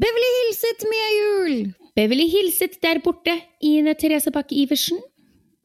Beverly 0.00 0.28
hilset, 0.38 0.84
Mia 0.88 1.08
Juel! 1.12 1.58
Beverly 1.98 2.24
hilset 2.32 2.78
der 2.80 3.02
borte, 3.04 3.34
Ine 3.60 3.92
Therese 3.98 4.32
Bakke 4.32 4.56
Iversen. 4.56 5.00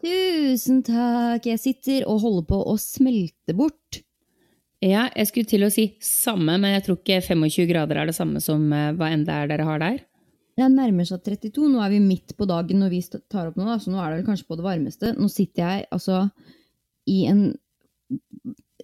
Tusen 0.04 0.82
takk, 0.84 1.46
jeg 1.48 1.62
sitter 1.62 2.04
og 2.12 2.20
holder 2.26 2.48
på 2.50 2.60
å 2.68 2.74
smelte 2.82 3.56
bort. 3.56 4.02
Ja, 4.84 5.06
jeg 5.16 5.30
skulle 5.30 5.50
til 5.50 5.64
å 5.64 5.72
si 5.72 5.88
samme, 6.04 6.58
men 6.60 6.76
jeg 6.76 6.84
tror 6.86 7.00
ikke 7.00 7.22
25 7.24 7.70
grader 7.72 8.02
er 8.02 8.12
det 8.12 8.18
samme 8.18 8.44
som 8.44 8.68
eh, 8.76 8.92
hva 8.98 9.14
enn 9.14 9.24
det 9.26 9.40
er 9.40 9.50
dere 9.54 9.70
har 9.70 9.82
der. 9.82 10.04
Det 10.60 10.68
nærmer 10.72 11.08
seg 11.08 11.24
32, 11.24 11.72
nå 11.72 11.80
er 11.86 11.96
vi 11.96 12.04
midt 12.04 12.36
på 12.36 12.48
dagen 12.50 12.84
når 12.84 12.92
vi 12.92 13.04
tar 13.32 13.50
opp 13.50 13.58
nå, 13.60 13.66
da, 13.72 13.80
så 13.80 13.94
nå 13.94 14.04
er 14.04 14.12
det 14.12 14.20
vel 14.20 14.30
kanskje 14.34 14.50
på 14.52 14.60
det 14.60 14.68
varmeste. 14.68 15.16
Nå 15.16 15.32
sitter 15.32 15.64
jeg 15.64 15.90
altså 15.96 16.26
i 17.08 17.24
en 17.32 17.46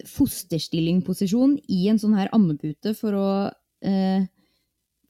fosterstillingposisjon 0.08 1.60
i 1.68 1.88
en 1.92 2.00
sånn 2.00 2.16
her 2.16 2.32
ammepute 2.36 2.96
for 2.96 3.20
å 3.20 3.32
eh, 3.84 4.24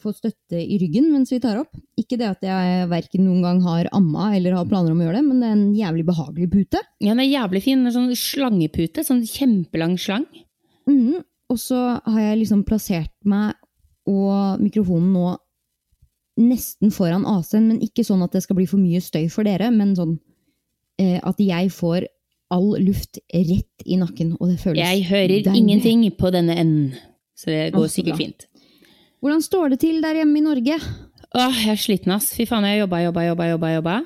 få 0.01 0.11
støtte 0.17 0.59
i 0.59 0.77
ryggen 0.81 1.07
mens 1.13 1.31
vi 1.33 1.39
tar 1.43 1.59
opp. 1.61 1.71
Ikke 2.01 2.17
det 2.19 2.27
at 2.27 2.41
jeg 2.45 2.87
verken 2.91 3.23
noen 3.27 3.41
gang 3.45 3.61
har 3.65 3.87
amma 3.95 4.31
eller 4.35 4.55
har 4.57 4.65
planer 4.69 4.91
om 4.95 4.99
å 5.01 5.05
gjøre 5.07 5.19
det, 5.21 5.25
men 5.27 5.39
det 5.43 5.47
er 5.49 5.55
en 5.57 5.75
jævlig 5.77 6.05
behagelig 6.09 6.49
pute. 6.53 6.81
Ja, 7.01 7.13
den 7.13 7.23
er 7.23 7.29
jævlig 7.29 7.61
fin. 7.65 7.85
En 7.85 7.93
sånn 7.95 8.09
slangepute. 8.17 9.05
Sånn 9.07 9.21
kjempelang 9.27 9.97
slang. 10.01 10.25
Mm, 10.89 11.21
Og 11.51 11.57
så 11.59 11.77
har 12.05 12.19
jeg 12.21 12.41
liksom 12.45 12.63
plassert 12.67 13.11
meg 13.27 13.55
og 14.09 14.59
mikrofonen 14.63 15.11
nå 15.13 15.37
nesten 16.41 16.91
foran 16.95 17.25
AC-en, 17.27 17.67
men 17.69 17.81
ikke 17.83 18.05
sånn 18.07 18.23
at 18.25 18.33
det 18.33 18.41
skal 18.45 18.57
bli 18.57 18.65
for 18.69 18.79
mye 18.81 19.01
støy 19.03 19.27
for 19.31 19.45
dere, 19.45 19.67
men 19.75 19.91
sånn 19.97 20.15
eh, 21.01 21.19
at 21.21 21.37
jeg 21.43 21.69
får 21.75 22.07
all 22.51 22.71
luft 22.83 23.19
rett 23.31 23.85
i 23.85 23.97
nakken, 23.99 24.33
og 24.39 24.49
det 24.51 24.57
føles 24.63 24.79
Jeg 24.81 25.05
hører 25.11 25.37
deilig. 25.45 25.59
ingenting 25.59 26.05
på 26.17 26.31
denne 26.33 26.55
enden, 26.59 26.95
så 27.37 27.51
det 27.51 27.73
går 27.75 27.85
Å, 27.87 27.91
sikkert 27.91 28.15
bra. 28.17 28.23
fint. 28.25 28.47
Hvordan 29.21 29.43
står 29.45 29.73
det 29.73 29.83
til 29.83 30.01
der 30.01 30.17
hjemme 30.17 30.39
i 30.39 30.41
Norge? 30.41 30.75
Åh, 31.37 31.57
jeg 31.61 31.75
er 31.75 31.79
sliten, 31.79 32.13
ass. 32.15 32.31
Fy 32.33 32.47
faen, 32.49 32.65
jeg 32.65 32.79
har 32.79 32.83
jobba, 32.87 33.03
jobba, 33.05 33.25
jobba, 33.29 33.49
jobba. 33.51 33.73
jobba. 33.75 33.97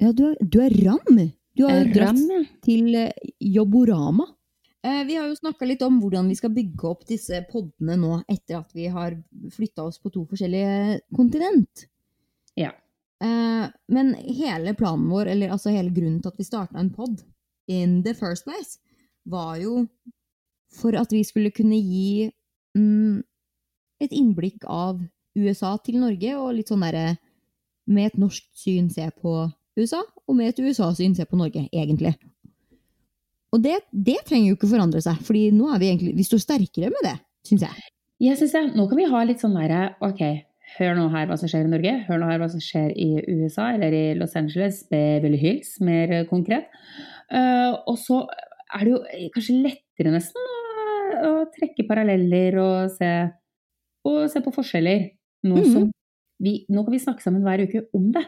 Ja, 0.00 0.12
du 0.16 0.22
er, 0.30 0.36
du 0.40 0.56
er 0.64 0.76
ram. 0.86 1.18
Du 1.52 1.66
har 1.66 1.74
jo 1.76 1.82
er 1.82 1.90
ram, 2.00 2.20
dratt 2.22 2.54
til 2.64 2.94
eh, 2.96 3.34
Jobborama. 3.44 4.24
Eh, 4.82 5.02
vi 5.06 5.18
har 5.18 5.28
jo 5.28 5.36
snakka 5.36 5.68
litt 5.68 5.82
om 5.84 6.00
hvordan 6.02 6.30
vi 6.32 6.36
skal 6.38 6.50
bygge 6.54 6.88
opp 6.88 7.04
disse 7.06 7.42
podene 7.50 7.98
nå 8.00 8.22
etter 8.24 8.58
at 8.58 8.72
vi 8.74 8.88
har 8.90 9.14
flytta 9.54 9.84
oss 9.84 10.00
på 10.02 10.10
to 10.14 10.24
forskjellige 10.30 11.02
kontinent. 11.14 11.84
Ja. 12.58 12.72
Eh, 13.22 13.66
men 13.92 14.14
hele 14.16 14.72
planen 14.78 15.12
vår, 15.12 15.34
eller 15.36 15.52
altså 15.54 15.74
hele 15.76 15.92
grunnen 15.94 16.22
til 16.24 16.32
at 16.32 16.40
vi 16.40 16.48
starta 16.48 16.80
en 16.80 16.90
pod 16.94 17.20
in 17.70 18.00
the 18.02 18.16
first 18.16 18.48
place, 18.48 18.80
var 19.28 19.60
jo 19.60 19.84
for 20.72 20.96
at 20.98 21.12
vi 21.12 21.20
skulle 21.22 21.52
kunne 21.54 21.76
gi 21.76 22.32
mm, 22.74 23.20
et 24.06 24.14
innblikk 24.16 24.66
av 24.68 25.00
USA 25.38 25.76
til 25.84 26.00
Norge, 26.02 26.34
og 26.38 26.54
litt 26.56 26.72
sånn 26.72 26.84
derre 26.84 27.16
med 27.90 28.10
et 28.10 28.20
norsk 28.20 28.44
syn 28.56 28.90
se 28.92 29.08
på 29.22 29.32
USA, 29.78 30.02
og 30.28 30.36
med 30.38 30.52
et 30.52 30.60
USA-syn 30.62 31.16
se 31.16 31.26
på 31.28 31.38
Norge, 31.40 31.64
egentlig. 31.72 32.14
Og 33.52 33.60
det, 33.64 33.78
det 33.92 34.20
trenger 34.28 34.52
jo 34.52 34.56
ikke 34.56 34.70
forandre 34.70 35.02
seg, 35.04 35.18
fordi 35.26 35.48
nå 35.54 35.68
er 35.72 35.80
vi 35.80 35.90
egentlig, 35.90 36.14
vi 36.16 36.26
står 36.28 36.44
sterkere 36.44 36.92
med 36.92 37.08
det, 37.08 37.16
syns 37.48 37.66
jeg. 37.66 37.90
Jeg 38.22 38.38
synes 38.38 38.54
det. 38.54 38.62
Nå 38.78 38.86
kan 38.88 39.00
vi 39.00 39.10
ha 39.10 39.20
litt 39.26 39.42
sånn 39.42 39.56
derre 39.58 39.80
Ok, 40.06 40.20
hør 40.76 40.94
nå 40.94 41.08
her 41.12 41.26
hva 41.28 41.36
som 41.40 41.50
skjer 41.50 41.66
i 41.66 41.72
Norge. 41.72 41.94
Hør 42.06 42.20
nå 42.22 42.28
her 42.30 42.38
hva 42.40 42.48
som 42.52 42.62
skjer 42.62 42.92
i 42.94 43.08
USA, 43.26 43.72
eller 43.74 43.96
i 43.96 44.04
Los 44.18 44.36
Angeles, 44.38 44.84
Beverly 44.92 45.40
Hills, 45.40 45.74
mer 45.84 46.14
konkret. 46.30 46.70
Uh, 47.32 47.74
og 47.90 47.96
så 48.00 48.22
er 48.72 48.86
det 48.86 48.94
jo 48.94 49.28
kanskje 49.34 49.58
lettere 49.66 50.14
nesten 50.14 50.48
å, 50.48 50.60
å 51.28 51.32
trekke 51.52 51.86
paralleller 51.88 52.56
og 52.62 52.94
se, 52.94 53.10
og 54.04 54.30
se 54.30 54.40
på 54.44 54.52
forskjeller. 54.54 55.10
Nå, 55.44 55.56
Mhm. 55.56 55.72
som 55.72 55.90
vi, 56.40 56.64
nå 56.70 56.84
kan 56.84 56.92
vi 56.92 56.98
snakke 57.02 57.22
sammen 57.22 57.42
hver 57.42 57.62
uke 57.66 57.84
om 57.94 58.12
det. 58.12 58.24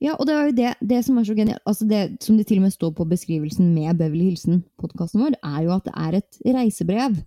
Ja, 0.00 0.14
og 0.18 0.26
det 0.26 0.34
er 0.34 0.44
jo 0.46 0.52
det, 0.56 0.74
det 0.88 1.04
som 1.04 1.18
er 1.18 1.24
så 1.28 1.34
genialt, 1.36 1.60
altså 1.66 1.86
det 1.88 2.22
som 2.24 2.36
det 2.38 2.46
til 2.46 2.56
og 2.58 2.62
med 2.62 2.72
står 2.72 2.94
på 2.96 3.04
beskrivelsen 3.08 3.74
med 3.74 3.98
Beverly 3.98 4.30
Hilsen-podkasten 4.30 5.20
vår, 5.20 5.34
er 5.44 5.62
jo 5.64 5.74
at 5.74 5.84
det 5.84 5.92
er 5.94 6.16
et 6.16 6.38
reisebrev. 6.56 7.18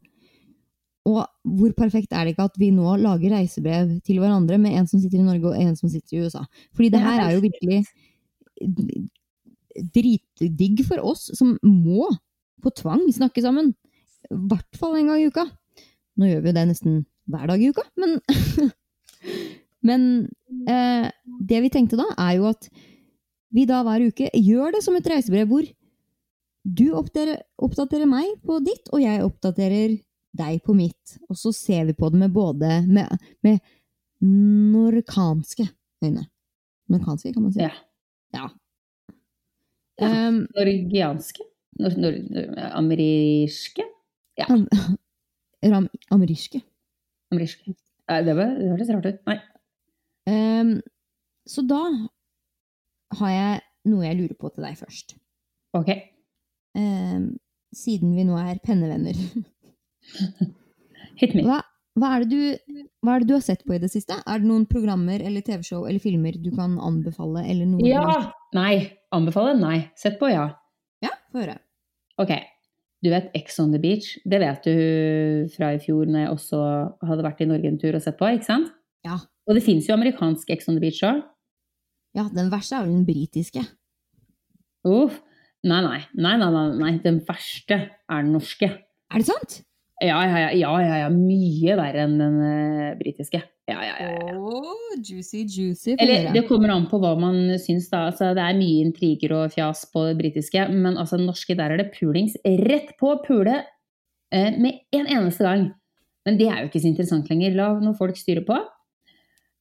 Og 1.05 1.25
hvor 1.45 1.71
perfekt 1.77 2.11
er 2.13 2.25
det 2.25 2.33
ikke 2.35 2.43
at 2.49 2.57
vi 2.59 2.69
nå 2.71 2.95
lager 2.97 3.31
reisebrev 3.35 4.01
til 4.05 4.17
hverandre 4.19 4.57
med 4.59 4.71
en 4.77 4.87
som 4.87 4.99
sitter 4.99 5.19
i 5.19 5.23
Norge 5.25 5.45
og 5.49 5.57
en 5.59 5.75
som 5.75 5.89
sitter 5.89 6.17
i 6.17 6.25
USA? 6.25 6.43
Fordi 6.73 6.89
det 6.89 6.99
er 6.99 7.05
her 7.05 7.21
er 7.27 7.33
jo 7.35 7.41
virkelig 7.41 7.85
dritdigg 9.93 10.83
for 10.87 11.01
oss 11.11 11.29
som 11.37 11.55
må 11.63 12.09
på 12.61 12.73
tvang 12.77 13.07
snakke 13.13 13.41
sammen. 13.41 13.73
I 14.29 14.35
hvert 14.49 14.77
fall 14.77 14.97
en 14.99 15.07
gang 15.09 15.21
i 15.23 15.29
uka. 15.31 15.45
Nå 16.17 16.27
gjør 16.29 16.41
vi 16.43 16.51
jo 16.51 16.57
det 16.57 16.67
nesten 16.69 16.99
hver 17.31 17.49
dag 17.49 17.63
i 17.63 17.71
uka, 17.71 17.87
men 18.01 18.19
Men 19.81 20.29
eh, 20.69 21.09
det 21.41 21.61
vi 21.65 21.69
tenkte 21.73 21.99
da, 21.99 22.07
er 22.21 22.37
jo 22.37 22.47
at 22.51 22.69
vi 23.51 23.65
da 23.67 23.81
hver 23.85 24.05
uke 24.11 24.29
gjør 24.37 24.77
det 24.77 24.83
som 24.85 24.95
et 24.97 25.07
reisebrev 25.09 25.49
hvor 25.49 25.67
du 26.61 26.85
oppdaterer, 26.93 27.41
oppdaterer 27.57 28.09
meg 28.09 28.35
på 28.45 28.59
ditt, 28.63 28.91
og 28.93 29.01
jeg 29.01 29.23
oppdaterer 29.25 29.97
deg 30.37 30.61
på 30.63 30.75
mitt. 30.77 31.17
Og 31.27 31.39
så 31.39 31.51
ser 31.55 31.87
vi 31.89 31.97
på 31.97 32.11
det 32.13 32.21
med 32.21 32.35
både 32.35 32.83
med, 32.85 33.09
med 33.41 33.57
norkanske 34.21 35.65
øyne. 36.05 36.27
Norkanske, 36.91 37.33
kan 37.33 37.47
man 37.47 37.55
si. 37.55 37.65
Ja. 37.65 37.73
Ja. 38.37 38.51
Ja. 40.01 40.11
Um, 40.29 40.43
Norgianske? 40.55 41.43
Nor, 41.81 41.97
nor, 41.97 42.15
ameriske? 42.77 43.83
am, 44.45 44.67
ram, 45.73 45.89
ameriske. 46.13 46.61
Nei, 48.11 48.21
Det, 48.27 48.35
var, 48.35 48.55
det 48.57 48.69
hørtes 48.69 48.91
rart 48.91 49.07
ut. 49.07 49.21
Nei. 49.29 49.37
Um, 50.29 50.73
så 51.49 51.63
da 51.65 51.81
har 53.19 53.31
jeg 53.33 53.61
noe 53.91 54.05
jeg 54.05 54.19
lurer 54.19 54.37
på 54.39 54.51
til 54.53 54.67
deg 54.67 54.77
først. 54.79 55.15
Ok. 55.77 55.89
Um, 56.77 57.33
siden 57.75 58.13
vi 58.15 58.25
nå 58.27 58.37
er 58.39 58.61
pennevenner. 58.63 59.17
Hit 61.21 61.35
me. 61.37 61.45
Hva, 61.47 61.61
hva, 61.99 62.13
er 62.17 62.27
du, 62.29 62.37
hva 63.03 63.15
er 63.15 63.23
det 63.23 63.31
du 63.31 63.35
har 63.37 63.43
sett 63.45 63.65
på 63.67 63.75
i 63.75 63.81
det 63.81 63.91
siste? 63.93 64.19
Er 64.21 64.41
det 64.41 64.49
noen 64.49 64.67
programmer 64.69 65.23
eller 65.23 65.43
TV-show 65.45 65.85
eller 65.87 66.03
filmer 66.03 66.37
du 66.39 66.51
kan 66.55 66.77
anbefale? 66.83 67.45
Ja! 67.87 68.33
Nei. 68.57 68.75
Anbefale? 69.15 69.55
Nei. 69.59 69.77
Sett 69.99 70.19
på, 70.19 70.29
ja. 70.31 70.49
Ja, 71.03 71.15
få 71.33 71.43
høre. 71.43 71.57
Ok. 72.21 72.35
Du 73.01 73.09
vet 73.09 73.31
Ex 73.37 73.57
on 73.59 73.71
the 73.73 73.79
Beach? 73.81 74.11
Det 74.29 74.37
vet 74.43 74.67
du 74.67 75.49
fra 75.55 75.71
i 75.73 75.79
fjor 75.81 76.05
når 76.05 76.25
jeg 76.25 76.33
også 76.35 76.59
hadde 77.09 77.25
vært 77.25 77.41
i 77.41 77.47
Norge 77.49 77.71
en 77.71 77.79
tur 77.81 77.97
og 77.97 78.03
sett 78.03 78.19
på, 78.19 78.29
ikke 78.29 78.45
sant? 78.45 78.69
Ja. 79.07 79.17
Og 79.49 79.57
det 79.57 79.63
fins 79.65 79.87
jo 79.89 79.95
amerikansk 79.95 80.51
Ex 80.53 80.69
on 80.69 80.77
the 80.77 80.83
Beach 80.83 81.01
òg. 81.07 81.23
ja, 82.13 82.27
den 82.35 82.51
verste 82.51 82.75
er 82.77 82.85
vel 82.85 82.93
den 82.99 83.07
britiske. 83.07 83.63
Uff. 84.85 85.17
Nei, 85.63 85.81
nei. 85.85 85.99
Nei, 86.17 86.35
nei, 86.41 86.49
nei, 86.53 86.63
nei. 86.77 86.91
Den 87.03 87.19
verste 87.25 87.77
er 88.09 88.23
den 88.23 88.31
norske. 88.33 88.69
Er 89.11 89.21
det 89.21 89.27
sant? 89.27 89.61
Ja, 90.01 90.17
ja, 90.25 90.37
ja. 90.39 90.51
ja, 90.57 90.71
ja, 90.81 90.95
ja. 91.03 91.09
Mye 91.13 91.75
verre 91.77 92.05
enn 92.07 92.15
den 92.17 92.37
uh, 92.41 92.85
britiske. 92.97 93.41
Ja, 93.69 93.83
ja, 93.85 93.93
ja. 94.01 94.07
ja. 94.31 94.37
Oh, 94.39 94.95
juicy, 94.97 95.43
juicy. 95.45 95.93
Eller 96.01 96.31
det 96.33 96.47
kommer 96.49 96.73
an 96.73 96.87
på 96.89 96.97
hva 97.03 97.13
man 97.21 97.37
syns, 97.61 97.91
da. 97.91 98.07
Altså, 98.09 98.31
det 98.37 98.41
er 98.41 98.57
mye 98.57 98.87
intriger 98.87 99.35
og 99.37 99.53
fjas 99.53 99.85
på 99.93 100.07
det 100.09 100.17
britiske, 100.19 100.65
men 100.73 100.97
altså 100.97 101.19
den 101.21 101.29
norske, 101.29 101.55
der 101.59 101.75
er 101.75 101.83
det 101.83 101.91
pulings 101.93 102.33
rett 102.65 102.95
på 102.99 103.13
pule 103.27 103.59
eh, 103.61 104.51
med 104.57 104.81
en 104.97 105.05
eneste 105.05 105.45
gang. 105.45 105.69
Men 106.25 106.37
det 106.41 106.49
er 106.49 106.61
jo 106.61 106.71
ikke 106.71 106.81
så 106.81 106.91
interessant 106.91 107.29
lenger. 107.31 107.55
La 107.57 107.71
noen 107.77 107.97
folk 107.97 108.17
styre 108.17 108.43
på. 108.47 108.57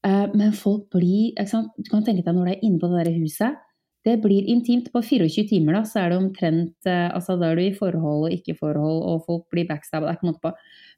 Eh, 0.08 0.26
men 0.32 0.56
folk 0.56 0.88
blir 0.96 1.34
ikke 1.34 1.50
sant? 1.52 1.76
Du 1.76 1.92
kan 1.92 2.04
tenke 2.06 2.24
deg 2.24 2.36
når 2.36 2.48
du 2.48 2.54
er 2.54 2.64
inne 2.64 2.80
på 2.80 2.88
det 2.88 3.04
der 3.04 3.20
huset. 3.20 3.60
Det 4.06 4.16
blir 4.22 4.48
intimt. 4.48 4.88
På 4.92 5.02
24 5.04 5.46
timer 5.50 5.76
da, 5.76 5.84
så 5.88 6.02
er 6.02 6.12
det 6.12 6.18
omtrent 6.20 6.88
eh, 6.88 7.08
altså 7.12 7.36
Da 7.40 7.50
er 7.50 7.60
du 7.60 7.66
i 7.66 7.76
forhold 7.76 8.28
og 8.28 8.34
ikke 8.34 8.56
forhold, 8.56 9.02
og 9.04 9.24
folk 9.26 9.46
blir 9.52 9.68
backstab. 9.68 10.06
Det 10.06 10.16
ikke 10.16 10.30
måte 10.30 10.44
på. 10.44 10.52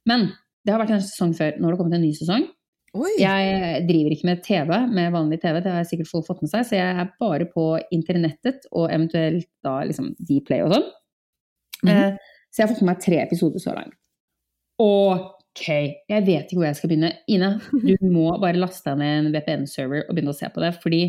Men 0.08 0.28
det 0.62 0.74
har 0.74 0.82
vært 0.82 0.94
en 0.96 1.02
sesong 1.04 1.32
før. 1.34 1.56
Nå 1.58 1.66
har 1.66 1.74
det 1.74 1.80
kommet 1.80 1.98
en 1.98 2.04
ny 2.06 2.12
sesong. 2.16 2.46
Oi! 2.92 3.14
Jeg 3.16 3.86
driver 3.88 4.12
ikke 4.12 4.28
med 4.28 4.42
TV, 4.44 4.70
med 4.92 5.14
vanlig 5.14 5.38
TV, 5.40 5.62
det 5.64 5.72
har 5.72 5.86
sikkert 5.88 6.10
folk 6.10 6.26
fått 6.26 6.42
med 6.44 6.50
seg, 6.52 6.66
så 6.68 6.76
jeg 6.76 6.98
er 7.00 7.08
bare 7.22 7.46
på 7.48 7.64
internettet 7.96 8.66
og 8.68 8.90
eventuelt 8.92 9.48
da 9.64 9.78
liksom 9.88 10.10
Dplay 10.20 10.60
og 10.60 10.74
sånn. 10.74 10.84
Mhm. 11.86 11.94
Eh, 11.94 12.36
så 12.52 12.60
jeg 12.60 12.66
har 12.66 12.74
fått 12.74 12.82
med 12.84 12.90
meg 12.92 13.00
tre 13.00 13.18
episoder 13.22 13.64
så 13.64 13.72
langt. 13.72 13.96
Ok, 14.82 15.64
jeg 15.64 16.24
vet 16.26 16.44
ikke 16.50 16.58
hvor 16.60 16.68
jeg 16.68 16.76
skal 16.76 16.92
begynne. 16.92 17.14
Ine, 17.32 17.54
du 17.72 17.96
må 18.12 18.28
bare 18.42 18.60
laste 18.60 18.92
deg 18.92 19.00
ned 19.00 19.14
en 19.22 19.32
VPN-server 19.38 20.04
og 20.04 20.12
begynne 20.12 20.34
å 20.34 20.36
se 20.36 20.52
på 20.52 20.60
det, 20.60 20.74
fordi 20.84 21.02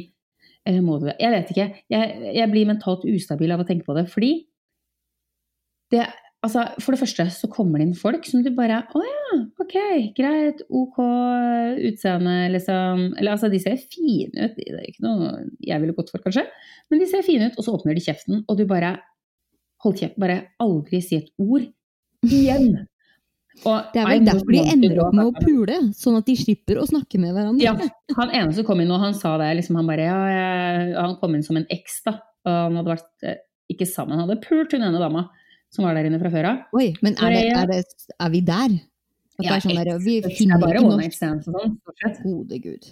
Jeg 1.19 1.33
vet 1.33 1.54
ikke. 1.54 1.69
Jeg, 1.92 2.33
jeg 2.38 2.51
blir 2.51 2.69
mentalt 2.69 3.04
ustabil 3.10 3.51
av 3.51 3.63
å 3.63 3.68
tenke 3.68 3.88
på 3.88 3.95
det, 3.98 4.07
fordi 4.12 4.33
det 5.94 6.07
Altså, 6.44 6.65
for 6.83 6.92
det 6.92 7.00
første 7.00 7.24
så 7.31 7.48
kommer 7.48 7.80
det 7.80 7.86
inn 7.88 7.95
folk 7.95 8.25
som 8.27 8.42
du 8.44 8.50
bare 8.51 8.81
Å 8.92 9.01
ja, 9.06 9.36
ok, 9.63 9.75
greit, 10.18 10.60
ok 10.68 10.98
utseende, 11.88 12.33
liksom. 12.51 13.06
Eller 13.15 13.38
altså, 13.38 13.48
de 13.51 13.62
ser 13.63 13.80
fine 13.80 14.50
ut. 14.50 14.57
Det 14.57 14.68
er 14.75 14.89
ikke 14.89 15.06
noe 15.06 15.30
jeg 15.63 15.80
ville 15.80 15.95
gått 15.95 16.12
for, 16.12 16.19
kanskje. 16.25 16.44
Men 16.92 17.00
de 17.00 17.07
ser 17.07 17.24
fine 17.24 17.48
ut, 17.48 17.56
og 17.56 17.63
så 17.63 17.77
åpner 17.77 17.95
de 17.95 18.04
kjeften, 18.04 18.44
og 18.44 18.59
du 18.59 18.68
bare 18.69 18.98
Hold 19.83 19.98
kjeft, 20.00 20.13
bare 20.16 20.38
aldri 20.63 21.01
si 21.04 21.18
et 21.19 21.31
ord 21.44 21.66
igjen. 22.24 22.86
Og 23.63 23.94
Det 23.94 24.01
er 24.01 24.09
vel 24.09 24.25
derfor 24.25 24.55
de 24.55 24.63
ender 24.73 25.00
opp 25.03 25.13
med 25.15 25.29
å 25.29 25.33
pule, 25.38 25.75
sånn 25.95 26.17
at 26.17 26.27
de 26.27 26.35
slipper 26.39 26.79
å 26.81 26.88
snakke 26.89 27.19
med 27.21 27.35
hverandre. 27.35 27.63
Ja, 27.63 27.75
han 28.17 28.33
ene 28.33 28.55
som 28.57 28.65
kom 28.67 28.81
inn, 28.81 28.91
og 28.91 29.03
han 29.03 29.13
sa 29.17 29.35
det, 29.39 29.51
liksom, 29.59 29.77
han 29.79 29.88
bare, 29.88 30.07
ja, 30.09 30.17
jeg, 30.33 30.88
han 30.97 31.15
kom 31.21 31.38
inn 31.38 31.45
som 31.45 31.59
en 31.61 31.67
eks, 31.71 32.01
da. 32.07 32.17
Og 32.44 32.51
han 32.51 32.79
hadde 32.81 32.91
vært, 32.95 33.11
eh, 33.29 33.38
ikke 33.71 33.88
sammen, 33.88 34.17
han 34.17 34.25
hadde 34.25 34.41
pult 34.44 34.73
hun 34.75 34.83
ene 34.83 35.00
dama 35.00 35.27
som 35.73 35.85
var 35.88 35.97
der 35.97 36.09
inne 36.09 36.19
fra 36.21 36.29
før 36.33 36.50
av. 36.50 36.65
Oi, 36.77 36.91
men 37.05 37.15
er, 37.17 37.33
det, 37.33 37.45
er, 37.57 37.71
det, 37.71 38.09
er 38.21 38.33
vi 38.33 38.41
der? 38.45 38.75
At 39.33 39.41
det 39.41 39.47
Ja, 39.47 39.56
er 39.56 39.63
sånn 39.65 39.79
der, 39.79 39.94
vi 40.03 40.17
det 40.21 40.33
finner 40.38 40.59
er 40.59 40.61
bare 40.61 40.83
one 40.85 41.07
og 41.07 41.15
sånn. 41.17 41.77
Gode 42.21 42.59
gud. 42.61 42.89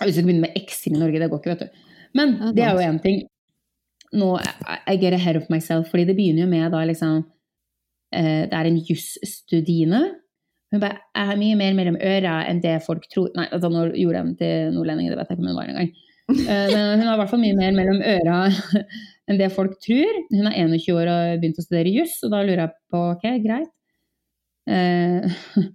Hvis 0.00 0.16
du 0.16 0.20
ikke 0.20 0.28
begynne 0.30 0.44
med 0.46 0.56
ekser 0.56 0.94
i 0.94 1.00
Norge, 1.00 1.20
det 1.20 1.28
går 1.32 1.42
ikke, 1.42 1.54
vet 1.54 1.64
du. 1.66 1.88
Men 2.16 2.36
det 2.56 2.64
er 2.64 2.76
jo 2.76 2.84
én 2.84 3.00
ting. 3.04 3.22
Nå, 4.16 4.30
I, 4.40 4.96
get 4.96 5.12
ahead 5.12 5.36
of 5.36 5.48
myself, 5.52 5.90
fordi 5.92 6.06
det 6.08 6.16
begynner 6.16 6.46
jo 6.46 6.48
med 6.48 6.72
da 6.72 6.80
liksom 6.88 7.24
Det 8.12 8.54
er 8.54 8.68
en 8.68 8.78
jusstudine. 8.86 10.00
Hun 10.72 10.82
bare 10.82 11.00
er 11.14 11.38
mye 11.38 11.56
mer 11.58 11.74
mellom 11.78 11.96
øra 11.98 12.40
enn 12.50 12.60
det 12.62 12.80
folk 12.84 13.04
tror 13.12 13.30
Nei, 13.38 13.46
altså 13.54 13.70
nå 13.70 13.84
gjorde 13.94 14.18
jeg 14.18 14.26
den 14.26 14.36
til 14.40 14.74
nordlending, 14.74 15.10
det 15.10 15.18
vet 15.18 15.30
jeg 15.30 15.38
ikke 15.38 15.44
om 15.44 15.50
hun 15.50 15.58
var 15.58 15.70
engang. 15.70 15.90
Eh, 16.26 16.72
men 16.72 16.98
hun 16.98 17.06
har 17.06 17.14
i 17.14 17.20
hvert 17.20 17.30
fall 17.30 17.42
mye 17.42 17.58
mer 17.58 17.76
mellom 17.76 18.00
øra 18.02 18.38
enn 19.30 19.38
det 19.38 19.52
folk 19.54 19.76
tror. 19.84 20.18
Hun 20.32 20.50
er 20.50 20.58
21 20.64 20.96
år 20.96 21.04
og 21.04 21.20
har 21.20 21.38
begynt 21.42 21.60
å 21.62 21.66
studere 21.66 21.94
juss, 21.94 22.18
og 22.26 22.34
da 22.34 22.42
lurer 22.42 22.64
jeg 22.64 22.74
på 22.92 23.04
ok, 23.12 23.28
greit. 23.44 23.70
Eh, 24.66 25.38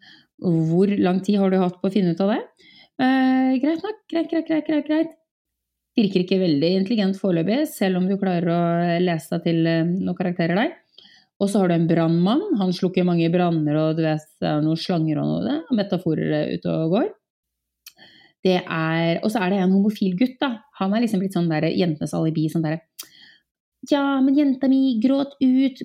hvor 0.67 0.91
lang 0.99 1.23
tid 1.23 1.39
har 1.39 1.53
du 1.53 1.59
hatt 1.61 1.79
på 1.79 1.87
å 1.87 1.93
finne 1.93 2.13
ut 2.13 2.23
av 2.25 2.35
det? 2.35 2.41
Eh, 3.01 3.55
greit 3.63 3.87
nok, 3.87 4.03
greit, 4.11 4.29
greit, 4.33 4.47
greit, 4.49 4.67
greit, 4.67 4.87
greit. 4.89 5.17
Virker 5.97 6.23
ikke 6.23 6.39
veldig 6.39 6.75
intelligent 6.81 7.17
foreløpig, 7.19 7.63
selv 7.71 7.99
om 7.99 8.07
du 8.07 8.17
klarer 8.19 8.51
å 8.51 8.61
lese 9.03 9.37
deg 9.37 9.47
til 9.47 9.65
eh, 9.71 9.87
noen 9.87 10.19
karakterer 10.19 10.59
der. 10.59 10.75
Og 11.41 11.49
så 11.49 11.61
har 11.61 11.71
du 11.71 11.75
en 11.75 11.87
brannmann. 11.89 12.43
Han 12.59 12.73
slukker 12.75 13.05
mange 13.07 13.29
branner, 13.33 13.79
og 13.81 13.97
du 13.97 14.03
vet, 14.05 14.27
det 14.41 14.49
er 14.49 14.61
noen 14.61 14.77
slanger 14.77 15.21
og 15.21 15.29
noe 15.29 15.41
det, 15.47 15.57
metaforer 15.79 16.53
ute 16.53 16.75
og 16.75 16.93
går. 16.93 17.09
Det 18.45 18.59
er, 18.61 19.19
og 19.21 19.29
så 19.33 19.41
er 19.41 19.53
det 19.53 19.61
en 19.61 19.73
homofil 19.73 20.15
gutt, 20.17 20.37
da. 20.41 20.55
Han 20.79 20.93
er 20.93 21.03
liksom 21.03 21.21
blitt 21.21 21.35
sånn 21.37 21.49
der 21.49 21.67
jentenes 21.69 22.13
alibi. 22.17 22.47
sånn 22.49 22.65
der, 22.65 22.79
Ja, 23.89 24.21
men 24.21 24.37
jenta 24.37 24.69
mi 24.69 24.99
gråt 25.01 25.33
ut. 25.41 25.81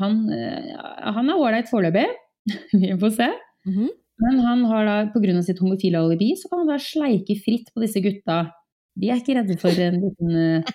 Han, 0.00 0.30
eh, 0.34 0.76
han 1.14 1.30
er 1.30 1.38
ålreit 1.38 1.70
foreløpig. 1.70 2.06
Vi 2.74 2.94
får 2.98 3.12
se. 3.14 3.28
Mhm. 3.66 3.90
Men 4.22 4.38
han 4.44 4.64
har 4.70 4.84
da, 4.86 4.96
pga. 5.14 5.42
sitt 5.42 5.58
homofile 5.58 5.98
alibi, 5.98 6.34
så 6.36 6.48
kan 6.48 6.62
han 6.62 6.74
da 6.74 6.78
sleike 6.78 7.38
fritt 7.42 7.70
på 7.74 7.82
disse 7.82 8.02
gutta. 8.02 8.52
De 8.98 9.10
er 9.10 9.18
ikke 9.22 9.38
redde 9.38 9.56
for 9.58 9.70
en 9.70 10.00
liten 10.02 10.36
eh, 10.36 10.72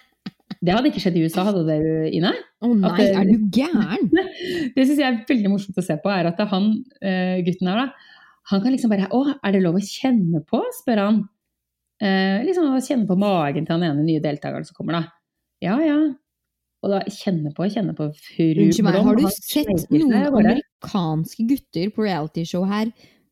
Det 0.64 0.74
hadde 0.74 0.90
ikke 0.92 1.02
skjedd 1.04 1.18
i 1.20 1.24
USA, 1.28 1.44
hadde 1.48 1.64
det, 1.68 1.78
Ine? 2.18 2.32
Å 2.66 2.70
nei, 2.74 2.92
det- 2.98 3.16
er 3.16 3.26
du 3.30 3.48
gæren? 3.54 4.10
Det 4.76 4.86
syns 4.88 5.00
jeg 5.02 5.08
er 5.08 5.18
veldig 5.30 5.52
morsomt 5.54 5.78
å 5.78 5.84
se 5.86 5.98
på, 6.02 6.10
er 6.14 6.30
at 6.32 6.40
han 6.52 6.70
eh, 7.02 7.40
gutten 7.46 7.70
her, 7.70 7.84
da, 7.86 8.14
han 8.52 8.62
kan 8.64 8.72
liksom 8.74 8.90
bare 8.94 9.10
Å, 9.14 9.20
er 9.44 9.52
det 9.58 9.62
lov 9.66 9.76
å 9.78 9.84
kjenne 9.84 10.42
på? 10.48 10.62
spør 10.80 11.02
han. 11.04 11.18
Eh, 12.02 12.44
liksom 12.48 12.70
å 12.72 12.80
kjenne 12.84 13.08
på 13.10 13.18
magen 13.20 13.66
til 13.68 13.76
han 13.76 13.84
ene 13.90 14.06
nye 14.06 14.22
deltakeren 14.24 14.66
som 14.66 14.78
kommer, 14.78 15.00
da. 15.02 15.04
Ja, 15.66 15.76
ja. 15.82 15.98
Og 16.86 16.92
da 16.94 17.00
kjenne 17.10 17.52
på, 17.58 17.66
kjenne 17.74 17.96
på 17.98 18.06
fru 18.14 18.46
Unnskyld 18.64 18.86
meg, 18.86 19.00
har 19.04 19.18
du 19.18 19.26
sett 19.34 19.88
noen 19.90 20.14
amerikanske 20.30 21.46
gutter 21.50 21.90
på 21.96 22.06
realityshow 22.06 22.68
her 22.70 22.92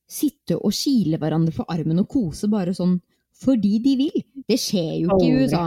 sitte 0.10 0.58
og 0.58 0.74
kile 0.76 1.18
hverandre 1.22 1.54
på 1.54 1.66
armen 1.72 2.02
og 2.02 2.10
kose 2.10 2.50
bare 2.52 2.74
sånn 2.78 2.98
fordi 3.42 3.78
de 3.86 3.94
vil? 4.00 4.24
Det 4.50 4.58
skjer 4.62 4.92
jo 5.04 5.14
ikke 5.14 5.28
i. 5.30 5.46
USA. 5.46 5.64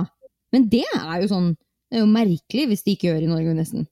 Men 0.54 0.66
det 0.72 0.84
er 0.96 1.22
jo 1.22 1.30
sånn 1.30 1.48
Det 1.88 1.98
er 1.98 2.04
jo 2.04 2.10
merkelig 2.12 2.66
hvis 2.68 2.84
de 2.84 2.94
ikke 2.94 3.08
gjør 3.08 3.22
i 3.24 3.30
Norge, 3.30 3.54
nesten. 3.56 3.86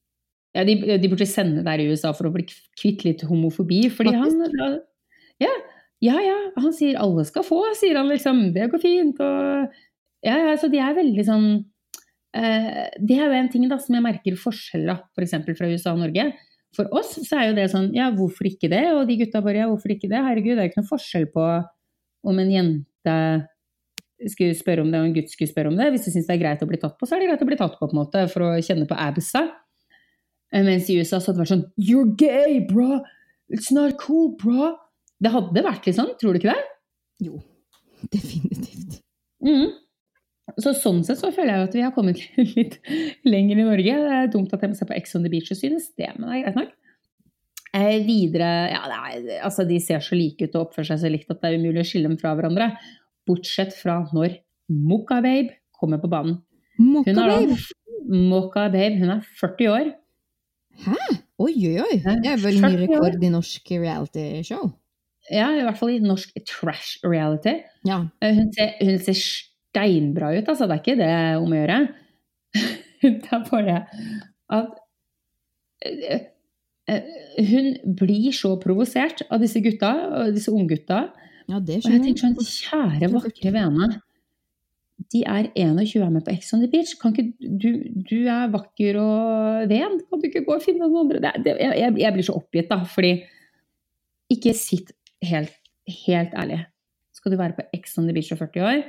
Ja, 0.56 0.64
de, 0.68 0.74
de 1.00 1.08
burde 1.08 1.28
sende 1.28 1.62
der 1.64 1.80
i 1.80 1.86
USA 1.88 2.10
for 2.16 2.28
å 2.28 2.32
bli 2.34 2.44
kvitt 2.76 3.04
litt 3.06 3.22
homofobi. 3.24 3.86
Fordi 3.92 4.12
han 4.16 4.34
ja, 5.40 5.52
ja, 6.04 6.16
ja, 6.20 6.36
han 6.60 6.74
sier 6.76 6.98
alle 7.00 7.24
skal 7.28 7.44
få, 7.44 7.62
sier 7.76 7.96
han 7.96 8.08
liksom. 8.12 8.50
Det 8.54 8.68
går 8.72 8.82
fint. 8.82 9.20
Og, 9.24 9.80
ja, 10.24 10.36
ja, 10.36 10.54
så 10.60 10.68
de 10.72 10.80
er 10.80 10.96
veldig 10.96 11.24
sånn 11.24 11.46
eh, 12.36 12.84
Det 13.00 13.16
er 13.16 13.24
jo 13.24 13.38
en 13.38 13.50
ting 13.52 13.64
da, 13.68 13.80
som 13.80 13.96
jeg 13.96 14.04
merker 14.04 14.36
forskjell 14.40 14.86
da, 14.88 14.98
f.eks. 15.16 15.36
fra 15.56 15.72
USA 15.72 15.94
og 15.96 16.04
Norge. 16.04 16.30
For 16.76 16.92
oss 16.96 17.14
så 17.24 17.40
er 17.40 17.50
jo 17.50 17.56
det 17.56 17.70
sånn 17.72 17.90
ja, 17.96 18.10
hvorfor 18.12 18.48
ikke 18.48 18.68
det? 18.72 18.84
Og 18.92 19.06
de 19.08 19.16
gutta 19.22 19.40
bare 19.44 19.64
ja, 19.64 19.70
hvorfor 19.70 19.94
ikke 19.94 20.10
det? 20.12 20.20
Herregud, 20.20 20.54
det 20.54 20.60
er 20.60 20.68
jo 20.68 20.74
ikke 20.74 20.84
noe 20.84 20.92
forskjell 20.92 21.28
på 21.32 21.46
om 22.26 22.40
en 22.42 22.52
jente 22.52 23.16
skulle 24.32 24.56
spørre 24.56 24.82
om 24.84 24.90
det, 24.92 25.00
og 25.00 25.08
en 25.10 25.14
gutt 25.16 25.32
skulle 25.32 25.50
spørre 25.50 25.70
om 25.72 25.76
det. 25.78 25.90
Hvis 25.92 26.06
du 26.06 26.12
syns 26.14 26.28
det 26.28 26.36
er 26.36 26.42
greit 26.42 26.64
å 26.64 26.68
bli 26.70 26.80
tatt 26.80 26.96
på, 26.98 27.08
så 27.08 27.16
er 27.16 27.22
det 27.22 27.30
greit 27.30 27.44
å 27.44 27.48
bli 27.48 27.58
tatt 27.60 27.76
på, 27.76 27.84
på 27.84 27.94
en 27.96 28.00
måte, 28.00 28.24
for 28.32 28.46
å 28.46 28.50
kjenne 28.64 28.88
på 28.88 28.98
absa. 29.06 29.44
Eh, 30.52 30.64
Mens 30.66 30.90
i 30.90 30.98
USA 31.00 31.20
så 31.20 31.30
hadde 31.32 31.40
det 31.40 31.44
vært 31.44 31.54
sånn 31.54 31.66
You're 31.82 32.12
gay, 32.20 32.60
bro! 32.68 33.02
It's 33.52 33.72
not 33.74 33.98
cool, 34.02 34.32
bro! 34.40 34.74
Det 35.22 35.32
hadde 35.32 35.64
vært 35.64 35.88
litt 35.88 35.98
sånn, 35.98 36.14
tror 36.20 36.34
du 36.34 36.40
ikke 36.40 36.52
det? 36.52 36.64
Jo, 37.26 37.40
definitivt. 38.14 39.00
Mm. 39.44 39.74
Så 40.62 40.72
sånn 40.78 41.02
sett 41.04 41.18
så 41.18 41.32
føler 41.34 41.52
jeg 41.52 41.60
jo 41.60 41.68
at 41.68 41.76
vi 41.76 41.84
har 41.84 41.94
kommet 41.94 42.20
litt 42.56 42.76
lenger 43.26 43.60
i 43.60 43.68
Norge. 43.68 44.00
Det 44.06 44.18
er 44.20 44.32
dumt 44.32 44.52
at 44.54 44.62
jeg 44.62 44.72
må 44.72 44.78
se 44.78 44.88
på 44.88 44.96
Ex 44.96 45.16
on 45.18 45.26
the 45.26 45.32
Beach 45.32 45.50
og 45.52 45.58
synes 45.58 45.90
det, 45.98 46.12
men 46.16 46.28
det 46.28 46.36
er 46.38 46.44
greit 46.46 46.60
nok. 46.62 46.74
Eh, 47.76 47.96
videre 48.06 48.50
Ja, 48.72 48.84
er, 48.86 49.26
altså 49.44 49.66
de 49.68 49.76
ser 49.82 50.00
så 50.04 50.16
like 50.16 50.46
ut 50.46 50.54
og 50.56 50.68
oppfører 50.68 50.94
seg 50.94 51.02
så 51.02 51.10
likt 51.12 51.32
at 51.32 51.42
det 51.42 51.50
er 51.50 51.58
umulig 51.60 51.82
å 51.82 51.88
skille 51.88 52.08
dem 52.08 52.16
fra 52.20 52.32
hverandre. 52.38 52.70
Bortsett 53.26 53.74
fra 53.76 54.00
når 54.14 54.38
Mokka 54.72 55.20
Babe 55.24 55.56
kommer 55.76 56.00
på 56.02 56.10
banen. 56.10 56.40
Hun 56.78 56.92
Mokka 56.98 57.12
er 57.12 57.46
da. 57.46 57.58
Mokka 58.06 58.66
Babe, 58.72 58.98
hun 59.00 59.14
er 59.16 59.22
40 59.40 59.70
år. 59.72 59.92
Hæ? 60.86 60.96
Oi, 61.40 61.52
oi, 61.68 61.76
oi. 61.80 61.96
Det 62.22 62.32
er 62.32 62.42
vel 62.42 62.58
ny 62.62 62.72
rekord 62.84 63.22
i 63.24 63.30
norsk 63.32 63.70
reality-show. 63.72 64.68
Ja, 65.32 65.48
i 65.56 65.64
hvert 65.66 65.78
fall 65.80 65.94
i 65.96 66.02
norsk 66.02 66.36
trash 66.46 67.00
reality. 67.04 67.56
Ja. 67.88 68.04
Eh, 68.22 68.34
Hun 68.36 68.52
ser, 68.54 68.76
hun 68.80 68.98
ser 69.02 69.18
steinbra 69.18 70.30
ut, 70.36 70.48
altså. 70.48 70.68
Det 70.68 70.76
er 70.76 70.82
ikke 70.84 70.98
det 71.00 71.12
om 71.40 71.52
å 71.52 71.60
gjøre. 71.60 71.80
Det 73.06 73.28
er 73.30 73.42
bare 73.50 73.74
at 74.56 74.70
eh, 75.84 76.22
eh, 76.88 77.10
Hun 77.50 77.68
blir 77.98 78.32
så 78.34 78.54
provosert 78.62 79.20
av 79.30 79.42
disse 79.44 79.60
gutta, 79.64 79.90
disse 80.34 80.54
unggutta. 80.54 81.08
Ja, 81.46 81.60
det 81.62 81.78
Og 81.84 81.92
jeg 81.92 82.02
tenker 82.02 82.22
sånn, 82.24 82.36
kjære, 82.42 83.10
vakre 83.12 83.52
vene. 83.54 83.88
De 85.12 85.20
er 85.28 85.50
21 85.52 86.00
og 86.00 86.06
er 86.06 86.12
med 86.14 86.24
på 86.26 86.32
Ex 86.32 86.48
on 86.56 86.62
the 86.64 86.70
Beach. 86.72 86.94
Kan 86.98 87.12
ikke, 87.12 87.34
du, 87.62 87.68
du 88.08 88.16
er 88.32 88.48
vakker 88.52 88.96
og 88.98 89.66
ven. 89.70 89.98
Kan 90.08 90.22
du 90.22 90.26
ikke 90.30 90.42
gå 90.46 90.56
og 90.56 90.64
finne 90.64 90.86
noen 90.86 91.04
andre? 91.04 91.20
Det, 91.22 91.32
det, 91.44 91.56
jeg, 91.60 91.96
jeg 92.00 92.14
blir 92.16 92.26
så 92.26 92.36
oppgitt, 92.40 92.70
da. 92.72 92.80
Fordi 92.88 93.12
ikke 94.32 94.54
sitt 94.58 94.90
helt, 95.22 95.54
helt 96.06 96.34
ærlig. 96.34 96.62
Skal 97.16 97.34
du 97.34 97.38
være 97.40 97.56
på 97.58 97.66
Ex 97.76 97.94
on 98.00 98.08
the 98.08 98.16
Beach 98.16 98.32
og 98.34 98.40
40 98.42 98.66
år, 98.66 98.82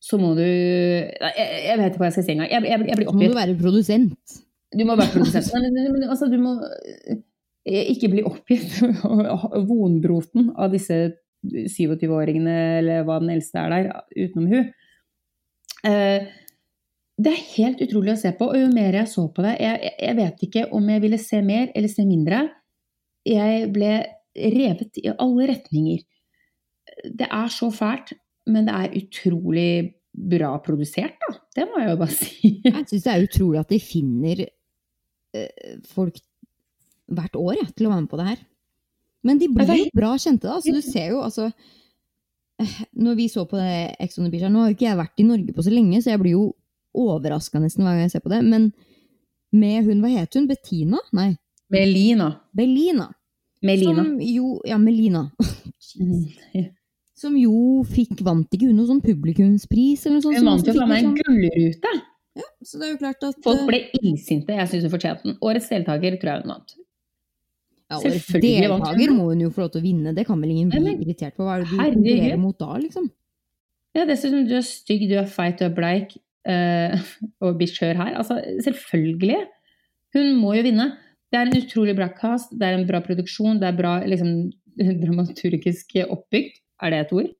så 0.00 0.18
må 0.20 0.28
du 0.38 0.42
Jeg, 0.44 1.32
jeg 1.34 1.78
vet 1.80 1.88
ikke 1.90 1.98
hva 2.00 2.08
jeg 2.08 2.14
skal 2.16 2.26
si 2.26 2.34
engang. 2.36 2.50
Jeg, 2.52 2.62
jeg, 2.70 2.84
jeg 2.88 2.98
blir 3.00 3.08
Så 3.08 3.12
må 3.12 3.16
oppgitt. 3.18 3.32
du 3.32 3.38
være 3.38 3.56
produsent. 3.62 4.36
Du 4.78 4.84
må 4.86 4.96
være 5.00 5.12
produsent. 5.14 5.48
Men, 5.64 6.04
altså, 6.08 6.28
du 6.30 6.36
må 6.42 6.52
ikke 7.68 8.10
bli 8.12 8.22
oppgitt 8.26 8.78
og 9.04 9.54
vonbroten 9.70 10.52
av 10.56 10.72
disse 10.74 10.98
27-åringene, 11.46 12.54
eller 12.80 13.04
hva 13.06 13.18
den 13.22 13.30
eldste 13.36 13.60
er 13.62 13.74
der, 13.74 13.88
utenom 14.16 14.48
hun. 14.52 14.68
Eh, 15.86 16.28
Det 17.18 17.32
er 17.32 17.46
helt 17.56 17.80
utrolig 17.82 18.12
å 18.12 18.18
se 18.20 18.30
på, 18.38 18.46
og 18.46 18.54
jo 18.60 18.68
mer 18.70 18.94
jeg 18.94 19.08
så 19.10 19.24
på 19.34 19.42
det 19.42 19.56
jeg- 19.58 19.92
jeg 19.98 20.16
vet 20.16 20.42
ikke 20.46 20.68
om 20.72 20.88
jeg 20.88 21.00
ville 21.02 21.18
se 21.18 21.40
mer 21.42 21.72
eller 21.74 21.88
se 21.90 22.04
mindre. 22.06 22.44
Jeg 23.26 23.72
ble 23.72 24.06
revet 24.38 25.00
i 25.02 25.08
alle 25.18 25.48
retninger. 25.50 26.04
Det 27.10 27.26
er 27.26 27.48
så 27.50 27.72
fælt, 27.74 28.12
men 28.46 28.66
det 28.66 28.74
er 28.74 28.94
utrolig 29.00 29.94
bra 30.14 30.58
produsert, 30.62 31.18
da. 31.26 31.34
Det 31.56 31.66
må 31.68 31.80
jeg 31.82 31.90
jo 31.90 31.96
bare 31.96 32.16
si. 32.22 32.52
Jeg 32.64 32.86
syns 32.86 33.02
det 33.02 33.12
er 33.16 33.26
utrolig 33.26 33.58
at 33.60 33.68
de 33.74 33.78
finner 33.82 34.44
eh, 35.34 35.76
folk 35.90 36.20
hvert 37.14 37.36
år 37.40 37.54
jeg, 37.60 37.68
til 37.76 37.86
å 37.88 37.90
være 37.92 38.04
med 38.04 38.10
på 38.12 38.18
det 38.20 38.26
her. 38.28 38.38
Men 39.24 39.38
de 39.40 39.48
blir 39.50 39.66
Ja, 39.66 39.74
er- 39.74 39.78
jo 39.84 39.90
bra 39.98 40.12
kjente, 40.16 40.46
da. 40.46 40.58
Så 40.62 40.72
du 40.72 40.80
ser 40.84 41.08
jo 41.10 41.20
altså 41.24 41.48
eh, 42.60 42.76
Når 42.96 43.16
vi 43.18 43.26
så 43.28 43.42
på 43.50 43.58
det 43.58 43.96
Ex 44.00 44.18
on 44.18 44.24
the 44.24 44.30
Beach 44.30 44.42
her, 44.46 44.50
Nå 44.52 44.60
har 44.62 44.70
jo 44.70 44.76
ikke 44.76 44.86
jeg 44.88 44.98
vært 45.00 45.18
i 45.22 45.26
Norge 45.26 45.54
på 45.56 45.64
så 45.66 45.72
lenge, 45.74 45.98
så 46.02 46.12
jeg 46.12 46.20
blir 46.22 46.36
jo 46.36 46.44
overraska 46.98 47.60
nesten 47.62 47.84
hver 47.84 47.94
gang 47.98 48.06
jeg 48.06 48.12
ser 48.16 48.22
på 48.24 48.30
det. 48.32 48.40
Men 48.46 48.72
med 49.52 49.84
hun, 49.86 50.00
hva 50.02 50.10
het 50.14 50.34
hun? 50.38 50.46
Bettina? 50.48 50.98
Nei, 51.12 51.36
Melina. 51.70 52.30
Belina. 52.56 53.08
Melina. 53.62 53.94
Som 54.04 54.20
jo 54.22 54.60
Ja, 54.66 54.78
Melina. 54.78 55.30
Mhm. 55.98 56.68
Som 57.18 57.34
jo 57.34 57.82
fikk 57.88 58.20
Vant 58.22 58.52
ikke 58.54 58.68
hun 58.68 58.76
noen 58.78 58.86
sånn 58.92 59.00
publikumspris 59.02 60.04
eller 60.06 60.20
noe 60.20 60.22
sånt? 60.22 60.36
Hun 60.38 60.46
vant 60.46 60.68
jo 60.68 60.74
faen 60.76 60.88
meg 60.92 61.00
en 61.02 61.08
noe 61.08 61.22
gullrute. 61.24 61.92
Ja, 62.38 62.44
Så 62.62 62.78
det 62.78 62.86
er 62.86 62.92
jo 62.92 62.98
klart 63.00 63.24
at 63.26 63.40
Folk 63.42 63.62
eh, 63.64 63.66
ble 63.66 63.80
illsinte. 63.98 64.54
Jeg 64.54 64.68
syns 64.70 64.84
hun 64.86 64.92
fortjente 64.92 65.24
den. 65.26 65.34
Årets 65.42 65.66
deltaker 65.72 66.18
tror 66.20 66.30
jeg 66.30 66.44
hun 66.44 66.52
vant. 66.52 66.76
Ja, 67.88 67.98
deltaker 68.04 69.12
må 69.16 69.30
hun 69.30 69.40
jo 69.40 69.48
få 69.54 69.62
lov 69.64 69.70
til 69.72 69.80
å 69.80 69.84
vinne, 69.86 70.14
det 70.14 70.26
kan 70.28 70.40
vel 70.42 70.50
ingen 70.52 70.68
bli 70.74 70.80
men- 70.84 71.00
irritert 71.00 71.36
på? 71.38 71.44
Hva 71.46 71.54
er 71.56 71.64
det 71.64 71.70
du 71.70 71.76
konkurrerer 71.78 72.38
mot 72.42 72.58
da, 72.60 72.74
liksom? 72.82 73.06
Ja, 73.96 74.04
dessuten, 74.04 74.44
du 74.46 74.54
er 74.58 74.66
stygg, 74.66 75.06
du 75.08 75.14
er 75.16 75.26
feit, 75.26 75.56
du 75.58 75.64
er 75.64 75.72
bleik, 75.74 76.12
eh, 76.46 76.92
og 77.44 77.56
bikkj 77.58 77.80
hør 77.86 77.96
her. 78.02 78.12
Altså, 78.20 78.36
selvfølgelig. 78.66 79.38
Hun 80.14 80.36
må 80.42 80.52
jo 80.58 80.62
vinne. 80.68 80.90
Det 81.32 81.38
er 81.40 81.48
en 81.48 81.56
utrolig 81.62 81.94
bra 81.96 82.08
cast, 82.16 82.52
det 82.56 82.64
er 82.68 82.76
en 82.78 82.86
bra 82.88 83.00
produksjon, 83.04 83.58
det 83.60 83.68
er 83.72 83.76
bra 83.80 83.96
liksom, 84.04 84.50
dramaturgisk 85.02 85.96
oppbygd. 86.08 86.60
Er 86.84 86.90
det 86.94 87.00
et 87.06 87.12
ord? 87.16 87.32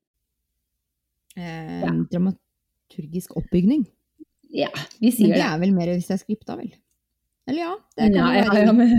Eh, 1.36 1.80
Ja. 1.84 1.92
Dramaturgisk 2.10 3.36
oppbygning. 3.36 3.84
Ja, 4.50 4.70
vi 4.98 5.10
sier 5.12 5.28
det 5.28 5.36
Men 5.36 5.38
det. 5.38 5.46
er 5.52 5.58
vel 5.60 5.72
mer 5.76 5.92
hvis 5.92 6.08
det 6.08 6.16
er 6.16 6.24
skripta, 6.24 6.56
vel? 6.56 6.72
Eller 7.48 7.62
ja. 7.64 7.72
Det 7.96 8.08
kan 8.12 8.26
Nei, 8.28 8.42
være 8.44 8.62
ja, 8.66 8.72
men 8.76 8.90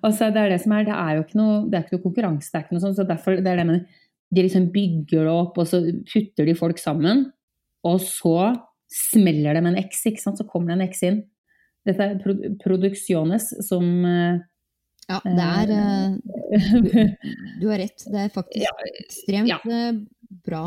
altså, 0.00 0.30
det 0.34 0.42
er 0.42 0.52
det 0.54 0.60
som 0.62 0.72
er, 0.72 0.86
det 0.88 0.96
er 0.96 1.18
jo 1.18 1.24
ikke 1.26 1.38
noe, 1.40 1.58
det 1.68 1.76
er 1.76 1.84
ikke 1.84 1.96
noe 1.98 2.04
konkurranse, 2.06 2.48
det 2.48 2.58
er 2.58 2.64
ikke 2.64 2.76
noe 2.76 2.84
sånt, 2.86 2.98
så 2.98 3.06
derfor, 3.08 3.36
det 3.36 3.52
er 3.52 3.60
det 3.60 3.66
med, 3.68 3.98
de 4.32 4.44
liksom 4.46 4.70
bygger 4.74 5.28
det 5.28 5.34
opp, 5.34 5.60
og 5.60 5.68
så 5.68 5.82
putter 6.08 6.48
de 6.48 6.56
folk 6.56 6.80
sammen, 6.80 7.26
og 7.86 8.00
så 8.02 8.54
smeller 8.92 9.58
det 9.58 9.64
med 9.66 9.74
en 9.74 9.84
X, 9.84 10.06
ikke 10.08 10.24
sant, 10.24 10.40
så 10.40 10.48
kommer 10.48 10.72
det 10.72 10.78
en 10.78 10.88
X 10.88 11.04
inn. 11.06 11.22
Dette 11.86 12.02
er 12.02 12.18
pro 12.22 12.34
produksjones 12.64 13.52
som 13.66 13.86
eh, 14.08 14.40
Ja, 15.06 15.20
det 15.22 15.44
er 15.46 15.72
eh, 15.76 17.12
Du 17.60 17.68
har 17.70 17.78
rett. 17.78 18.02
Det 18.10 18.24
er 18.24 18.32
faktisk 18.34 18.82
ekstremt 19.04 19.70
eh, 19.70 20.00
bra 20.46 20.64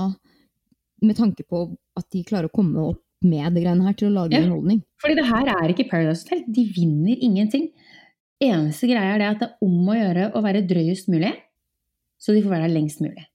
med 1.04 1.16
tanke 1.18 1.44
på 1.48 1.66
at 2.00 2.08
de 2.14 2.24
klarer 2.28 2.48
å 2.48 2.56
komme 2.56 2.86
opp 2.94 3.04
med 3.22 3.54
det 3.56 3.64
greiene 3.66 3.84
her 3.86 3.96
til 4.00 4.10
å 4.10 4.16
lage 4.16 4.34
Ja. 4.38 4.42
underholdning. 4.46 4.82
Fordi 5.02 5.16
det 5.16 5.26
her 5.28 5.46
er 5.52 5.70
ikke 5.74 5.90
Paradise 5.90 6.24
Hotel. 6.24 6.44
De 6.48 6.64
vinner 6.76 7.18
ingenting. 7.20 7.70
Eneste 8.42 8.88
greia 8.88 9.16
er 9.16 9.20
det 9.20 9.28
at 9.28 9.40
det 9.40 9.50
er 9.50 9.66
om 9.66 9.90
å 9.92 9.98
gjøre 9.98 10.32
å 10.34 10.42
være 10.44 10.66
drøyest 10.68 11.10
mulig, 11.12 11.34
så 12.20 12.32
de 12.34 12.42
får 12.44 12.50
være 12.54 12.68
der 12.68 12.76
lengst 12.76 13.02
mulig. 13.04 13.26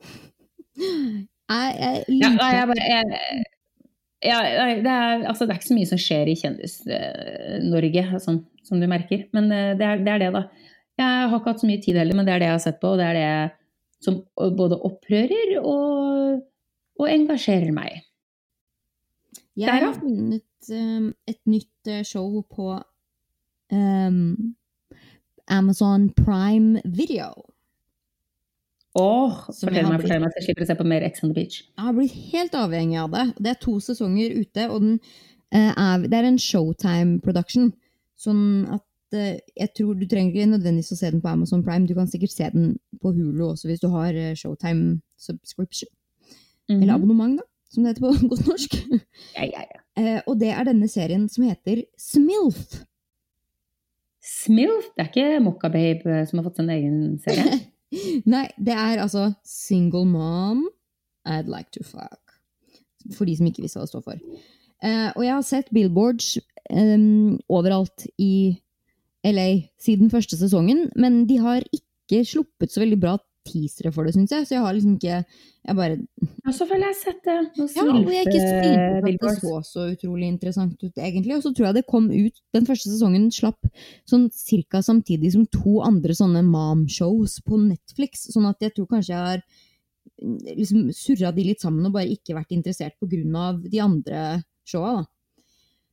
Jeg, 1.50 2.04
jeg 2.06 2.20
Ja, 2.20 2.28
jeg 2.54 2.66
bare, 2.70 2.84
jeg, 2.86 3.44
ja, 4.22 4.36
det, 4.84 4.86
er, 4.86 5.24
altså, 5.26 5.46
det 5.48 5.50
er 5.50 5.58
ikke 5.58 5.66
så 5.72 5.74
mye 5.74 5.88
som 5.90 5.98
skjer 5.98 6.28
i 6.30 6.36
Kjendis-Norge, 6.38 8.04
sånn, 8.22 8.36
som 8.62 8.78
du 8.78 8.86
merker. 8.86 9.24
Men 9.34 9.50
eh, 9.50 9.72
det 9.74 9.82
er, 9.88 10.04
det 10.06 10.12
er 10.14 10.22
det, 10.22 10.28
da. 10.36 10.44
Jeg 11.00 11.08
har 11.08 11.34
ikke 11.40 11.50
hatt 11.50 11.64
så 11.64 11.66
mye 11.66 11.82
tid 11.82 11.98
heller, 11.98 12.14
men 12.14 12.28
det 12.28 12.34
er 12.36 12.38
det 12.44 12.50
jeg 12.52 12.54
har 12.54 12.62
sett 12.62 12.78
på, 12.78 12.92
og 12.94 13.00
det 13.00 13.08
er 13.08 13.18
det 13.18 14.04
som 14.04 14.20
både 14.56 14.78
opprører 14.86 15.56
og, 15.58 16.44
og 17.00 17.10
engasjerer 17.10 17.72
meg. 17.74 17.98
Jeg 19.58 19.82
har 19.82 19.94
funnet 19.98 20.70
um, 20.70 21.10
et 21.28 21.40
nytt 21.50 21.90
eh, 21.90 22.04
show 22.06 22.42
på 22.54 22.72
um, 23.72 24.54
Amazon 25.50 26.10
Prime 26.14 26.82
Video. 26.84 27.32
Åh, 28.98 29.40
fortell 29.54 29.86
meg, 29.86 30.02
fortell 30.02 30.22
meg, 30.22 30.32
så 30.32 30.40
jeg 30.40 30.46
slipper 30.48 30.66
å 30.66 30.70
se 30.70 30.76
på 30.78 30.86
mer 30.92 31.06
Ex 31.06 31.24
on 31.24 31.32
the 31.32 31.38
Beach. 31.38 31.60
Jeg 31.62 31.86
har 31.86 31.96
blitt 31.96 32.14
helt 32.32 32.54
avhengig 32.58 32.98
av 33.02 33.10
det. 33.14 33.26
Det 33.38 33.52
er 33.52 33.60
to 33.62 33.76
sesonger 33.82 34.38
ute, 34.38 34.66
og 34.70 34.86
den, 34.86 34.96
uh, 35.54 35.72
er, 35.74 36.06
det 36.06 36.20
er 36.20 36.30
en 36.30 36.40
Showtime 36.42 37.18
production. 37.24 37.72
Sånn 38.20 38.42
at 38.70 38.86
uh, 39.18 39.36
jeg 39.38 39.74
tror 39.78 39.98
du 39.98 40.06
trenger 40.10 40.34
ikke 40.34 40.54
nødvendigvis 40.54 40.94
å 40.94 41.00
se 41.02 41.10
den 41.10 41.22
på 41.22 41.30
Amazon 41.30 41.66
Prime. 41.66 41.90
Du 41.90 41.96
kan 41.98 42.10
sikkert 42.10 42.34
se 42.34 42.50
den 42.54 42.76
på 43.02 43.14
Hulu 43.14 43.48
også 43.50 43.70
hvis 43.70 43.82
du 43.82 43.90
har 43.94 44.14
Showtime 44.38 45.00
subscription. 45.18 45.90
Mhm. 46.70 46.82
Eller 46.84 46.94
abonnement, 46.94 47.40
da, 47.40 47.49
som 47.70 47.84
det 47.84 47.94
heter 47.94 48.06
på 48.06 48.28
godt 48.32 48.46
norsk. 48.50 48.78
Ja, 49.36 49.46
ja, 49.46 49.64
ja. 49.64 49.82
Eh, 50.00 50.20
og 50.26 50.38
det 50.40 50.52
er 50.54 50.68
denne 50.68 50.88
serien 50.90 51.26
som 51.32 51.46
heter 51.48 51.84
Smilf. 51.98 52.80
Smilf, 54.20 54.90
det 54.94 55.04
er 55.04 55.10
ikke 55.10 55.42
Mokkababe 55.44 56.20
eh, 56.20 56.24
som 56.28 56.40
har 56.40 56.48
fått 56.48 56.60
sin 56.60 56.72
egen 56.72 57.18
serie? 57.22 57.60
Nei, 58.34 58.46
det 58.60 58.76
er 58.76 59.02
altså 59.02 59.30
Single 59.46 60.06
Mom 60.06 60.66
I'd 61.26 61.50
Like 61.50 61.72
to 61.74 61.84
Fuck. 61.84 62.36
For 63.16 63.26
de 63.26 63.34
som 63.36 63.48
ikke 63.48 63.64
visste 63.64 63.80
hva 63.80 63.86
det 63.86 63.92
står 63.94 64.04
for. 64.06 64.20
Eh, 64.84 65.08
og 65.14 65.22
jeg 65.24 65.34
har 65.34 65.46
sett 65.46 65.72
billboards 65.74 66.34
em, 66.72 67.38
overalt 67.52 68.06
i 68.20 68.56
LA 69.26 69.48
siden 69.80 70.12
første 70.12 70.38
sesongen, 70.40 70.86
men 70.96 71.24
de 71.28 71.36
har 71.40 71.64
ikke 71.76 72.22
sluppet 72.28 72.72
så 72.72 72.82
veldig 72.84 73.00
bra 73.00 73.18
teasere 73.46 73.92
for 73.94 74.06
det, 74.06 74.14
syns 74.14 74.32
jeg. 74.34 74.46
Så 74.46 74.56
jeg 74.56 74.64
har 74.64 74.74
liksom 74.76 74.96
ikke 74.98 75.20
Jeg 75.60 75.76
bare 75.76 75.96
Ja, 75.96 76.52
selvfølgelig 76.56 76.86
har 76.86 76.92
jeg 76.92 77.00
sett 77.00 77.22
det. 77.26 77.36
Noen 77.58 77.70
Ja, 77.76 77.84
og 77.84 78.12
jeg 78.14 78.26
ikke 78.26 78.40
syntes 78.40 78.98
at 78.98 79.06
det 79.06 79.32
så 79.40 79.54
så 79.70 79.86
utrolig 79.94 80.28
interessant 80.28 80.84
ut, 80.84 80.96
egentlig. 80.96 81.36
Og 81.36 81.42
så 81.44 81.52
tror 81.54 81.66
jeg 81.68 81.78
det 81.78 81.86
kom 81.86 82.10
ut 82.10 82.42
Den 82.56 82.68
første 82.68 82.92
sesongen 82.92 83.30
slapp 83.34 83.70
sånn 84.08 84.28
cirka 84.34 84.82
samtidig 84.82 85.32
som 85.34 85.46
to 85.46 85.80
andre 85.84 86.16
sånne 86.16 86.42
mom-shows 86.46 87.40
på 87.46 87.60
Netflix. 87.60 88.28
Sånn 88.32 88.48
at 88.48 88.60
jeg 88.60 88.74
tror 88.76 88.90
kanskje 88.94 89.14
jeg 89.14 89.26
har 89.28 89.44
mm, 90.22 90.38
liksom 90.56 90.90
surra 90.96 91.32
de 91.36 91.46
litt 91.52 91.60
sammen 91.60 91.86
og 91.86 91.96
bare 91.96 92.12
ikke 92.12 92.36
vært 92.38 92.56
interessert 92.56 92.96
på 93.00 93.08
grunn 93.10 93.36
av 93.36 93.64
de 93.64 93.80
andre 93.84 94.26
showa, 94.68 95.00
da. 95.00 95.08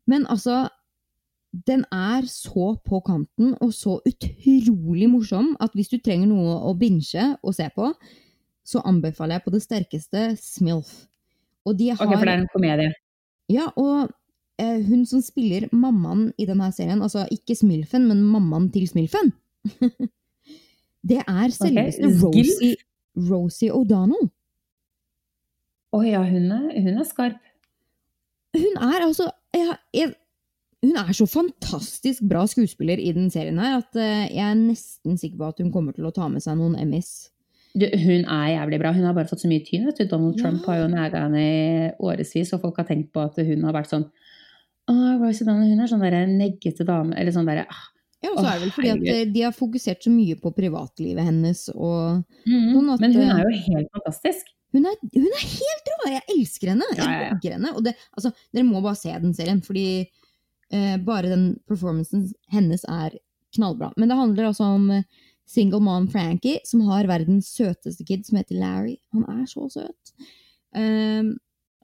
Men 0.07 0.23
altså 0.31 0.63
den 1.51 1.85
er 1.93 2.25
så 2.29 2.73
på 2.85 2.99
kanten 3.05 3.53
og 3.63 3.71
så 3.73 3.97
utrolig 4.05 5.07
morsom 5.09 5.53
at 5.63 5.73
hvis 5.77 5.89
du 5.93 5.97
trenger 6.03 6.29
noe 6.29 6.57
å 6.67 6.73
binche 6.77 7.33
og 7.41 7.55
se 7.55 7.69
på, 7.75 7.91
så 8.67 8.83
anbefaler 8.87 9.37
jeg 9.37 9.45
på 9.45 9.53
det 9.55 9.63
sterkeste 9.63 10.23
Smilf. 10.41 10.91
Og 11.67 11.77
de 11.79 11.91
har 11.93 12.03
Ok, 12.03 12.13
for 12.13 12.27
det 12.27 12.33
er 12.33 12.43
en 12.43 12.51
komedie. 12.51 12.93
Ja, 13.51 13.69
og 13.79 14.09
eh, 14.59 14.83
hun 14.83 15.05
som 15.07 15.23
spiller 15.23 15.69
mammaen 15.71 16.29
i 16.37 16.47
denne 16.49 16.67
serien, 16.75 17.01
altså 17.03 17.25
ikke 17.31 17.55
Smilfen, 17.55 18.09
men 18.09 18.25
mammaen 18.27 18.67
til 18.73 18.87
Smilfen, 18.89 19.31
det 21.09 21.21
er 21.23 21.55
selveste 21.55 22.11
okay. 22.11 22.43
Rosie, 22.43 22.75
Rosie 23.29 23.71
O'Donnell. 23.71 24.27
Å 25.95 26.03
ja, 26.03 26.21
hun 26.27 26.51
er, 26.51 26.71
hun 26.83 26.99
er 26.99 27.07
skarp. 27.07 27.39
Hun 28.57 28.79
er 28.83 29.03
altså 29.05 29.29
jeg, 29.55 29.75
jeg, 29.95 30.11
Hun 30.87 30.95
er 31.01 31.09
så 31.17 31.25
fantastisk 31.27 32.23
bra 32.29 32.45
skuespiller 32.47 32.99
i 33.01 33.09
den 33.15 33.27
serien 33.33 33.59
her 33.59 33.81
at 33.81 33.97
eh, 33.99 34.29
jeg 34.31 34.43
er 34.45 34.55
nesten 34.59 35.17
sikker 35.19 35.41
på 35.41 35.49
at 35.51 35.59
hun 35.59 35.73
kommer 35.73 35.95
til 35.95 36.07
å 36.07 36.13
ta 36.15 36.29
med 36.31 36.43
seg 36.45 36.55
noen 36.59 36.77
Emmys. 36.79 37.27
Hun 37.77 38.23
er 38.23 38.45
jævlig 38.55 38.79
bra. 38.81 38.93
Hun 38.95 39.05
har 39.05 39.13
bare 39.17 39.29
fått 39.29 39.43
så 39.43 39.49
mye 39.51 39.65
tyn. 39.67 39.83
vet 39.85 39.99
du. 39.99 40.07
Donald 40.09 40.39
Ja. 40.39 40.45
Trump 40.47 40.65
har 40.65 40.79
jo 40.79 40.87
næga 40.89 41.25
henne 41.27 41.43
i 41.43 41.91
årevis, 41.99 42.53
og 42.55 42.63
folk 42.63 42.79
har 42.79 42.87
tenkt 42.89 43.11
på 43.13 43.21
at 43.27 43.37
hun 43.37 43.67
har 43.67 43.75
vært 43.75 43.91
sånn 43.91 44.07
Rosie 44.87 45.43
Donald, 45.45 45.67
hun 45.67 45.83
er 45.83 45.89
sånn 45.91 46.03
der 46.05 46.25
neggete 46.31 46.85
dame. 46.87 47.13
Eller 47.19 47.35
sånn 47.35 47.47
derre 47.49 47.67
Ja, 48.23 48.31
og 48.31 48.39
så 48.39 48.47
er 48.47 48.53
det 48.55 48.63
vel 48.63 48.71
fordi 48.73 48.91
at 48.95 49.03
eh, 49.13 49.25
de 49.29 49.41
har 49.45 49.53
fokusert 49.53 50.07
så 50.07 50.09
mye 50.09 50.37
på 50.41 50.49
privatlivet 50.55 51.27
hennes 51.27 51.67
og 51.75 52.23
mm, 52.47 52.69
Sånn 52.71 52.93
at, 52.95 53.03
Men 53.03 53.17
hun 53.19 53.33
er 53.35 53.43
jo 53.43 53.59
helt 53.67 53.91
fantastisk. 53.99 54.47
Hun 54.73 54.87
er, 54.89 54.95
hun 55.13 55.27
er 55.27 55.43
helt 55.43 55.91
rå! 55.91 55.97
Jeg 56.15 56.23
elsker 56.33 56.71
henne! 56.73 56.87
Jeg 56.95 57.03
Ja, 57.03 57.11
ja, 57.11 57.27
ja. 57.35 57.51
henne. 57.57 57.75
Og 57.75 57.83
det, 57.85 57.93
altså, 58.15 58.31
dere 58.55 58.65
må 58.67 58.81
bare 58.81 58.97
se 58.99 59.13
den 59.13 59.35
serien, 59.37 59.61
fordi 59.63 59.85
eh, 60.73 60.97
bare 61.03 61.31
den 61.31 61.47
performancen 61.69 62.27
hennes 62.53 62.83
er 62.89 63.15
knallbra. 63.55 63.91
Men 63.97 64.11
det 64.11 64.19
handler 64.19 64.49
altså 64.49 64.69
om 64.75 64.89
eh, 64.91 65.05
single 65.47 65.79
mom 65.83 66.07
Frankie, 66.11 66.59
som 66.67 66.83
har 66.89 67.07
verdens 67.07 67.49
søteste 67.55 68.05
kid, 68.07 68.25
som 68.27 68.39
heter 68.39 68.59
Larry. 68.59 68.97
Han 69.15 69.23
er 69.31 69.45
så 69.49 69.67
søt. 69.71 70.13
Ehm, 70.75 71.37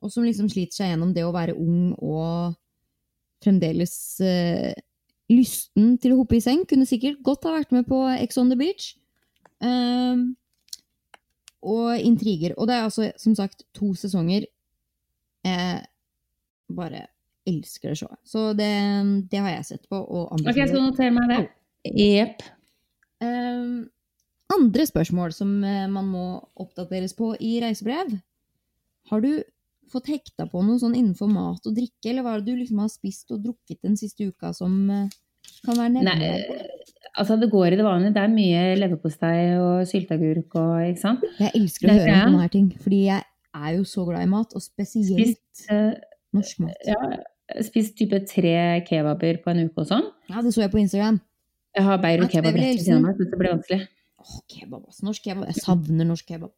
og 0.04 0.12
som 0.12 0.26
liksom 0.28 0.50
sliter 0.52 0.76
seg 0.76 0.92
gjennom 0.92 1.14
det 1.16 1.24
å 1.24 1.34
være 1.36 1.56
ung 1.56 1.94
og 1.96 2.58
fremdeles 3.44 3.96
eh, 4.24 4.74
lysten 5.32 5.96
til 6.04 6.14
å 6.14 6.20
hoppe 6.22 6.38
i 6.38 6.44
seng. 6.44 6.66
Kunne 6.68 6.88
sikkert 6.90 7.24
godt 7.24 7.48
ha 7.48 7.56
vært 7.56 7.72
med 7.76 7.88
på 7.88 8.04
Ex 8.18 8.40
on 8.42 8.52
the 8.52 8.60
Beach. 8.60 8.94
Ehm, 9.64 10.34
og 11.64 11.96
intriger. 12.04 12.58
Og 12.60 12.68
det 12.68 12.76
er 12.76 12.90
altså, 12.90 13.10
som 13.20 13.36
sagt, 13.40 13.64
to 13.76 13.94
sesonger. 13.96 14.50
Jeg 15.48 15.84
bare 16.76 17.06
elsker 17.50 17.94
det 17.94 18.00
showet. 18.02 18.20
Så 18.28 18.52
det, 18.58 18.72
det 19.32 19.42
har 19.44 19.56
jeg 19.58 19.70
sett 19.74 19.88
på 19.92 20.00
og 20.00 20.36
Ok, 20.38 20.56
jeg 20.56 20.70
skal 20.70 20.84
notere 20.84 21.14
meg 21.16 21.32
det. 21.32 21.42
Jepp. 22.00 22.46
Um, 23.24 23.90
andre 24.54 24.86
spørsmål 24.88 25.34
som 25.36 25.56
eh, 25.66 25.88
man 25.90 26.08
må 26.12 26.28
oppdateres 26.60 27.16
på 27.18 27.34
i 27.42 27.56
reisebrev. 27.64 28.14
Har 29.12 29.24
du 29.24 29.42
fått 29.92 30.10
hekta 30.12 30.48
på 30.50 30.62
noe 30.66 30.80
sånn 30.82 30.96
innenfor 30.98 31.30
mat 31.32 31.66
og 31.68 31.76
drikke, 31.76 32.10
eller 32.10 32.26
hva 32.26 32.36
er 32.36 32.44
det 32.44 32.54
du 32.54 32.62
liksom 32.62 32.82
har 32.84 32.92
spist 32.92 33.34
og 33.34 33.44
drukket 33.44 33.82
den 33.86 33.98
siste 34.00 34.30
uka 34.30 34.54
som 34.56 34.78
eh, 34.92 35.12
kan 35.66 35.78
være 35.78 35.96
nevneverdig? 35.98 36.70
altså 37.14 37.38
det 37.38 37.50
går 37.52 37.74
i 37.74 37.78
det 37.78 37.86
vanlige. 37.86 38.14
Det 38.16 38.24
er 38.24 38.34
mye 38.34 38.64
leverpostei 38.80 39.38
og 39.60 39.84
sylteagurk 39.90 40.58
og 40.60 40.72
ikke 40.88 41.04
sant. 41.04 41.28
Jeg 41.40 41.54
elsker 41.60 41.92
å 41.92 41.98
høre 42.00 42.16
om 42.16 42.24
sånne 42.24 42.46
her 42.46 42.56
ting, 42.56 42.72
fordi 42.82 43.04
jeg 43.10 43.28
er 43.54 43.76
jo 43.78 43.86
så 43.88 44.08
glad 44.08 44.26
i 44.26 44.32
mat, 44.32 44.56
og 44.58 44.64
spesielt 44.66 45.38
Spist, 45.38 45.68
uh, 45.70 45.94
norsk 46.34 46.64
mat. 46.66 46.90
ja, 46.90 47.00
spist 47.62 47.96
type 48.00 48.20
tre 48.30 48.56
kebaber 48.88 49.40
på 49.44 49.54
en 49.54 49.64
uke 49.68 49.84
og 49.84 49.90
sånn. 49.90 50.10
Ja, 50.32 50.42
det 50.42 50.54
så 50.56 50.64
jeg 50.64 50.74
på 50.74 50.82
Instagram. 50.82 51.20
Jeg 51.74 51.88
har 51.88 52.02
Beirut 52.02 52.32
kebab 52.32 52.58
rett 52.58 52.78
ved 52.78 52.84
siden 52.84 53.00
av 53.00 53.08
meg, 53.08 53.18
så 53.18 53.30
det 53.30 53.40
blir 53.40 53.54
vanskelig. 53.56 53.88
Åh, 54.24 54.36
kebab, 54.52 54.84
ass. 54.90 55.02
Norsk 55.06 55.26
kebab. 55.26 55.48
Jeg 55.50 55.64
savner 55.66 56.08
norsk 56.08 56.30
kebab. 56.30 56.54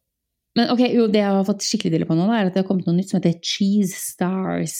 Men 0.56 0.70
ok, 0.72 0.82
jo, 0.92 1.06
det 1.12 1.20
jeg 1.20 1.36
har 1.36 1.46
fått 1.48 1.64
skikkelig 1.64 1.92
dille 1.92 2.08
på 2.08 2.16
nå, 2.16 2.26
da, 2.28 2.38
er 2.38 2.50
at 2.50 2.56
det 2.56 2.62
har 2.62 2.68
kommet 2.68 2.86
noe 2.88 2.96
nytt 2.96 3.12
som 3.12 3.18
heter 3.18 3.36
Cheese 3.44 3.96
Stars. 3.96 4.78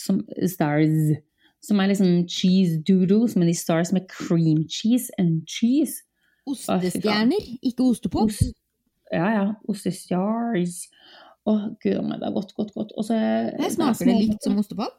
Som, 0.00 0.22
stars. 0.48 1.16
Som 1.64 1.80
er 1.82 1.90
liksom 1.90 2.22
cheese 2.30 2.78
doodles, 2.86 3.34
men 3.36 3.48
de 3.50 3.56
stars 3.56 3.90
med 3.92 4.06
cream 4.12 4.62
cheese 4.70 5.10
and 5.18 5.42
cheese. 5.50 6.04
Ostestjerner, 6.48 7.48
ikke 7.60 7.90
ostepop. 7.90 8.30
Ost, 8.30 8.54
ja, 9.12 9.26
ja. 9.34 9.44
Ostestars. 9.68 10.86
Å, 11.48 11.56
gud 11.82 11.96
a 11.96 12.04
meg, 12.04 12.20
det 12.22 12.28
er 12.28 12.36
godt, 12.36 12.54
godt, 12.56 12.72
godt. 12.76 12.94
Og 12.96 13.08
så 13.08 13.18
smaker 13.74 14.08
det 14.08 14.16
litt 14.20 14.44
som 14.44 14.60
ostepop. 14.60 14.96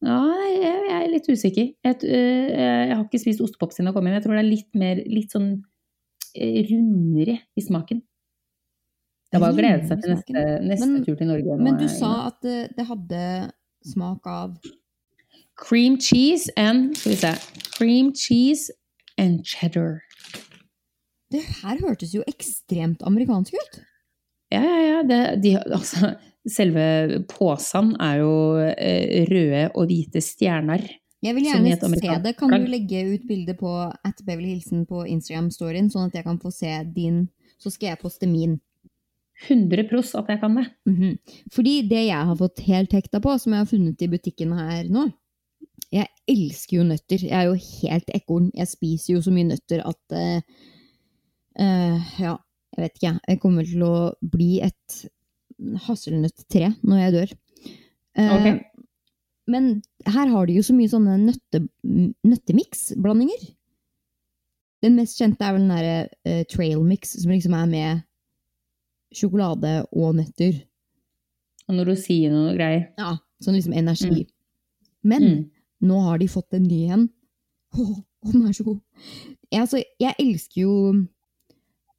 Ja, 0.00 0.18
jeg, 0.48 0.76
jeg 0.88 0.96
er 1.04 1.10
litt 1.12 1.26
usikker. 1.28 1.66
Jeg, 1.84 1.96
øh, 2.04 2.50
jeg 2.56 2.94
har 2.96 3.02
ikke 3.04 3.20
spist 3.20 3.42
ostepop 3.44 3.74
siden 3.74 3.90
jeg 3.90 3.96
kom 3.98 4.06
inn. 4.08 4.14
Jeg 4.16 4.24
tror 4.24 4.38
det 4.38 4.44
er 4.44 4.48
litt 4.48 4.78
mer 4.80 5.02
litt 5.04 5.34
sånn 5.34 5.50
øh, 5.60 6.60
rundere 6.70 7.34
i 7.60 7.64
smaken. 7.66 8.00
Det 9.30 9.38
er 9.38 9.42
bare 9.44 9.54
å 9.54 9.58
glede 9.60 9.86
seg 9.86 10.00
til 10.02 10.14
neste, 10.16 10.44
neste 10.66 10.88
Men- 10.90 11.04
tur 11.06 11.18
til 11.20 11.28
Norge. 11.30 11.58
Men 11.60 11.76
du 11.78 11.84
Ina. 11.86 11.92
sa 11.94 12.12
at 12.30 12.40
det, 12.42 12.56
det 12.78 12.86
hadde 12.88 13.20
smak 13.92 14.26
av 14.26 14.56
Cream 15.60 15.98
cheese 16.00 16.48
and 16.56 16.96
Skal 16.96 17.12
vi 17.12 17.18
se. 17.20 17.30
Cream 17.76 18.12
cheese 18.16 18.72
and 19.20 19.44
cheddar. 19.44 20.00
Det 21.30 21.44
her 21.60 21.78
hørtes 21.84 22.14
jo 22.16 22.24
ekstremt 22.26 23.04
amerikansk 23.06 23.54
ut. 23.54 23.80
Ja, 24.50 24.62
ja, 24.64 24.78
ja. 24.88 25.02
Det, 25.06 25.20
de, 25.44 25.52
altså, 25.62 26.14
selve 26.48 27.20
posen 27.28 27.92
er 28.00 28.20
jo 28.22 28.32
eh, 28.60 29.26
røde 29.28 29.66
og 29.74 29.90
hvite 29.90 30.22
stjerner. 30.24 30.86
Jeg 31.20 31.36
vil 31.36 31.50
gjerne 31.50 31.76
se 31.76 32.16
det. 32.24 32.32
Kan 32.38 32.54
du 32.54 32.70
legge 32.72 33.02
ut 33.12 33.26
bilde 33.28 33.54
på 33.58 33.70
at 33.76 34.22
Beverly 34.24 34.54
Hilsen 34.54 34.86
på 34.88 35.04
Instagram-storyen, 35.04 35.90
sånn 35.92 36.08
at 36.08 36.16
jeg 36.16 36.24
kan 36.24 36.40
få 36.40 36.52
se 36.54 36.72
din, 36.94 37.26
så 37.60 37.72
skal 37.72 37.92
jeg 37.92 38.00
poste 38.00 38.28
min. 38.30 38.56
100 39.48 39.86
pros 39.88 40.14
at 40.16 40.28
jeg 40.28 40.40
kan 40.40 40.56
det. 40.56 40.66
Mhm. 40.88 41.18
Fordi 41.52 41.74
det 41.88 42.06
jeg 42.08 42.26
har 42.28 42.36
fått 42.36 42.60
helt 42.66 42.92
hekta 42.92 43.20
på, 43.20 43.36
som 43.38 43.52
jeg 43.52 43.64
har 43.64 43.70
funnet 43.70 44.02
i 44.02 44.08
butikken 44.08 44.52
her 44.52 44.88
nå 44.88 45.10
Jeg 45.90 46.06
elsker 46.28 46.76
jo 46.76 46.82
nøtter. 46.84 47.18
Jeg 47.24 47.34
er 47.34 47.48
jo 47.48 47.56
helt 47.56 48.10
ekorn. 48.14 48.50
Jeg 48.54 48.68
spiser 48.68 49.14
jo 49.14 49.22
så 49.24 49.32
mye 49.34 49.48
nøtter 49.48 49.80
at 49.82 50.14
uh, 50.14 50.40
uh, 51.58 51.98
Ja, 52.20 52.36
jeg 52.76 52.84
vet 52.84 53.00
ikke. 53.00 53.18
Jeg 53.26 53.40
kommer 53.40 53.66
til 53.66 53.82
å 53.82 54.12
bli 54.22 54.60
et 54.62 55.00
hasselnøtttre 55.86 56.72
når 56.82 57.02
jeg 57.04 57.12
dør. 57.18 57.32
Eh, 58.18 58.34
Ok. 58.36 58.66
Men 59.50 59.82
her 60.06 60.28
har 60.30 60.46
de 60.46 60.54
jo 60.54 60.62
så 60.62 60.74
mye 60.76 60.86
sånne 60.92 61.16
nøtte, 61.24 61.64
nøttemiks-blandinger. 62.22 63.40
Den 64.84 64.94
mest 64.96 65.18
kjente 65.18 65.42
er 65.44 65.56
vel 65.56 65.64
den 65.64 65.72
derre 65.72 65.96
uh, 66.28 66.42
trail 66.48 66.82
mix, 66.86 67.16
som 67.20 67.32
liksom 67.32 67.56
er 67.58 67.66
med 67.68 68.02
sjokolade 69.16 69.72
og 69.90 70.14
nøtter. 70.20 70.60
Og 71.68 71.74
når 71.76 71.90
du 71.90 71.96
sier 72.00 72.30
noe 72.32 72.54
greier. 72.56 72.86
Ja, 73.00 73.16
sånn 73.42 73.56
liksom 73.58 73.74
energi. 73.76 74.22
Mm. 74.24 74.36
Men 75.10 75.22
Mm. 75.26 75.42
nå 75.90 75.98
har 76.06 76.18
de 76.20 76.28
fått 76.28 76.54
en 76.54 76.64
ny 76.68 76.84
en. 76.92 77.08
Åh, 77.74 77.90
oh, 77.98 78.30
den 78.32 78.46
er 78.48 78.52
så 78.56 78.64
god. 78.64 78.80
Jeg, 79.50 79.60
altså, 79.64 79.82
jeg 80.00 80.14
elsker 80.18 80.62
jo 80.62 80.72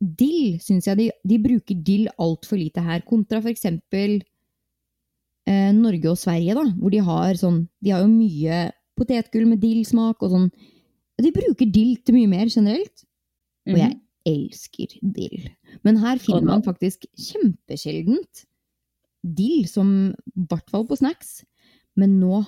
dill, 0.01 0.58
syns 0.60 0.88
jeg. 0.89 0.98
De, 0.98 1.08
de 1.29 1.38
bruker 1.39 1.77
dill 1.86 2.08
altfor 2.20 2.58
lite 2.58 2.81
her, 2.81 3.01
kontra 3.05 3.41
eksempel 3.51 4.17
eh, 5.48 5.72
Norge 5.77 6.10
og 6.10 6.17
Sverige, 6.17 6.55
da, 6.58 6.65
hvor 6.77 6.91
de 6.93 7.01
har 7.05 7.38
sånn 7.39 7.67
De 7.84 7.93
har 7.93 8.01
jo 8.03 8.12
mye 8.12 8.72
potetgull 8.98 9.48
med 9.50 9.62
dillsmak 9.62 10.22
og 10.25 10.34
sånn. 10.34 10.48
De 11.22 11.31
bruker 11.34 11.70
dill 11.70 11.96
til 12.05 12.15
mye 12.17 12.29
mer 12.29 12.50
generelt. 12.50 13.03
Og 13.70 13.77
jeg 13.77 13.91
Mhm. 13.93 14.01
elsker 14.25 14.88
dill. 15.13 15.50
Men 15.84 15.98
her 15.98 16.17
finner 16.17 16.41
man 16.46 16.62
faktisk 16.63 17.05
kjempesjeldent 17.17 18.46
dill, 19.24 19.65
som 19.67 20.13
i 20.13 20.46
hvert 20.50 20.70
fall 20.70 20.86
på 20.86 20.98
snacks. 20.98 21.43
Men 21.96 22.20
nå 22.20 22.46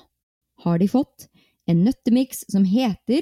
har 0.64 0.78
de 0.80 0.88
fått 0.88 1.28
en 1.68 1.84
nøttemiks 1.86 2.46
som 2.50 2.64
heter 2.66 3.22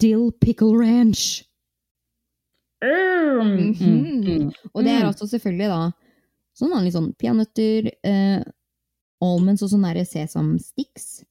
Dill 0.00 0.30
Pickle 0.40 0.72
Ranch. 0.78 1.44
Mm, 2.82 3.72
mm, 3.74 4.20
mm. 4.22 4.52
Og 4.74 4.84
det 4.84 4.92
er 4.92 5.02
Mm. 5.02 5.08
altså 5.10 5.26
selvfølgelig 5.26 5.68
da 5.68 5.92
sånn 6.58 6.70
vanlig 6.74 6.92
sånn 6.94 7.08
peanøtter, 7.18 7.90
eh, 8.04 8.42
almonds 9.22 9.62
og 9.62 9.70
sånne 9.72 9.94
der 9.94 10.04
sesam 10.06 10.58
sticks. 10.62 11.24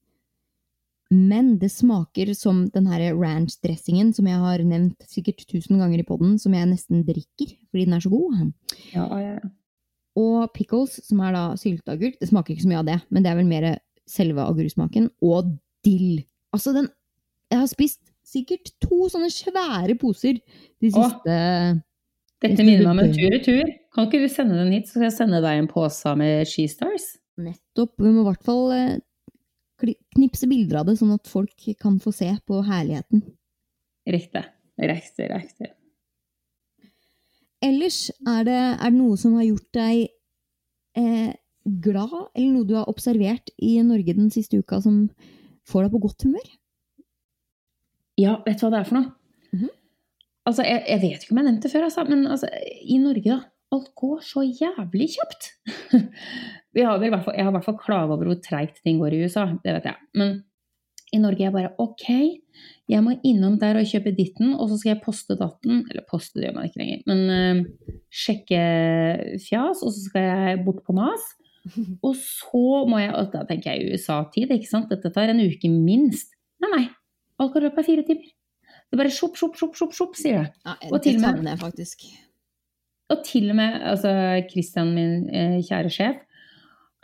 Men 1.09 1.57
det 1.57 1.69
smaker 1.71 2.33
som 2.35 2.65
den 2.73 2.85
her 2.91 3.13
ranch-dressingen 3.15 4.13
som 4.13 4.27
jeg 4.27 4.35
har 4.41 4.59
nevnt 4.59 4.99
sikkert 5.07 5.45
tusen 5.47 5.79
ganger 5.79 5.99
i 5.99 6.03
podden, 6.07 6.37
som 6.37 6.51
jeg 6.53 6.67
nesten 6.67 7.05
drikker 7.07 7.53
fordi 7.71 7.85
den 7.85 7.93
er 7.95 8.03
så 8.03 8.09
god. 8.11 8.51
Ja, 8.91 9.05
ja, 9.07 9.37
ja. 9.37 9.49
Og 10.17 10.51
pickles, 10.53 10.97
som 11.07 11.19
er 11.21 11.31
da 11.31 11.43
sylteagurk. 11.55 12.17
Det 12.19 12.27
smaker 12.27 12.55
ikke 12.55 12.63
så 12.65 12.71
mye 12.73 12.79
av 12.81 12.85
det, 12.89 13.01
men 13.09 13.23
det 13.23 13.31
er 13.31 13.35
vel 13.37 13.45
mer 13.47 13.79
selve 14.09 14.41
agurksmaken. 14.43 15.11
Og 15.21 15.53
dill. 15.85 16.25
Altså, 16.53 16.73
den 16.73 16.89
Jeg 17.49 17.59
har 17.61 17.67
spist 17.71 18.06
sikkert 18.27 18.73
to 18.83 19.07
sånne 19.11 19.29
svære 19.31 19.95
poser 19.99 20.37
de 20.37 20.91
Åh. 20.91 20.97
siste 20.97 21.37
Dette 22.43 22.61
minner 22.61 22.85
meg 22.85 22.91
om 22.91 22.99
en 23.01 23.15
tur 23.15 23.33
i 23.33 23.39
tur. 23.41 23.69
Kan 23.95 24.05
ikke 24.05 24.21
du 24.21 24.29
sende 24.29 24.59
den 24.59 24.75
hit, 24.75 24.85
så 24.85 24.99
skal 24.99 25.07
jeg 25.07 25.15
sende 25.15 25.39
deg 25.41 25.57
en 25.57 25.69
pose 25.71 26.11
med 26.19 26.45
Cheese 26.45 26.75
Stars? 26.75 27.07
Nettopp. 27.41 27.95
Vi 27.97 28.11
må 28.11 28.21
i 28.21 28.27
hvert 28.27 28.45
fall 28.45 28.75
eh, 28.75 28.99
knipse 30.13 30.49
bilder 30.49 30.83
av 30.83 30.91
det, 30.91 30.99
sånn 30.99 31.15
at 31.15 31.29
folk 31.29 31.65
kan 31.81 31.97
få 32.03 32.13
se 32.13 32.29
på 32.45 32.61
herligheten. 32.67 33.23
Riktig. 34.07 34.45
Riktig, 34.77 35.31
riktig. 35.31 35.71
Ellers, 37.65 38.03
er 38.21 38.45
det, 38.45 38.59
er 38.77 38.93
det 38.93 38.99
noe 38.99 39.17
som 39.17 39.33
har 39.39 39.47
gjort 39.47 39.69
deg 39.73 40.03
eh, 41.01 41.33
glad, 41.65 42.15
eller 42.35 42.51
noe 42.53 42.69
du 42.69 42.75
har 42.77 42.91
observert 42.91 43.49
i 43.57 43.79
Norge 43.81 44.13
den 44.13 44.29
siste 44.33 44.61
uka 44.61 44.77
som 44.83 45.07
får 45.67 45.87
deg 45.87 45.95
på 45.95 46.03
godt 46.05 46.27
humør? 46.27 46.45
Ja, 48.17 48.39
vet 48.45 48.59
du 48.59 48.65
hva 48.65 48.73
det 48.73 48.81
er 48.81 48.89
for 48.89 48.99
noe? 48.99 49.11
Mhm. 49.53 49.69
Altså, 50.47 50.63
jeg, 50.63 50.83
jeg 50.87 51.01
vet 51.03 51.23
ikke 51.23 51.33
om 51.33 51.39
jeg 51.41 51.47
nevnte 51.49 51.67
det 51.67 51.73
før, 51.73 51.85
altså, 51.89 52.03
men 52.07 52.27
altså, 52.31 52.49
i 52.87 52.97
Norge, 53.03 53.29
da. 53.35 53.39
Alt 53.75 53.89
går 53.99 54.21
så 54.23 54.45
jævlig 54.45 55.09
kjapt. 55.17 55.49
Vi 56.75 56.85
har 56.87 57.01
fall, 57.01 57.33
jeg 57.35 57.43
har 57.43 57.51
i 57.51 57.55
hvert 57.57 57.65
fall 57.65 57.79
klaga 57.81 58.13
over 58.15 58.29
hvor 58.29 58.37
treigt 58.39 58.77
ting 58.79 59.01
går 59.01 59.15
i 59.17 59.25
USA, 59.25 59.43
det 59.63 59.73
vet 59.75 59.89
jeg. 59.89 59.97
Men 60.15 60.37
i 61.11 61.19
Norge 61.19 61.41
er 61.41 61.49
jeg 61.49 61.55
bare 61.55 61.73
ok, 61.83 62.05
jeg 62.91 63.03
må 63.03 63.17
innom 63.27 63.57
der 63.59 63.79
og 63.79 63.87
kjøpe 63.89 64.13
ditten, 64.15 64.53
og 64.55 64.69
så 64.71 64.77
skal 64.79 64.93
jeg 64.93 65.03
poste 65.03 65.35
datten. 65.39 65.81
Eller 65.89 66.05
poste, 66.07 66.39
det 66.39 66.47
gjør 66.47 66.55
man 66.57 66.69
ikke 66.69 66.81
lenger. 66.81 67.01
Men 67.09 67.23
uh, 67.27 67.97
sjekke 68.07 68.61
fjas, 69.43 69.83
og 69.83 69.91
så 69.91 70.05
skal 70.05 70.27
jeg 70.29 70.61
bort 70.67 70.83
på 70.87 70.95
Mas. 70.95 71.27
Og 72.07 72.13
så 72.15 72.85
må 72.87 73.01
jeg 73.01 73.11
Da 73.33 73.41
tenker 73.43 73.75
jeg 73.75 73.91
USA-tid, 73.91 74.53
ikke 74.55 74.69
sant. 74.69 74.87
Dette 74.87 75.11
tar 75.11 75.33
en 75.33 75.41
uke 75.43 75.67
minst. 75.67 76.31
Nei, 76.63 76.69
nei. 76.71 76.85
Alt 77.39 77.53
går 77.53 77.61
i 77.63 77.67
løpet 77.67 77.83
av 77.83 77.85
fire 77.89 78.03
timer. 78.07 78.29
Det 78.87 78.97
bare 79.01 79.11
sjopp, 79.13 79.35
sjopp, 79.37 79.57
sjopp, 79.59 79.75
sjopp, 79.77 79.93
sjopp, 79.97 80.15
sier 80.17 80.39
det. 80.43 80.53
Ja, 80.65 80.75
Og 80.91 81.01
til 81.03 81.17
og 81.19 81.43
med- 81.43 81.59
faktisk. 81.59 82.05
Og 83.09 83.23
til 83.23 83.49
og 83.51 83.55
med 83.55 83.81
altså, 83.87 84.11
Christian, 84.51 84.93
min 84.95 85.29
eh, 85.29 85.59
kjære 85.63 85.91
sjef, 85.91 86.17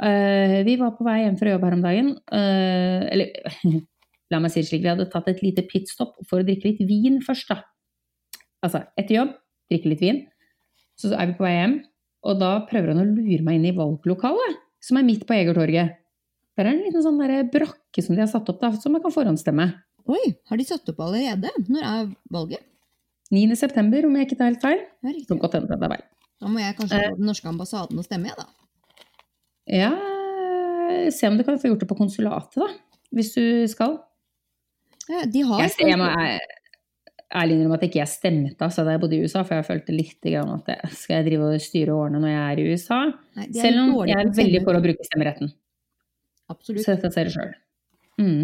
eh, 0.04 0.63
vi 0.67 0.76
var 0.80 0.91
på 0.98 1.06
vei 1.06 1.22
hjem 1.24 1.38
fra 1.39 1.54
jobb 1.54 1.63
her 1.63 1.74
om 1.78 1.82
dagen. 1.86 2.10
eh, 2.32 3.08
eller 3.12 3.28
la 4.32 4.39
meg 4.39 4.52
si 4.52 4.62
det 4.62 4.67
slik, 4.69 4.82
vi 4.84 4.89
hadde 4.91 5.10
tatt 5.12 5.28
et 5.30 5.41
lite 5.43 5.63
pitstop 5.69 6.15
for 6.28 6.41
å 6.41 6.46
drikke 6.48 6.72
litt 6.72 6.84
vin 6.89 7.22
først, 7.22 7.48
da. 7.54 7.62
Altså, 8.63 8.84
etter 8.98 9.15
jobb, 9.19 9.34
drikke 9.72 9.89
litt 9.91 10.02
vin. 10.02 10.22
Så 10.98 11.12
er 11.13 11.28
vi 11.28 11.38
på 11.38 11.43
vei 11.46 11.54
hjem, 11.60 11.78
og 12.24 12.39
da 12.39 12.54
prøver 12.69 12.93
han 12.93 13.04
å 13.04 13.08
lure 13.10 13.43
meg 13.43 13.60
inn 13.60 13.65
i 13.72 13.76
valglokalet, 13.78 14.60
som 14.84 14.98
er 15.00 15.04
midt 15.08 15.26
på 15.28 15.36
Egertorget. 15.36 15.98
Der 16.58 16.65
er 16.67 16.72
en 16.74 16.84
liten 16.86 17.02
sånn 17.04 17.17
brakke 17.52 18.04
som 18.04 18.15
de 18.15 18.22
har 18.22 18.30
satt 18.32 18.50
opp, 18.50 18.60
da, 18.62 18.72
så 18.78 18.89
man 18.91 19.02
kan 19.02 19.12
forhåndsstemme. 19.12 19.72
Oi, 20.12 20.24
har 20.50 20.60
de 20.60 20.66
satt 20.68 20.89
opp 20.92 21.04
allerede? 21.06 21.52
Når 21.72 21.86
er 21.88 22.10
valget? 22.34 22.63
9. 23.34 23.56
september, 23.58 24.06
om 24.06 24.18
jeg 24.20 24.28
ikke 24.28 24.39
tar 24.39 24.52
helt 24.52 24.63
feil. 24.63 24.82
Kan 25.30 25.39
godt 25.42 25.56
hende 25.58 25.72
det 25.72 25.78
er 25.80 25.94
feil. 25.96 26.08
Da 26.44 26.52
må 26.52 26.60
jeg 26.60 26.76
kanskje 26.78 27.00
på 27.00 27.20
den 27.22 27.30
norske 27.30 27.48
ambassaden 27.50 28.02
og 28.02 28.06
stemme, 28.06 28.30
jeg, 28.30 28.38
da. 28.38 28.50
Ja, 29.72 29.92
se 31.16 31.30
om 31.30 31.38
du 31.39 31.46
kan 31.48 31.56
få 31.62 31.72
gjort 31.72 31.86
det 31.86 31.88
på 31.89 31.98
konsulatet, 31.98 32.60
da. 32.60 32.68
Hvis 33.16 33.32
du 33.38 33.46
skal. 33.72 33.96
Ja, 35.08 35.24
de 35.30 35.44
har 35.48 35.63
Jeg, 35.63 35.88
jeg 35.88 36.00
må 36.00 36.10
ærlig 37.34 37.58
innrømme 37.58 37.78
at 37.80 37.86
ikke 37.88 38.00
jeg 38.00 38.12
stemte 38.12 38.66
altså, 38.66 38.84
da 38.86 38.94
jeg 38.94 39.02
bodde 39.02 39.18
i 39.18 39.24
USA, 39.26 39.42
for 39.48 39.58
jeg 39.58 39.68
følte 39.68 39.96
litt 39.96 40.20
grann 40.22 40.52
at 40.54 40.70
jeg, 40.70 40.92
skal 41.00 41.16
jeg 41.18 41.28
drive 41.32 41.50
og 41.50 41.63
styre 41.63 41.96
årene 41.96 42.22
når 42.22 42.34
jeg 42.34 42.44
er 42.44 42.62
i 42.62 42.66
USA? 42.70 43.00
Nei, 43.39 43.48
er 43.48 43.56
Selv 43.58 43.82
om 43.84 43.94
jeg 44.10 44.20
er 44.20 44.34
veldig 44.38 44.62
for 44.68 44.80
å 44.80 44.84
bruke 44.84 45.08
stemmeretten. 45.08 45.54
Absolutt. 46.54 46.84
Så 46.86 46.96
dette 46.98 47.12
ser 47.16 47.30
du 47.30 47.34
sjøl. 47.34 47.56
Mm. 48.22 48.44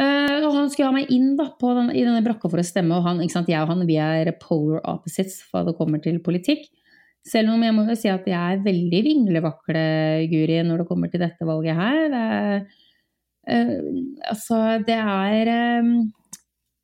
Eh, 0.00 0.36
og 0.46 0.52
han 0.54 0.68
skulle 0.72 0.88
ha 0.88 0.96
meg 0.96 1.10
inn 1.12 1.34
da, 1.38 1.48
den, 1.60 1.90
i 1.92 2.04
denne 2.06 2.22
brakka 2.24 2.48
for 2.48 2.62
å 2.62 2.66
stemme, 2.66 2.96
og 2.96 3.08
han, 3.08 3.22
sant, 3.32 3.50
jeg 3.50 3.60
og 3.60 3.72
han 3.72 3.86
vi 3.88 3.98
er 4.00 4.30
polar 4.40 4.84
opposites 4.88 5.40
hva 5.50 5.64
det 5.66 5.76
kommer 5.78 6.02
til 6.04 6.20
politikk. 6.24 6.68
Selv 7.26 7.52
om 7.52 7.60
jeg 7.64 7.74
må 7.76 7.84
jo 7.84 7.96
si 7.98 8.08
at 8.08 8.24
jeg 8.28 8.38
er 8.38 8.62
veldig 8.64 9.00
vinglevakle, 9.04 9.82
Guri, 10.30 10.56
når 10.64 10.82
det 10.82 10.88
kommer 10.88 11.12
til 11.12 11.20
dette 11.20 11.48
valget 11.48 11.76
her. 11.76 12.00
Det 12.14 12.22
eh, 13.52 13.76
altså, 14.30 14.62
det 14.86 14.96
er 14.96 15.52
eh, 15.52 15.92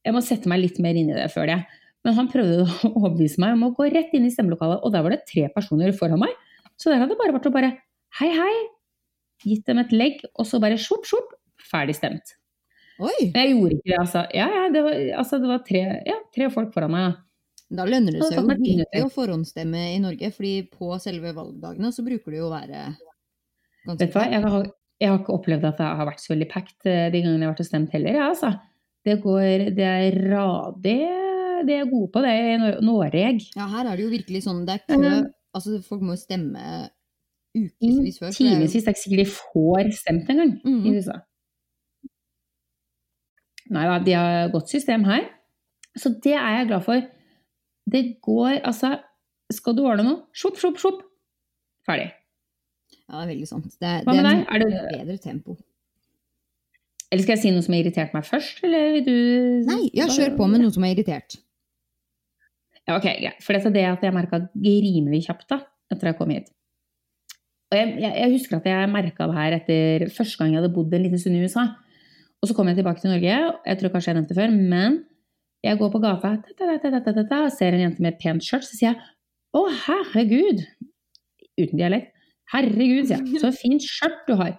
Jeg 0.06 0.14
må 0.14 0.22
sette 0.24 0.50
meg 0.50 0.60
litt 0.60 0.80
mer 0.82 0.98
inn 0.98 1.10
i 1.10 1.16
det 1.16 1.30
føler 1.32 1.54
jeg. 1.54 1.82
Men 2.06 2.18
han 2.20 2.30
prøvde 2.30 2.66
å 2.66 2.92
overbevise 2.98 3.40
meg 3.42 3.56
om 3.56 3.64
å 3.70 3.74
gå 3.78 3.88
rett 3.90 4.12
inn 4.14 4.28
i 4.28 4.34
stemmelokalet, 4.34 4.84
og 4.84 4.92
der 4.94 5.06
var 5.06 5.16
det 5.16 5.24
tre 5.30 5.48
personer 5.54 5.96
foran 5.96 6.20
meg. 6.22 6.36
Så 6.76 6.92
der 6.92 7.00
hadde 7.00 7.14
det 7.16 7.22
bare 7.22 7.34
vært 7.38 7.48
å 7.48 7.54
bare 7.54 7.76
Hei, 8.20 8.30
hei. 8.32 8.54
Gitt 9.44 9.66
dem 9.68 9.80
et 9.82 9.90
legg, 9.92 10.22
og 10.36 10.46
så 10.48 10.60
bare 10.62 10.78
sjopp, 10.80 11.08
sjopp. 11.08 11.34
Ferdig 11.68 11.96
stemt. 11.98 12.36
Oi! 12.98 13.30
Men 13.34 13.42
jeg 13.42 13.52
gjorde 13.56 13.76
ikke 13.76 13.90
det, 13.90 13.98
altså. 14.00 14.22
Ja, 14.34 14.46
ja, 14.54 14.64
det 14.72 14.82
var, 14.86 14.94
altså, 15.20 15.38
det 15.42 15.48
var 15.50 15.58
tre, 15.66 15.82
ja, 16.08 16.14
tre 16.34 16.50
folk 16.54 16.72
foran 16.74 16.90
meg. 16.94 17.16
da. 17.68 17.84
Lønner 17.90 18.14
det 18.14 18.22
seg 18.22 18.38
jo 18.38 18.46
virkelig 18.46 19.02
å 19.04 19.10
forhåndsstemme 19.12 19.80
i 19.96 19.98
Norge, 20.00 20.30
fordi 20.32 20.54
på 20.70 20.96
selve 21.02 21.32
valgdagene 21.34 21.90
så 21.92 22.04
bruker 22.06 22.30
det 22.32 22.38
jo 22.40 22.46
å 22.48 22.54
være 22.54 22.84
ganske 23.86 23.98
Vet 24.00 24.12
du 24.12 24.18
hva, 24.18 24.24
jeg 24.30 24.42
har, 24.46 24.66
jeg 25.02 25.10
har 25.12 25.18
ikke 25.20 25.34
opplevd 25.36 25.64
at 25.72 25.80
det 25.82 25.88
har 25.98 26.06
vært 26.08 26.22
så 26.22 26.32
veldig 26.32 26.48
packed 26.52 26.86
eh, 26.88 27.08
de 27.12 27.20
gangene 27.24 27.42
jeg 27.42 27.48
har 27.50 27.54
vært 27.56 27.64
og 27.66 27.68
stemt 27.72 27.92
heller, 27.96 28.16
jeg, 28.16 28.28
altså. 28.30 28.52
Det 29.06 29.18
går 29.22 29.66
Det 29.76 29.84
er 29.86 30.16
radig 30.32 30.96
De 31.68 31.74
er 31.76 31.84
gode 31.90 32.08
på 32.14 32.22
det 32.24 32.32
i 32.38 32.56
Nor- 32.58 32.80
Norge. 32.82 33.26
Ja, 33.56 33.66
her 33.70 33.86
er 33.86 33.96
det 33.96 34.02
jo 34.06 34.10
virkelig 34.14 34.42
sånn 34.46 34.64
Det 34.66 34.74
er 34.80 34.82
kø. 34.88 35.12
Altså, 35.56 35.76
folk 35.86 36.02
må 36.02 36.16
jo 36.16 36.20
stemme 36.20 36.64
ukevis 37.56 38.18
før. 38.20 38.32
Timevis. 38.36 38.72
Det 38.74 38.82
er 38.82 38.92
ikke 38.94 39.02
sikkert 39.04 39.22
de 39.22 39.28
får 39.32 39.92
stemt 39.96 40.28
engang 40.34 40.50
Mhm. 40.64 40.86
i 40.86 40.96
USA. 40.98 41.14
Nei 43.74 43.84
da, 43.88 43.96
de 44.02 44.14
har 44.14 44.50
godt 44.52 44.70
system 44.70 45.04
her. 45.08 45.24
Så 45.98 46.12
det 46.22 46.34
er 46.36 46.60
jeg 46.60 46.68
glad 46.70 46.84
for. 46.86 47.06
Det 47.90 48.02
går 48.22 48.60
altså 48.66 48.96
Skal 49.54 49.76
du 49.78 49.84
ordne 49.86 50.02
noe? 50.02 50.18
Sjopp, 50.34 50.56
sjopp, 50.58 50.78
sjopp. 50.82 51.04
Ferdig. 51.86 52.08
Ja, 53.06 53.20
det 53.20 53.22
er 53.22 53.28
veldig 53.30 53.46
sant. 53.46 53.68
Det 53.78 53.92
Hva 54.02 54.14
det 54.14 54.18
med 54.18 54.26
deg? 54.26 54.40
Er 54.50 54.62
det, 54.62 54.70
bedre 54.90 55.18
tempo. 55.22 55.54
eller 57.12 57.22
skal 57.22 57.36
jeg 57.36 57.42
si 57.44 57.52
noe 57.54 57.62
som 57.62 57.76
har 57.76 57.84
irritert 57.84 58.14
meg 58.16 58.26
først, 58.26 58.64
eller 58.66 58.88
vil 58.96 59.04
du 59.06 59.18
Nei, 59.68 59.84
ja, 59.94 60.08
kjør 60.10 60.34
på 60.40 60.48
med 60.50 60.64
noe 60.64 60.74
som 60.74 60.82
er 60.82 60.96
irritert. 60.96 61.38
Ja, 62.86 62.96
ok, 62.96 63.06
greit. 63.06 63.38
For 63.42 63.54
dette 63.54 63.70
er 63.70 63.76
det 63.76 63.86
at 63.92 64.02
jeg 64.06 64.14
merka 64.14 64.40
rimelig 64.58 65.24
kjapt 65.28 65.46
da, 65.54 65.60
etter 65.94 66.10
jeg 66.10 66.18
kom 66.18 66.34
hit. 66.34 66.50
Og 67.70 67.78
jeg, 67.78 67.94
jeg, 68.02 68.12
jeg 68.18 68.32
husker 68.34 68.58
at 68.58 68.66
jeg 68.70 68.90
merka 68.90 69.26
det 69.30 69.38
her 69.38 69.56
etter 69.60 70.06
første 70.14 70.38
gang 70.38 70.52
jeg 70.54 70.60
hadde 70.62 70.74
bodd 70.74 70.94
en 70.94 71.06
liten 71.06 71.22
stund 71.22 71.38
i 71.38 71.46
USA. 71.46 71.68
Og 72.46 72.52
så 72.52 72.54
kom 72.54 72.68
jeg 72.70 72.76
tilbake 72.78 73.02
til 73.02 73.10
Norge, 73.10 73.36
jeg 73.66 73.78
tror 73.80 73.90
kanskje 73.90 74.12
jeg 74.12 74.16
nevnte 74.20 74.30
det 74.30 74.38
før, 74.38 74.52
men 74.54 74.96
jeg 75.66 75.78
går 75.80 75.88
på 75.90 75.98
gata 76.04 76.28
ta, 76.38 76.52
ta, 76.54 76.66
ta, 76.78 76.90
ta, 76.92 77.00
ta, 77.02 77.12
ta, 77.16 77.24
ta, 77.26 77.38
og 77.48 77.54
ser 77.56 77.74
en 77.74 77.80
jente 77.82 78.04
med 78.04 78.12
et 78.12 78.20
pent 78.22 78.44
skjørt, 78.44 78.62
så 78.62 78.76
sier 78.78 78.92
jeg 78.92 79.00
å, 79.56 79.64
herregud, 79.82 80.60
uten 81.58 81.80
dialekt, 81.80 82.12
herregud, 82.52 83.08
sier 83.08 83.18
jeg, 83.18 83.40
så 83.42 83.50
fint 83.56 83.82
skjørt 83.82 84.20
du 84.28 84.36
har. 84.38 84.52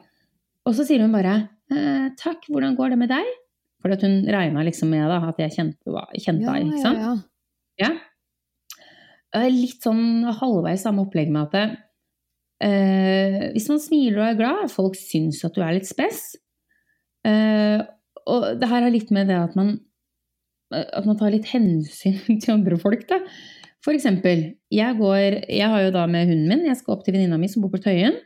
Og 0.67 0.75
så 0.75 0.83
sier 0.83 0.99
hun 1.05 1.15
bare 1.15 1.35
eh, 1.71 2.09
takk, 2.19 2.49
hvordan 2.51 2.75
går 2.75 2.91
det 2.91 2.97
med 3.05 3.13
deg? 3.13 3.29
For 3.79 3.95
at 3.95 4.03
hun 4.03 4.17
regna 4.35 4.65
liksom 4.67 4.91
med 4.91 5.05
da, 5.07 5.21
at 5.29 5.39
jeg 5.39 5.53
kjente, 5.55 6.03
kjente 6.17 6.43
Ja, 6.43 6.57
deg, 6.57 6.59
ja, 6.59 6.67
ikke 6.67 6.83
sant? 6.83 6.99
ja. 7.05 7.15
Ja. 7.85 7.93
Er 9.37 9.47
litt 9.53 9.85
sånn 9.85 10.25
halvveis 10.41 10.83
samme 10.83 11.05
opplegg 11.05 11.31
med 11.31 11.55
at 11.55 11.77
uh, 12.65 13.39
hvis 13.53 13.69
man 13.71 13.79
smiler 13.79 14.19
og 14.25 14.27
er 14.33 14.39
glad, 14.41 14.67
folk 14.73 14.99
syns 14.99 15.39
at 15.47 15.55
du 15.55 15.63
er 15.63 15.77
litt 15.77 15.87
spess. 15.87 16.33
Eh, 17.27 17.83
og 18.27 18.47
det 18.59 18.69
her 18.71 18.85
er 18.87 18.93
litt 18.93 19.11
med 19.15 19.29
det 19.31 19.37
at 19.39 19.55
man, 19.59 19.75
at 20.73 21.05
man 21.07 21.17
tar 21.19 21.33
litt 21.33 21.47
hensyn 21.51 22.19
til 22.41 22.55
andre 22.55 22.79
folk, 22.81 23.07
da. 23.09 23.21
For 23.85 23.95
eksempel, 23.95 24.41
jeg 24.73 24.97
går 24.97 25.35
Jeg 25.47 25.67
har 25.69 25.83
jo 25.85 25.91
da 25.95 26.07
med 26.09 26.27
hunden 26.27 26.49
min, 26.49 26.65
jeg 26.67 26.79
skal 26.79 26.97
opp 26.97 27.05
til 27.05 27.15
venninna 27.15 27.37
mi 27.39 27.47
som 27.47 27.63
bor 27.63 27.71
på 27.71 27.79
Tøyen. 27.83 28.17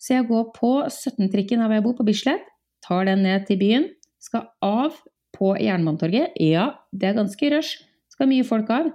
Så 0.00 0.16
jeg 0.16 0.26
går 0.28 0.48
på 0.56 0.72
17-trikken 0.88 1.62
av 1.62 1.70
hvor 1.70 1.78
jeg 1.78 1.84
bor, 1.84 1.96
på 1.96 2.06
Bislett, 2.08 2.48
tar 2.84 3.06
den 3.08 3.22
ned 3.24 3.46
til 3.48 3.60
byen, 3.60 3.86
skal 4.20 4.48
av 4.64 4.98
på 5.36 5.54
Jernbanetorget. 5.60 6.34
Ja, 6.42 6.72
det 6.92 7.10
er 7.10 7.18
ganske 7.20 7.50
rush, 7.54 7.78
skal 8.12 8.28
mye 8.30 8.44
folk 8.46 8.68
av. 8.72 8.90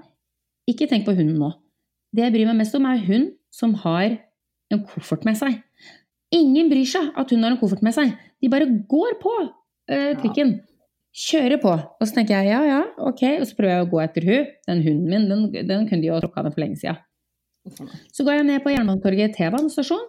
Ikke 0.70 0.90
tenk 0.90 1.08
på 1.08 1.16
hunden 1.18 1.40
nå. 1.42 1.54
Det 2.14 2.26
jeg 2.26 2.36
bryr 2.36 2.50
meg 2.50 2.60
mest 2.62 2.76
om, 2.78 2.86
er 2.86 3.02
hun 3.06 3.30
som 3.54 3.74
har 3.86 4.20
en 4.70 4.84
koffert 4.86 5.26
med 5.26 5.38
seg. 5.40 5.58
Ingen 6.36 6.70
bryr 6.70 6.86
seg 6.86 7.10
at 7.18 7.32
hun 7.34 7.42
har 7.46 7.56
en 7.56 7.62
koffert 7.62 7.82
med 7.86 7.96
seg. 7.96 8.14
De 8.40 8.52
bare 8.52 8.68
går 8.90 9.18
på 9.22 9.36
eh, 9.92 10.14
trikken. 10.20 10.58
Kjører 11.20 11.58
på. 11.62 11.72
Og 11.74 12.06
så 12.06 12.16
tenker 12.16 12.38
jeg 12.38 12.54
ja, 12.54 12.60
ja, 12.68 12.82
ok. 13.10 13.24
Og 13.40 13.48
så 13.50 13.58
prøver 13.58 13.74
jeg 13.74 13.88
å 13.88 13.90
gå 13.92 14.02
etter 14.04 14.28
hun. 14.30 14.54
Den 14.70 14.84
hunden 14.86 15.10
min, 15.10 15.28
den, 15.32 15.48
den 15.68 15.88
kunne 15.90 16.04
de 16.04 16.12
jo 16.12 16.20
tråkka 16.24 16.46
ned 16.46 16.56
for 16.56 16.64
lenge 16.64 16.80
siden. 16.82 17.02
Så 18.14 18.24
går 18.24 18.40
jeg 18.40 18.48
ned 18.48 18.64
på 18.64 18.72
Jernbanetorget 18.74 19.36
T-banestasjon. 19.36 20.08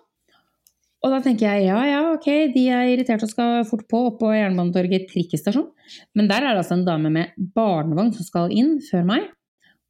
Og 1.00 1.14
da 1.14 1.22
tenker 1.24 1.48
jeg 1.48 1.70
ja, 1.70 1.78
ja, 1.88 2.00
ok, 2.12 2.26
de 2.52 2.66
er 2.68 2.90
irritert 2.92 3.22
og 3.24 3.30
skal 3.30 3.62
fort 3.68 3.86
på 3.88 4.02
oppå 4.10 4.34
Jernbanetorget 4.36 5.08
trikkestasjon. 5.08 5.70
Men 6.16 6.28
der 6.28 6.44
er 6.44 6.52
det 6.52 6.60
altså 6.60 6.76
en 6.76 6.84
dame 6.84 7.12
med 7.14 7.32
barnevogn 7.56 8.12
som 8.16 8.26
skal 8.26 8.52
inn 8.52 8.76
før 8.84 9.06
meg. 9.08 9.30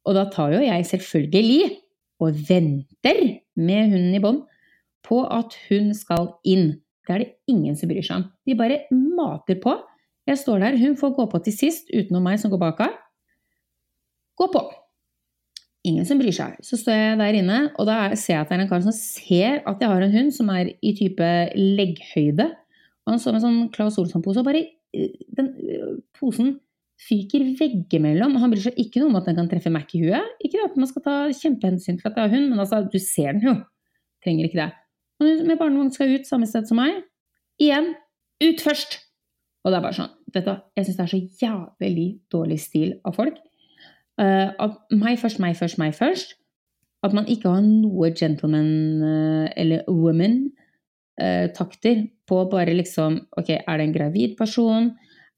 Og 0.07 0.15
da 0.17 0.25
tar 0.31 0.55
jo 0.55 0.61
jeg 0.63 0.87
selvfølgelig 0.87 1.73
og 2.23 2.39
venter 2.47 3.19
med 3.59 3.91
hunden 3.91 4.15
i 4.15 4.23
bånd 4.23 4.45
på 5.05 5.19
at 5.27 5.57
hun 5.67 5.91
skal 5.97 6.31
inn. 6.47 6.77
Det 7.11 7.15
er 7.17 7.23
det 7.25 7.33
ingen 7.51 7.75
som 7.75 7.91
bryr 7.91 8.05
seg 8.07 8.21
om. 8.21 8.27
De 8.47 8.55
bare 8.59 8.81
mater 8.95 9.59
på. 9.61 9.75
Jeg 10.29 10.39
står 10.39 10.61
der, 10.63 10.77
hun 10.79 10.95
får 10.95 11.15
gå 11.17 11.25
på 11.31 11.41
til 11.43 11.55
sist 11.57 11.89
utenom 11.91 12.23
meg 12.23 12.39
som 12.39 12.51
går 12.53 12.61
bak 12.61 12.79
henne. 12.85 12.95
Gå 14.39 14.47
på. 14.53 14.61
Ingen 15.89 16.05
som 16.05 16.19
bryr 16.21 16.33
seg. 16.35 16.55
Så 16.63 16.77
står 16.77 16.93
jeg 16.95 17.19
der 17.19 17.37
inne, 17.41 17.59
og 17.81 17.87
da 17.89 17.95
er- 18.07 18.15
ser 18.15 18.35
jeg 18.35 18.41
at 18.45 18.49
det 18.49 18.57
er 18.57 18.61
en 18.63 18.69
kar 18.69 18.81
som 18.85 18.93
ser 18.95 19.61
at 19.65 19.79
jeg 19.81 19.89
har 19.89 20.01
en 20.05 20.11
hund 20.13 20.31
som 20.33 20.49
er 20.53 20.69
i 20.81 20.93
type 20.95 21.29
legghøyde. 21.57 22.47
Og 23.01 23.09
han 23.15 23.19
står 23.19 23.33
med 23.33 23.41
sånn 23.41 23.71
Claes 23.73 23.97
Olsson-pose, 23.97 24.37
og 24.39 24.45
bare 24.45 24.61
eh, 24.93 25.09
den 25.35 25.47
eh, 25.57 25.95
posen 26.13 26.59
fyker 27.01 27.41
veggimellom. 27.57 28.37
Han 28.37 28.51
bryr 28.53 28.61
seg 28.69 28.77
ikke 28.77 29.01
noe 29.01 29.09
om 29.09 29.15
at 29.17 29.25
den 29.25 29.35
kan 29.39 29.49
treffe 29.49 29.71
Mac 29.73 29.89
i 29.97 30.03
huet. 30.05 30.21
Ikke 30.45 30.59
det 30.59 30.67
at 30.69 30.77
man 30.77 30.87
skal 30.87 31.01
ta 31.01 31.15
kjempehensyn 31.33 31.97
til 31.97 32.07
at 32.11 32.15
det 32.15 32.23
er 32.27 32.33
hund, 32.35 32.49
men 32.53 32.59
altså, 32.61 32.83
du 32.85 32.99
ser 33.01 33.33
den 33.33 33.41
jo. 33.41 33.55
Trenger 34.21 34.45
ikke 34.45 34.61
det. 34.61 34.69
Og 35.21 35.27
du 35.27 35.43
med 35.45 35.59
barnevogn 35.61 35.91
skal 35.93 36.15
ut 36.17 36.25
samme 36.25 36.47
sted 36.49 36.65
som 36.65 36.79
meg. 36.81 37.03
Igjen, 37.61 37.93
ut 38.41 38.57
først! 38.65 38.97
Og 39.61 39.69
det 39.69 39.77
er 39.77 39.83
bare 39.85 39.93
sånn, 39.93 40.09
vet 40.33 40.47
jeg 40.49 40.85
syns 40.87 40.97
det 40.97 41.03
er 41.03 41.11
så 41.11 41.19
jævlig 41.43 42.07
dårlig 42.33 42.57
stil 42.63 42.95
av 43.05 43.13
folk. 43.13 43.35
Uh, 44.17 44.49
at 44.57 44.79
meg 44.97 45.19
først, 45.21 45.37
meg 45.43 45.53
først, 45.59 45.77
meg 45.77 45.93
først. 45.93 46.33
At 47.05 47.13
man 47.17 47.29
ikke 47.29 47.49
har 47.53 47.61
noe 47.61 48.09
gentleman 48.17 48.71
uh, 49.05 49.45
eller 49.53 49.85
woman-takter 49.89 52.01
på 52.29 52.37
bare 52.49 52.73
liksom 52.77 53.19
Ok, 53.37 53.49
er 53.59 53.77
det 53.77 53.85
en 53.85 53.95
gravid 53.95 54.35
person? 54.39 54.91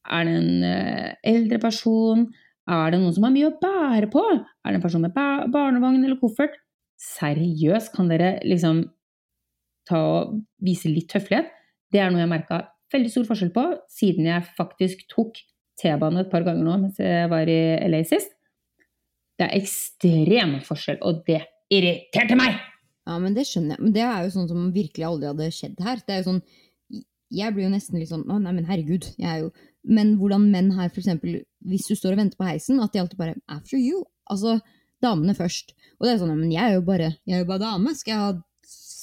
Er 0.03 0.25
det 0.27 0.33
en 0.35 0.63
eh, 0.67 1.15
eldre 1.31 1.59
person? 1.63 2.25
Er 2.67 2.91
det 2.91 2.99
noen 2.99 3.13
som 3.15 3.23
har 3.23 3.31
mye 3.31 3.47
å 3.47 3.55
bære 3.59 4.07
på? 4.11 4.23
Er 4.35 4.71
det 4.71 4.75
en 4.79 4.83
person 4.83 5.03
med 5.03 5.13
ba- 5.15 5.47
barnevogn 5.51 6.03
eller 6.03 6.19
koffert? 6.19 6.51
Seriøst, 6.99 7.93
kan 7.95 8.09
dere 8.11 8.39
liksom 8.43 8.83
ta 9.89 9.99
og 9.99 10.37
vise 10.63 10.91
litt 10.91 11.13
høflighet? 11.15 11.49
Det 11.93 12.01
er 12.01 12.13
noe 12.13 12.23
jeg 12.23 12.31
merka 12.31 12.61
veldig 12.93 13.11
stor 13.11 13.25
forskjell 13.29 13.51
på 13.55 13.65
siden 13.91 14.29
jeg 14.29 14.45
faktisk 14.57 15.07
tok 15.11 15.39
T-bane 15.81 16.21
et 16.21 16.29
par 16.31 16.45
ganger 16.45 16.65
nå 16.65 16.77
mens 16.85 16.99
jeg 17.01 17.29
var 17.31 17.49
i 17.49 17.61
LA 17.89 18.03
sist. 18.07 18.35
Det 19.39 19.47
er 19.47 19.57
ekstrem 19.57 20.59
forskjell, 20.65 20.99
og 21.01 21.23
det 21.27 21.41
irriterte 21.73 22.37
meg! 22.37 22.59
Ja, 23.03 23.17
men 23.19 23.33
det 23.35 23.47
skjønner 23.49 23.75
jeg. 23.75 23.83
Men 23.83 23.95
det 23.95 24.03
er 24.05 24.21
jo 24.23 24.33
sånn 24.35 24.49
som 24.51 24.67
virkelig 24.75 25.07
aldri 25.07 25.27
hadde 25.31 25.49
skjedd 25.51 25.81
her. 25.83 26.03
Det 26.05 26.13
er 26.13 26.21
jo 26.21 26.29
sånn 26.29 26.43
Jeg 27.33 27.55
blir 27.55 27.65
jo 27.65 27.73
nesten 27.73 27.97
litt 27.99 28.11
sånn 28.11 28.23
Å, 28.29 28.37
nei, 28.39 28.53
men 28.55 28.67
herregud. 28.69 29.09
Jeg 29.19 29.27
er 29.27 29.41
jo 29.41 29.49
Men 29.83 30.13
hvordan 30.21 30.45
menn 30.53 30.71
her, 30.77 30.87
for 30.93 31.01
eksempel, 31.01 31.41
hvis 31.67 31.89
du 31.89 31.97
står 31.97 32.15
og 32.15 32.21
venter 32.21 32.39
på 32.39 32.47
heisen, 32.47 32.79
at 32.79 32.93
de 32.93 33.01
alltid 33.01 33.19
bare 33.19 33.35
After 33.51 33.75
you. 33.75 34.05
Altså, 34.31 34.59
damene 35.03 35.35
først. 35.35 35.73
Og 35.99 36.07
det 36.07 36.13
er 36.13 36.21
sånn 36.21 36.37
Men 36.37 36.53
jeg 36.53 36.63
er 36.63 36.77
jo 36.77 36.85
bare 36.87 37.09
Jeg 37.25 37.35
er 37.35 37.43
jo 37.43 37.49
bare 37.49 37.65
dame. 37.65 37.95
Skal 37.97 38.13
jeg 38.13 38.21
ha 38.21 38.31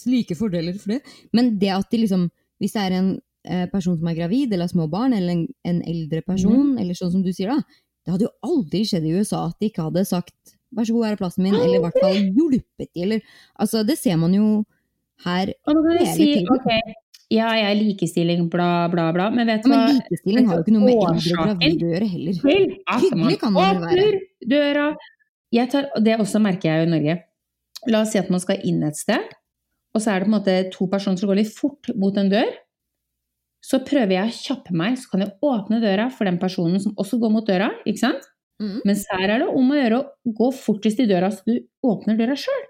slike 0.00 0.36
fordeler 0.38 0.76
for 0.80 0.96
det? 0.96 1.00
Men 1.36 1.56
det 1.60 1.72
at 1.76 1.90
de 1.92 2.04
liksom 2.04 2.30
Hvis 2.60 2.74
det 2.76 2.80
er 2.82 2.92
en 2.92 3.06
eh, 3.48 3.66
person 3.72 3.94
som 3.96 4.08
er 4.10 4.18
gravid, 4.18 4.50
eller 4.52 4.66
har 4.66 4.72
små 4.74 4.84
barn, 4.92 5.14
eller 5.16 5.32
en, 5.32 5.46
en 5.64 5.78
eldre 5.88 6.20
person, 6.20 6.74
eller 6.76 6.92
sånn 6.98 7.14
som 7.14 7.22
du 7.24 7.30
sier, 7.32 7.48
da. 7.48 7.62
Det 8.04 8.12
hadde 8.12 8.26
jo 8.26 8.32
aldri 8.44 8.82
skjedd 8.84 9.06
i 9.08 9.14
USA 9.16 9.46
at 9.48 9.56
de 9.56 9.70
ikke 9.70 9.86
hadde 9.86 10.04
sagt 10.04 10.52
'vær 10.70 10.86
så 10.86 10.94
god, 10.94 11.06
her 11.06 11.16
er 11.16 11.20
plassen 11.20 11.44
min', 11.46 11.56
eller 11.56 11.78
i 11.78 11.82
hvert 11.84 11.96
fall 12.02 12.18
hjulpet 12.36 12.90
de, 12.92 13.02
eller 13.06 13.22
Altså, 13.56 13.80
det 13.86 13.96
ser 13.98 14.16
man 14.20 14.34
jo 14.34 14.64
her 15.24 15.54
Hele 15.68 16.06
si 16.12 16.28
tiden. 16.34 16.52
ok, 16.52 16.68
ja, 17.30 17.48
jeg 17.54 17.66
er 17.70 17.78
likestilling, 17.78 18.46
bla, 18.50 18.88
bla, 18.92 19.10
bla, 19.14 19.30
men 19.30 19.46
vet 19.46 19.60
ja, 19.60 19.62
du 19.64 19.70
hva? 19.70 19.80
Men 19.86 19.98
likestilling 20.00 20.48
har 20.50 20.58
jo 20.58 20.64
ikke 20.66 20.76
noe 20.76 20.86
med 20.86 20.94
eldre 20.98 21.34
gravide 21.44 21.88
å 21.88 21.90
gjøre 21.94 22.08
heller. 22.14 22.38
Hyggelig 23.04 23.40
kan 23.40 23.52
man 23.54 23.66
vel 23.66 23.82
være. 23.84 24.06
åpner 24.06 24.48
døra. 24.54 24.86
Jeg 25.54 25.70
tar, 25.70 25.90
det 26.02 26.16
også 26.22 26.40
merker 26.42 26.70
jeg 26.70 26.80
jo 26.80 26.88
i 26.88 26.90
Norge. 26.94 27.18
La 27.90 28.02
oss 28.04 28.10
si 28.14 28.20
at 28.20 28.30
man 28.34 28.42
skal 28.42 28.64
inn 28.66 28.82
et 28.86 28.98
sted, 28.98 29.30
og 29.94 30.02
så 30.02 30.12
er 30.12 30.20
det 30.20 30.28
på 30.28 30.30
en 30.30 30.36
måte 30.36 30.56
to 30.74 30.86
personer 30.90 31.20
som 31.20 31.30
går 31.30 31.40
litt 31.40 31.54
fort 31.54 31.90
mot 31.98 32.16
en 32.20 32.30
dør. 32.30 32.50
Så 33.64 33.82
prøver 33.84 34.14
jeg 34.16 34.30
å 34.30 34.36
kjappe 34.36 34.74
meg, 34.76 34.96
så 34.96 35.10
kan 35.12 35.24
jeg 35.24 35.34
åpne 35.44 35.80
døra 35.82 36.08
for 36.14 36.28
den 36.28 36.38
personen 36.40 36.80
som 36.82 36.94
også 37.00 37.18
går 37.20 37.32
mot 37.34 37.46
døra. 37.46 37.70
ikke 37.84 38.04
sant? 38.04 38.28
Mm. 38.60 38.80
Mens 38.88 39.06
her 39.10 39.26
er 39.26 39.42
det 39.42 39.48
om 39.56 39.72
å 39.72 39.78
gjøre 39.78 40.00
å 40.00 40.34
gå 40.36 40.50
fortest 40.56 41.00
i 41.00 41.08
døra 41.08 41.30
så 41.32 41.44
du 41.48 41.56
åpner 41.86 42.18
døra 42.18 42.36
sjøl. 42.38 42.66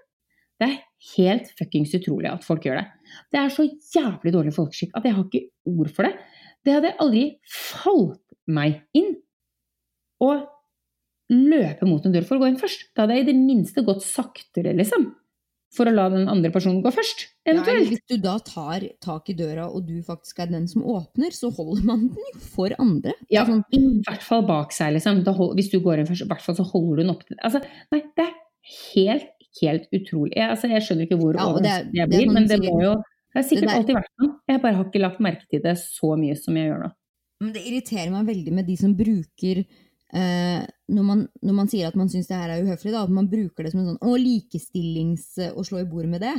Det 0.61 0.67
er 0.67 0.81
helt 1.15 1.49
fuckings 1.57 1.93
utrolig 1.97 2.29
at 2.29 2.45
folk 2.45 2.65
gjør 2.67 2.81
det. 2.81 2.85
Det 3.33 3.39
er 3.41 3.53
så 3.53 3.65
jævlig 3.65 4.33
dårlig 4.35 4.53
folkeskikk 4.55 4.93
at 4.97 5.07
jeg 5.07 5.17
har 5.17 5.27
ikke 5.27 5.73
ord 5.73 5.91
for 5.95 6.07
det. 6.07 6.13
Det 6.61 6.75
hadde 6.75 6.95
aldri 7.01 7.23
falt 7.49 8.21
meg 8.51 8.81
inn 8.97 9.15
å 10.21 10.31
løpe 11.31 11.87
mot 11.87 12.05
en 12.05 12.13
dør 12.13 12.27
for 12.27 12.37
å 12.37 12.43
gå 12.43 12.51
inn 12.51 12.59
først. 12.61 12.91
Da 12.93 13.05
hadde 13.05 13.17
jeg 13.17 13.25
i 13.25 13.31
det 13.31 13.39
minste 13.39 13.83
gått 13.87 14.05
saktere, 14.05 14.75
liksom. 14.77 15.09
For 15.71 15.87
å 15.87 15.91
la 15.95 16.09
den 16.11 16.27
andre 16.27 16.49
personen 16.51 16.81
gå 16.83 16.91
først, 16.91 17.21
eventuelt. 17.47 17.85
Ja, 17.85 17.89
hvis 17.93 18.01
du 18.11 18.17
da 18.19 18.33
tar 18.43 18.83
tak 18.99 19.29
i 19.31 19.35
døra, 19.39 19.69
og 19.71 19.85
du 19.87 20.01
faktisk 20.03 20.41
er 20.43 20.49
den 20.51 20.65
som 20.67 20.83
åpner, 20.83 21.31
så 21.31 21.47
holder 21.55 21.85
man 21.87 22.01
den 22.11 22.25
jo 22.33 22.39
for 22.43 22.75
andre. 22.77 23.13
Ja, 23.31 23.45
Sånn, 23.47 23.61
i 23.71 23.79
hvert 24.03 24.25
fall 24.27 24.43
bak 24.49 24.73
seg, 24.75 24.91
liksom. 24.97 25.21
Hold, 25.37 25.55
hvis 25.55 25.69
du 25.71 25.79
går 25.79 26.01
inn 26.03 26.09
først, 26.09 26.25
i 26.25 26.27
hvert 26.27 26.43
fall 26.43 26.57
så 26.59 26.65
holder 26.73 26.99
du 26.99 27.03
den 27.05 27.13
opp 27.15 27.23
til 27.27 27.39
Altså, 27.39 27.61
nei, 27.95 28.01
det 28.19 28.25
er 28.25 28.33
helt, 28.95 29.29
helt 29.61 29.87
utrolig. 29.95 30.33
Jeg, 30.35 30.49
altså, 30.57 30.67
jeg 30.75 30.83
skjønner 30.89 31.07
ikke 31.07 31.19
hvor 31.23 31.39
Ja, 31.39 31.47
det 31.55 31.71
er- 31.71 31.87
jeg 31.93 32.03
er 32.03 32.11
blir, 32.11 32.25
det 32.27 32.33
men 32.35 32.47
det 32.51 32.59
må 32.67 32.75
jo 32.83 32.91
Det 33.31 33.39
har 33.39 33.43
sikkert 33.47 33.69
Det 33.71 33.77
alltid 33.79 33.95
vært 33.95 34.11
sånn. 34.19 34.33
Jeg 34.51 34.61
bare 34.61 34.75
har 34.75 34.85
ikke 34.91 35.01
lagt 35.07 35.19
merke 35.23 35.47
til 35.49 35.61
det 35.63 35.77
så 35.79 36.11
mye 36.19 36.35
som 36.35 36.55
jeg 36.59 36.67
gjør 36.67 36.81
nå. 36.83 36.91
Men 37.41 37.53
det 37.55 37.61
irriterer 37.63 38.11
meg 38.11 38.27
veldig 38.27 38.51
med 38.59 38.67
de 38.67 38.75
som 38.75 38.93
bruker 38.93 39.63
eh, 40.13 40.63
når, 40.91 41.05
man, 41.07 41.27
når 41.41 41.57
man 41.57 41.69
sier 41.71 41.91
at 41.91 41.99
man 41.99 42.09
syns 42.11 42.29
det 42.29 42.39
her 42.39 42.53
er 42.53 42.65
uhøflig, 42.65 42.93
da, 42.95 43.05
at 43.05 43.13
man 43.13 43.29
bruker 43.31 43.65
det 43.65 43.73
som 43.73 43.83
en 43.83 43.93
sånn 43.93 44.01
å, 44.03 44.17
likestillings... 44.19 45.29
å 45.55 45.65
slå 45.67 45.83
i 45.83 45.87
bordet 45.89 46.11
med 46.15 46.25
det. 46.25 46.35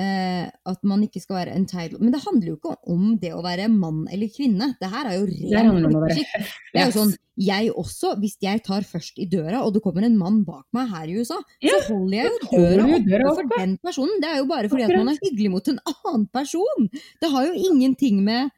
Eh, 0.00 0.46
at 0.46 0.84
man 0.86 1.02
ikke 1.04 1.20
skal 1.20 1.40
være 1.40 1.54
entitled. 1.58 1.98
Men 2.00 2.14
det 2.14 2.22
handler 2.22 2.52
jo 2.52 2.56
ikke 2.56 2.76
om 2.92 3.16
det 3.20 3.32
å 3.36 3.42
være 3.44 3.66
mann 3.72 4.04
eller 4.12 4.30
kvinne. 4.32 4.70
Det 4.80 4.88
her 4.88 5.10
er 5.10 5.16
jo 5.18 5.26
Det 5.26 5.50
ren 5.50 5.88
å 5.88 5.90
være. 6.04 6.24
Det 6.70 6.78
er 6.78 6.86
jo 6.86 6.94
sånn, 6.94 7.12
jeg 7.40 7.72
også, 7.82 8.14
hvis 8.22 8.36
jeg 8.44 8.62
tar 8.64 8.86
først 8.86 9.18
i 9.20 9.26
døra, 9.28 9.64
og 9.64 9.74
det 9.74 9.82
kommer 9.84 10.06
en 10.06 10.16
mann 10.20 10.40
bak 10.46 10.64
meg 10.76 10.88
her 10.94 11.10
i 11.10 11.18
USA, 11.18 11.40
Ja, 11.64 11.74
så 11.74 11.96
holder 11.96 12.16
jeg 12.16 12.30
jo 12.30 13.02
døra 13.10 13.26
oppe 13.34 13.34
for 13.42 13.52
den 13.56 13.76
personen. 13.82 14.16
Det 14.22 14.30
er 14.30 14.40
jo 14.40 14.48
bare 14.48 14.72
fordi 14.72 14.86
at 14.86 14.96
man 14.96 15.12
er 15.12 15.20
hyggelig 15.20 15.52
mot 15.56 15.70
en 15.74 15.82
annen 15.92 16.26
person. 16.38 16.90
Det 17.20 17.32
har 17.34 17.50
jo 17.50 17.68
ingenting 17.68 18.22
med, 18.24 18.54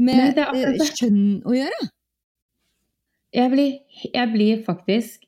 Nei, 0.00 0.16
med 0.16 0.38
det 0.40 0.46
akkurat 0.48 0.74
eh, 0.74 0.80
det. 0.80 0.92
kjønn 0.96 1.24
å 1.44 1.56
gjøre. 1.60 1.80
Jeg 3.34 3.52
blir, 3.52 3.74
jeg 4.10 4.32
blir 4.32 4.62
faktisk 4.66 5.26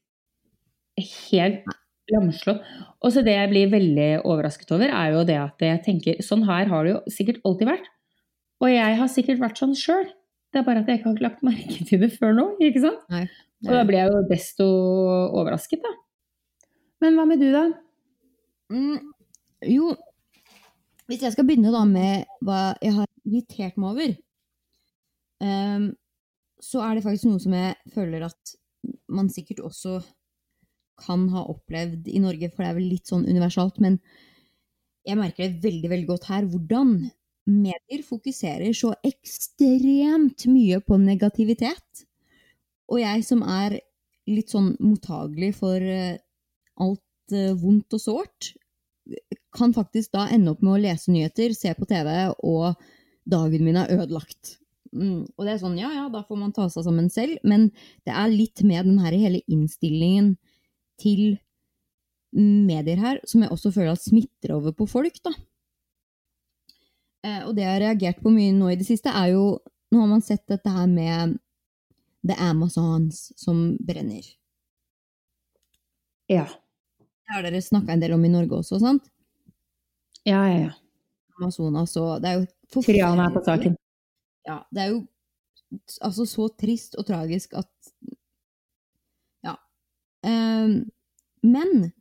helt 0.99 1.69
lamslått. 2.12 2.65
Og 3.03 3.15
så 3.15 3.23
det 3.25 3.37
jeg 3.37 3.51
blir 3.51 3.71
veldig 3.73 4.09
overrasket 4.29 4.75
over, 4.75 4.91
er 4.91 5.15
jo 5.15 5.23
det 5.27 5.38
at 5.38 5.62
jeg 5.62 5.83
tenker 5.87 6.19
Sånn 6.25 6.45
her 6.49 6.71
har 6.71 6.87
det 6.87 6.97
jo 6.97 7.15
sikkert 7.15 7.41
alltid 7.47 7.71
vært. 7.71 7.88
Og 8.62 8.71
jeg 8.71 8.99
har 8.99 9.11
sikkert 9.11 9.43
vært 9.43 9.62
sånn 9.62 9.75
sjøl. 9.79 10.05
Det 10.53 10.61
er 10.61 10.67
bare 10.67 10.83
at 10.83 10.91
jeg 10.91 11.01
ikke 11.01 11.15
har 11.15 11.25
lagt 11.25 11.47
merke 11.47 11.87
til 11.88 12.03
det 12.03 12.12
før 12.15 12.35
nå. 12.37 12.47
ikke 12.62 12.85
sant? 12.85 13.07
Nei. 13.11 13.25
Og 13.62 13.73
da 13.77 13.83
blir 13.87 14.01
jeg 14.01 14.11
jo 14.11 14.23
desto 14.31 14.67
overrasket, 15.38 15.83
da. 15.83 15.93
Men 17.03 17.19
hva 17.19 17.27
med 17.27 17.43
du, 17.43 17.49
da? 17.55 17.62
Mm, 18.73 18.99
jo, 19.71 19.93
hvis 21.11 21.23
jeg 21.23 21.35
skal 21.35 21.47
begynne 21.47 21.73
da 21.75 21.83
med 21.87 22.27
hva 22.43 22.61
jeg 22.83 22.95
har 22.97 23.09
irritert 23.23 23.79
meg 23.79 23.91
over, 23.95 24.15
ehm, 25.47 25.88
så 26.62 26.83
er 26.87 26.96
det 26.96 27.05
faktisk 27.05 27.31
noe 27.31 27.42
som 27.42 27.55
jeg 27.57 27.94
føler 27.94 28.27
at 28.29 28.53
man 29.12 29.31
sikkert 29.33 29.62
også 29.66 29.98
kan 31.03 31.27
ha 31.33 31.42
opplevd 31.51 32.07
i 32.12 32.20
Norge, 32.22 32.51
for 32.53 32.62
det 32.62 32.70
er 32.70 32.79
vel 32.79 32.90
litt 32.92 33.11
sånn 33.11 33.27
universalt, 33.27 33.81
men 33.83 33.98
jeg 35.07 35.18
merker 35.18 35.48
det 35.48 35.64
veldig, 35.64 35.90
veldig 35.90 36.09
godt 36.12 36.29
her, 36.31 36.46
hvordan 36.46 36.94
medier 37.51 38.05
fokuserer 38.07 38.70
så 38.77 38.92
ekstremt 39.03 40.46
mye 40.46 40.79
på 40.87 40.98
negativitet. 41.03 42.05
Og 42.92 43.01
jeg 43.03 43.25
som 43.27 43.42
er 43.42 43.81
litt 44.31 44.53
sånn 44.53 44.77
mottagelig 44.79 45.51
for 45.59 45.83
eh, 45.83 46.20
alt 46.83 47.35
eh, 47.35 47.55
vondt 47.59 47.98
og 47.98 48.03
sårt, 48.05 48.53
kan 49.53 49.75
faktisk 49.75 50.14
da 50.14 50.29
ende 50.31 50.53
opp 50.55 50.62
med 50.62 50.77
å 50.77 50.83
lese 50.85 51.11
nyheter, 51.11 51.57
se 51.59 51.72
på 51.75 51.88
TV, 51.90 52.31
og 52.46 52.79
dagen 53.27 53.64
min 53.66 53.81
er 53.81 53.90
ødelagt. 53.96 54.62
Mm, 54.92 55.24
og 55.24 55.46
det 55.46 55.55
er 55.55 55.61
sånn, 55.62 55.78
ja 55.81 55.88
ja, 55.94 56.09
da 56.12 56.20
får 56.26 56.38
man 56.38 56.52
ta 56.52 56.66
seg 56.72 56.85
sammen 56.85 57.09
selv, 57.12 57.38
men 57.48 57.70
det 58.05 58.12
er 58.12 58.33
litt 58.33 58.61
med 58.66 58.90
den 58.90 58.98
her 59.00 59.14
hele 59.16 59.40
innstillingen 59.48 60.35
til 61.00 61.38
medier 62.33 63.00
her, 63.00 63.20
som 63.28 63.44
jeg 63.44 63.52
også 63.52 63.72
føler 63.74 63.92
at 63.92 64.05
smitter 64.05 64.55
over 64.57 64.74
på 64.76 64.87
folk, 64.88 65.16
da. 65.24 65.33
Eh, 67.22 67.40
og 67.46 67.55
det 67.57 67.64
jeg 67.64 67.72
har 67.72 67.85
reagert 67.85 68.22
på 68.22 68.33
mye 68.35 68.55
nå 68.57 68.72
i 68.72 68.78
det 68.81 68.88
siste, 68.88 69.12
er 69.12 69.35
jo 69.37 69.61
Nå 69.92 70.00
har 70.00 70.09
man 70.09 70.22
sett 70.24 70.46
dette 70.48 70.70
her 70.72 70.87
med 70.88 71.35
The 72.24 72.33
Amazons 72.40 73.26
som 73.37 73.74
brenner. 73.76 74.24
Ja. 76.33 76.46
Det 76.96 77.35
har 77.37 77.44
dere 77.44 77.61
snakka 77.61 77.92
en 77.92 78.00
del 78.00 78.14
om 78.16 78.24
i 78.24 78.31
Norge 78.33 78.62
også, 78.62 78.78
sant? 78.81 79.11
Ja, 80.24 80.40
ja, 80.48 80.57
ja. 80.62 80.72
Amazonas 81.37 81.92
og 82.00 82.22
Det 82.24 82.31
er 82.31 82.40
jo 82.40 82.83
Triana 82.87 83.26
er 83.26 83.37
på 83.37 83.44
saken. 83.44 83.76
Ja, 84.48 84.62
det 84.74 84.83
er 84.83 84.92
jo 84.92 85.02
altså 86.05 86.26
så 86.28 86.48
trist 86.59 86.96
og 87.00 87.07
tragisk 87.09 87.55
at 87.57 87.70
Ja. 89.44 89.55
Ehm, 90.24 90.90
men 91.42 91.92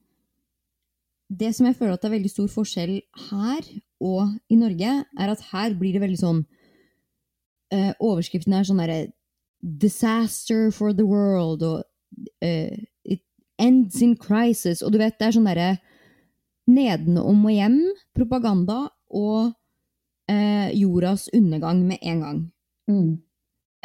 det 1.40 1.56
som 1.56 1.66
jeg 1.66 1.76
føler 1.76 1.94
at 1.94 2.02
det 2.02 2.10
er 2.10 2.18
veldig 2.18 2.30
stor 2.30 2.48
forskjell 2.52 3.02
her 3.30 3.62
og 4.02 4.34
i 4.50 4.56
Norge, 4.56 5.06
er 5.20 5.32
at 5.32 5.46
her 5.52 5.78
blir 5.80 5.94
det 5.94 6.02
veldig 6.02 6.20
sånn 6.20 6.42
eh, 7.72 7.94
Overskriften 8.00 8.54
er 8.54 8.68
sånn 8.68 8.82
derre 8.82 9.12
Disaster 9.62 10.72
for 10.74 10.92
the 10.92 11.06
world 11.06 11.64
og 11.64 11.84
eh, 12.42 12.84
It 13.06 13.22
ends 13.62 14.02
in 14.02 14.18
crisis. 14.18 14.82
Og 14.82 14.92
du 14.92 14.98
vet, 14.98 15.18
det 15.20 15.30
er 15.30 15.38
sånn 15.38 15.48
derre 15.48 15.72
nedenom 16.72 17.46
og 17.46 17.54
hjem, 17.54 17.80
propaganda 18.18 18.84
og 19.08 19.54
eh, 20.32 20.72
jordas 20.80 21.28
undergang 21.36 21.84
med 21.88 22.00
en 22.02 22.24
gang. 22.26 22.42
Mm. 22.90 23.12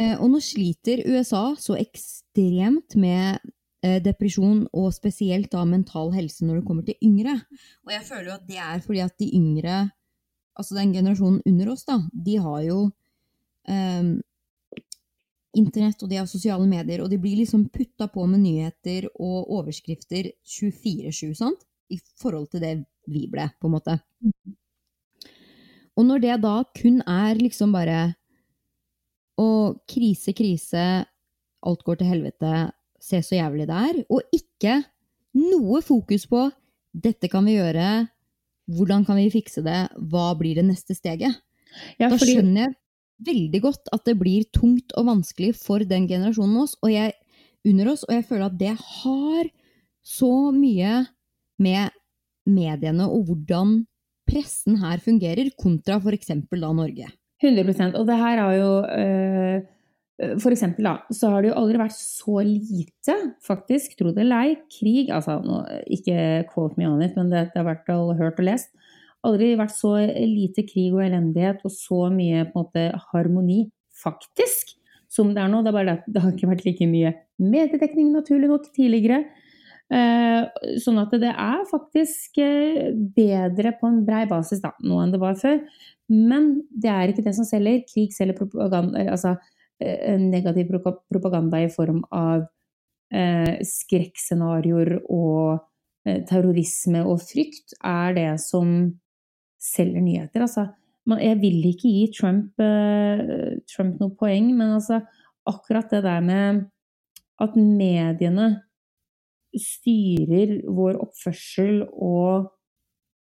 Eh, 0.01 0.15
og 0.21 0.31
nå 0.33 0.41
sliter 0.45 1.05
USA 1.09 1.55
så 1.59 1.79
ekstremt 1.81 2.97
med 3.01 3.41
eh, 3.85 3.99
depresjon, 4.05 4.67
og 4.77 4.93
spesielt 4.95 5.51
da 5.55 5.65
mental 5.69 6.13
helse 6.15 6.45
når 6.45 6.61
det 6.61 6.67
kommer 6.69 6.87
til 6.87 6.99
yngre. 7.05 7.39
Og 7.87 7.95
jeg 7.95 8.07
føler 8.09 8.31
jo 8.31 8.37
at 8.37 8.49
det 8.49 8.61
er 8.61 8.85
fordi 8.85 9.03
at 9.07 9.17
de 9.23 9.31
yngre, 9.39 9.83
altså 10.57 10.77
den 10.77 10.95
generasjonen 10.97 11.43
under 11.49 11.73
oss, 11.73 11.87
da, 11.89 12.01
de 12.13 12.37
har 12.45 12.63
jo 12.67 12.81
eh, 13.73 14.13
internett 15.57 16.03
og 16.05 16.13
de 16.13 16.21
har 16.21 16.29
sosiale 16.29 16.69
medier, 16.69 17.01
og 17.01 17.09
de 17.11 17.21
blir 17.21 17.41
liksom 17.41 17.71
putta 17.73 18.11
på 18.13 18.27
med 18.29 18.45
nyheter 18.45 19.09
og 19.15 19.49
overskrifter 19.63 20.29
24-7, 20.45 21.33
sant? 21.41 21.65
I 21.89 22.01
forhold 22.21 22.51
til 22.51 22.65
det 22.65 22.77
vi 23.09 23.29
ble, 23.31 23.47
på 23.63 23.69
en 23.69 23.77
måte. 23.79 23.97
Og 25.97 26.05
når 26.05 26.23
det 26.23 26.39
da 26.45 26.57
kun 26.77 27.01
er 27.09 27.39
liksom 27.41 27.73
bare 27.75 28.15
å 29.41 29.77
krise, 29.89 30.33
krise, 30.37 30.85
alt 31.67 31.85
går 31.85 32.01
til 32.01 32.11
helvete, 32.13 32.53
se 33.01 33.21
så 33.25 33.39
jævlig 33.39 33.67
det 33.69 33.81
er, 33.91 33.99
og 34.13 34.37
ikke 34.37 34.81
noe 35.37 35.83
fokus 35.85 36.27
på 36.31 36.47
dette 36.97 37.29
kan 37.33 37.45
vi 37.49 37.59
gjøre, 37.59 38.07
hvordan 38.73 39.05
kan 39.07 39.19
vi 39.21 39.29
fikse 39.33 39.63
det, 39.65 39.87
hva 40.11 40.31
blir 40.39 40.59
det 40.59 40.67
neste 40.67 40.97
steget? 40.97 41.37
Ja, 42.01 42.09
Da 42.09 42.19
skjønner 42.19 42.67
jeg 42.67 42.77
veldig 43.27 43.61
godt 43.65 43.91
at 43.95 44.05
det 44.09 44.17
blir 44.21 44.47
tungt 44.55 44.93
og 44.97 45.09
vanskelig 45.09 45.55
for 45.59 45.85
den 45.85 46.09
generasjonen 46.09 46.63
oss, 46.65 46.77
og 46.83 46.93
jeg, 46.93 47.15
under 47.67 47.93
oss, 47.93 48.05
og 48.09 48.17
jeg 48.17 48.27
føler 48.29 48.49
at 48.49 48.59
det 48.61 48.73
har 48.77 49.53
så 50.07 50.33
mye 50.55 51.05
med 51.63 51.95
mediene 52.47 53.09
og 53.11 53.31
hvordan 53.31 53.81
pressen 54.27 54.81
her 54.83 55.01
fungerer, 55.03 55.51
kontra 55.59 56.01
eksempel 56.15 56.63
da 56.65 56.73
Norge. 56.75 57.09
100% 57.43 57.99
Og 58.01 58.07
det 58.09 58.17
her 58.17 58.39
har 58.41 58.55
jo 58.57 58.71
øh, 58.89 60.37
For 60.41 60.55
eksempel, 60.55 60.87
da, 60.89 60.95
så 61.13 61.29
har 61.29 61.43
det 61.45 61.51
jo 61.51 61.59
aldri 61.61 61.81
vært 61.83 61.97
så 61.99 62.41
lite, 62.41 63.17
faktisk, 63.45 63.99
tro 63.99 64.15
det 64.17 64.25
eller 64.25 64.47
ei, 64.47 64.55
krig 64.73 65.11
Altså, 65.13 65.37
nå, 65.45 65.61
ikke 65.93 66.47
quote 66.53 66.81
me 66.81 66.89
on 66.89 67.03
it, 67.05 67.17
men 67.19 67.29
det, 67.29 67.51
det 67.53 67.61
har 67.61 67.69
vært 67.69 67.93
all 67.93 68.15
hørt 68.17 68.41
og 68.41 68.49
lest. 68.49 68.73
Aldri 69.27 69.53
vært 69.59 69.75
så 69.77 69.93
lite 70.07 70.65
krig 70.65 70.95
og 70.95 71.05
elendighet 71.05 71.61
og 71.67 71.75
så 71.75 72.07
mye 72.13 72.47
på 72.49 72.57
en 72.57 72.65
måte 72.65 72.87
harmoni, 73.13 73.67
faktisk, 73.97 74.73
som 75.13 75.35
det 75.35 75.43
er 75.43 75.53
nå. 75.53 75.61
Det 75.61 75.73
er 75.73 75.77
bare 75.77 75.93
det 75.93 76.15
det 76.15 76.23
har 76.25 76.33
ikke 76.33 76.51
vært 76.55 76.65
like 76.65 76.89
mye 76.89 77.13
mediedekning, 77.43 78.15
naturlig 78.15 78.49
nok, 78.49 78.71
tidligere. 78.77 79.25
Eh, 79.87 80.47
sånn 80.83 80.97
at 80.99 81.13
det 81.15 81.31
er 81.31 81.61
faktisk 81.71 82.41
eh, 82.43 82.89
bedre 82.91 83.71
på 83.79 83.87
en 83.87 84.01
brei 84.07 84.25
basis 84.27 84.59
da, 84.65 84.73
nå 84.83 84.99
enn 85.03 85.13
det 85.15 85.21
var 85.23 85.37
før. 85.39 85.61
Men 86.11 86.57
det 86.71 86.91
er 86.91 87.13
ikke 87.13 87.23
det 87.27 87.37
som 87.39 87.47
selger. 87.47 87.85
Krig 87.87 88.15
selger 88.15 88.39
propaganda, 88.39 89.05
altså 89.15 89.37
eh, 89.79 90.19
negativ 90.19 90.73
propaganda 90.75 91.63
i 91.63 91.73
form 91.73 92.05
av 92.15 92.49
skrekkscenarioer 93.07 94.97
og 95.15 95.61
terrorisme 96.27 97.05
og 97.07 97.21
frykt 97.23 97.77
er 97.87 98.17
det 98.17 98.33
som 98.43 98.73
selger 99.63 100.03
nyheter. 100.03 100.43
Altså, 100.43 100.65
jeg 101.23 101.39
vil 101.39 101.69
ikke 101.71 101.87
gi 101.87 102.09
Trump, 102.17 102.59
Trump 103.71 104.03
noe 104.03 104.11
poeng, 104.19 104.51
men 104.59 104.75
altså, 104.81 104.99
akkurat 105.47 105.87
det 105.95 106.03
der 106.03 106.27
med 106.27 106.65
at 107.47 107.55
mediene 107.55 108.49
styrer 109.63 110.59
vår 110.69 111.01
oppførsel 111.05 111.83
og 111.93 112.53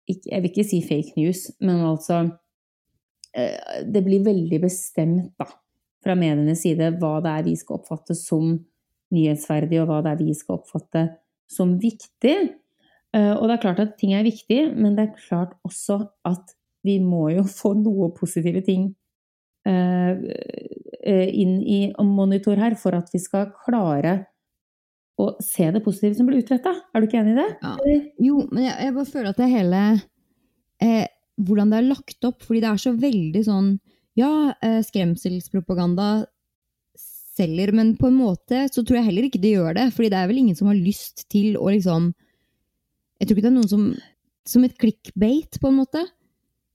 Jeg 0.08 0.42
vil 0.42 0.50
ikke 0.50 0.64
si 0.66 0.80
fake 0.82 1.14
news, 1.16 1.44
men 1.62 1.84
altså 1.86 2.16
eh, 3.36 3.84
Det 3.86 4.02
blir 4.04 4.24
veldig 4.26 4.58
bestemt 4.64 5.30
da, 5.38 5.46
fra 6.02 6.16
medienes 6.18 6.64
side 6.64 6.90
hva 6.98 7.20
det 7.22 7.30
er 7.30 7.46
vi 7.46 7.54
skal 7.56 7.78
oppfatte 7.78 8.16
som 8.18 8.56
nyhetsverdig, 9.12 9.78
og 9.82 9.90
hva 9.90 10.00
det 10.02 10.14
er 10.14 10.24
vi 10.24 10.34
skal 10.34 10.58
oppfatte 10.58 11.04
som 11.52 11.76
viktig. 11.78 12.34
Eh, 13.14 13.32
Og 13.36 13.46
det 13.46 13.54
er 13.54 13.62
klart 13.62 13.84
at 13.84 13.94
ting 14.00 14.14
er 14.16 14.26
viktig, 14.26 14.72
men 14.74 14.96
det 14.96 15.06
er 15.06 15.22
klart 15.28 15.54
også 15.68 16.00
at 16.28 16.56
vi 16.82 16.98
må 16.98 17.28
jo 17.30 17.46
få 17.60 17.74
noe 17.78 18.10
positive 18.16 18.64
ting 18.66 18.90
eh, 19.68 20.18
inn 21.06 21.60
i 21.62 21.80
monitor 22.02 22.58
her 22.58 22.74
for 22.78 22.98
at 22.98 23.10
vi 23.14 23.22
skal 23.22 23.52
klare 23.64 24.18
å 25.22 25.30
se 25.44 25.70
det 25.74 25.82
positive 25.84 26.18
som 26.18 26.28
blir 26.28 26.42
utretta. 26.42 26.74
Er 26.92 27.02
du 27.02 27.08
ikke 27.08 27.20
enig 27.22 27.36
i 27.36 27.40
det? 27.40 27.48
Ja. 27.62 27.72
Jo, 28.26 28.42
men 28.50 28.66
jeg, 28.66 28.76
jeg 28.86 28.96
bare 28.98 29.12
føler 29.12 29.30
at 29.32 29.40
det 29.40 29.50
hele 29.52 29.82
eh, 30.82 31.06
hvordan 31.40 31.72
det 31.72 31.80
er 31.80 31.88
lagt 31.88 32.28
opp, 32.28 32.42
fordi 32.44 32.62
det 32.62 32.70
er 32.70 32.82
så 32.82 32.94
veldig 32.98 33.42
sånn 33.48 33.72
Ja, 34.18 34.52
eh, 34.60 34.80
skremselspropaganda 34.84 36.26
selger, 37.32 37.72
men 37.72 37.94
på 37.96 38.10
en 38.10 38.18
måte 38.18 38.66
så 38.68 38.82
tror 38.84 38.98
jeg 38.98 39.08
heller 39.08 39.28
ikke 39.28 39.40
det 39.40 39.54
gjør 39.54 39.76
det. 39.78 39.86
fordi 39.96 40.10
det 40.12 40.18
er 40.20 40.28
vel 40.28 40.40
ingen 40.42 40.58
som 40.58 40.68
har 40.68 40.76
lyst 40.76 41.24
til 41.32 41.56
å 41.56 41.70
liksom 41.72 42.12
Jeg 43.20 43.28
tror 43.28 43.38
ikke 43.38 43.46
det 43.46 43.52
er 43.52 43.60
noen 43.60 43.70
som 43.70 43.86
Som 44.44 44.64
et 44.66 44.74
clickbate, 44.74 45.60
på 45.62 45.70
en 45.70 45.76
måte. 45.78 46.00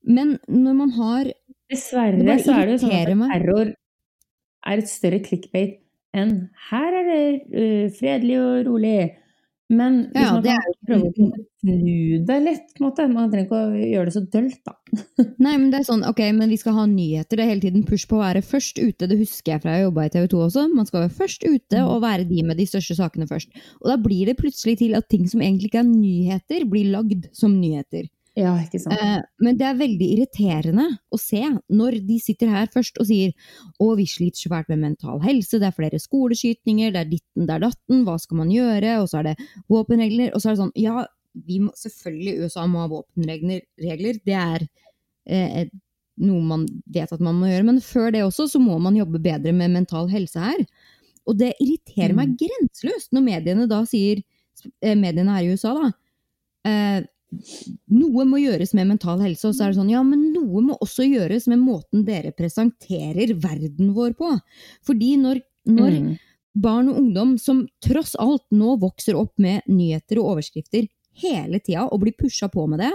Men 0.08 0.38
når 0.48 0.74
man 0.74 0.92
har 0.96 1.34
Dessverre 1.68 2.38
så 2.40 2.54
er 2.56 2.70
det 2.70 2.78
sånn 2.80 2.94
at 2.96 3.34
terror 3.34 3.74
er 4.68 4.82
et 4.82 4.90
større 4.90 5.20
clickbait 5.20 5.82
enn 6.18 6.36
her 6.72 7.00
er 7.02 7.08
det 7.08 7.24
uh, 7.54 7.88
fredelig 7.98 8.42
og 8.42 8.68
rolig. 8.72 9.00
Men 9.68 9.98
hvis 10.14 10.24
Ja, 10.24 10.32
man 10.38 10.44
kan 10.46 10.54
er 10.54 10.76
prøve 10.88 11.08
å 11.10 11.14
snu 11.60 12.20
det 12.24 12.36
litt, 12.46 12.70
på 12.78 12.80
en 12.80 12.86
måte. 12.86 13.08
Man 13.12 13.32
trenger 13.34 13.48
ikke 13.50 13.58
å 13.60 13.82
gjøre 13.82 14.08
det 14.08 14.14
så 14.16 14.22
dølt, 14.32 14.62
da. 14.64 14.76
Nei, 15.44 15.56
men 15.58 15.66
det 15.74 15.82
er 15.82 15.88
sånn, 15.90 16.06
ok, 16.08 16.22
men 16.38 16.54
vi 16.54 16.60
skal 16.62 16.78
ha 16.78 16.86
nyheter. 16.88 17.36
Det 17.36 17.44
er 17.44 17.52
hele 17.52 17.66
tiden 17.66 17.84
push 17.88 18.08
på 18.08 18.16
å 18.16 18.24
være 18.24 18.46
først 18.48 18.80
ute. 18.80 19.10
Det 19.12 19.20
husker 19.20 19.58
jeg 19.58 19.64
fra 19.66 19.76
jeg 19.76 19.90
jobba 19.90 20.08
i 20.08 20.14
TV 20.14 20.30
2 20.32 20.44
også. 20.46 20.66
Man 20.72 20.88
skal 20.88 21.04
være 21.04 21.18
først 21.20 21.44
ute 21.44 21.84
og 21.84 22.00
være 22.06 22.30
de 22.32 22.46
med 22.48 22.62
de 22.62 22.68
største 22.72 22.96
sakene 23.02 23.28
først. 23.28 23.52
Og 23.84 23.92
da 23.92 23.98
blir 24.08 24.32
det 24.32 24.38
plutselig 24.40 24.78
til 24.86 24.96
at 24.96 25.10
ting 25.12 25.28
som 25.28 25.44
egentlig 25.44 25.74
ikke 25.74 25.84
er 25.84 25.90
nyheter, 25.92 26.68
blir 26.72 26.94
lagd 26.96 27.28
som 27.36 27.60
nyheter. 27.60 28.08
Ja, 28.38 28.52
ikke 28.62 28.80
sant. 28.84 28.94
Eh, 28.94 29.22
men 29.42 29.58
det 29.58 29.66
er 29.66 29.80
veldig 29.80 30.08
irriterende 30.14 30.86
å 31.10 31.18
se 31.18 31.42
når 31.74 32.00
de 32.06 32.20
sitter 32.22 32.52
her 32.54 32.68
først 32.70 33.00
og 33.02 33.08
sier 33.10 33.34
å, 33.82 33.96
vi 33.98 34.06
sliter 34.10 34.44
så 34.44 34.52
fælt 34.52 34.70
med 34.70 34.84
mental 34.84 35.24
helse, 35.24 35.58
det 35.58 35.72
er 35.72 35.78
flere 35.78 36.02
skoleskytninger, 36.02 36.94
det 36.94 37.02
er 37.02 37.10
ditten, 37.16 37.48
det 37.48 37.56
er 37.56 37.64
datten, 37.66 38.04
hva 38.06 38.20
skal 38.22 38.44
man 38.44 38.54
gjøre, 38.54 39.00
og 39.02 39.10
så 39.10 39.24
er 39.24 39.32
det 39.32 39.36
våpenregler, 39.74 40.30
og 40.36 40.44
så 40.44 40.52
er 40.52 40.54
det 40.54 40.62
sånn, 40.62 40.76
ja, 40.78 41.08
vi 41.48 41.60
må, 41.64 41.74
selvfølgelig 41.82 42.46
USA 42.46 42.68
må 42.70 42.84
ha 42.84 42.92
våpenregler, 42.94 43.66
regler, 43.88 44.22
det 44.30 44.38
er 44.38 44.68
eh, 45.26 45.74
noe 46.22 46.46
man 46.46 46.70
vet 46.94 47.14
at 47.14 47.24
man 47.24 47.42
må 47.42 47.50
gjøre, 47.50 47.68
men 47.72 47.82
før 47.84 48.14
det 48.14 48.24
også 48.28 48.48
så 48.54 48.62
må 48.62 48.78
man 48.82 48.98
jobbe 48.98 49.22
bedre 49.24 49.54
med 49.56 49.74
mental 49.74 50.10
helse 50.14 50.42
her. 50.42 50.64
Og 51.28 51.38
det 51.42 51.56
irriterer 51.58 52.16
meg 52.18 52.38
grenseløst 52.40 53.12
når 53.14 53.26
mediene 53.26 53.68
da 53.70 53.82
sier, 53.90 54.22
eh, 54.82 54.98
mediene 54.98 55.34
her 55.36 55.46
i 55.46 55.54
USA 55.58 55.74
da, 55.78 55.92
eh, 56.70 57.06
noe 57.92 58.26
må 58.28 58.40
gjøres 58.40 58.74
med 58.78 58.88
mental 58.88 59.20
helse, 59.20 59.50
og 59.50 59.56
så 59.56 59.66
er 59.66 59.74
det 59.74 59.80
sånn, 59.82 59.92
ja, 59.92 60.04
men 60.06 60.30
noe 60.34 60.62
må 60.64 60.78
også 60.84 61.06
gjøres 61.08 61.48
med 61.52 61.60
måten 61.60 62.06
dere 62.08 62.32
presenterer 62.36 63.34
verden 63.44 63.94
vår 63.98 64.16
på. 64.20 64.32
Fordi 64.88 65.18
når, 65.20 65.42
når 65.68 65.92
Mm. 66.00 66.18
barn 66.56 66.90
og 66.90 66.98
ungdom 66.98 67.38
som 67.38 67.68
tross 67.84 68.16
alt 68.20 68.46
nå 68.52 68.78
vokser 68.80 69.16
opp 69.20 69.34
med 69.38 69.62
nyheter 69.68 70.18
og 70.22 70.38
overskrifter 70.38 70.88
hele 71.22 71.60
tida 71.60 71.88
og 71.92 72.02
blir 72.02 72.16
pusha 72.18 72.48
på 72.50 72.68
med 72.70 72.80
det, 72.80 72.94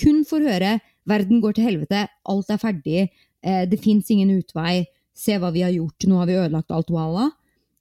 kun 0.00 0.24
får 0.24 0.40
høre 0.42 0.80
'verden 1.06 1.40
går 1.40 1.54
til 1.54 1.64
helvete', 1.64 2.08
'alt 2.26 2.50
er 2.50 2.58
ferdig', 2.58 3.08
eh, 3.42 3.66
'det 3.66 3.80
fins 3.80 4.10
ingen 4.10 4.42
utvei', 4.42 4.86
'se 5.14 5.38
hva 5.38 5.52
vi 5.52 5.60
har 5.60 5.70
gjort, 5.72 6.06
nå 6.06 6.16
har 6.18 6.26
vi 6.26 6.32
ødelagt 6.34 6.70
alt', 6.70 6.90
walla. 6.90 7.30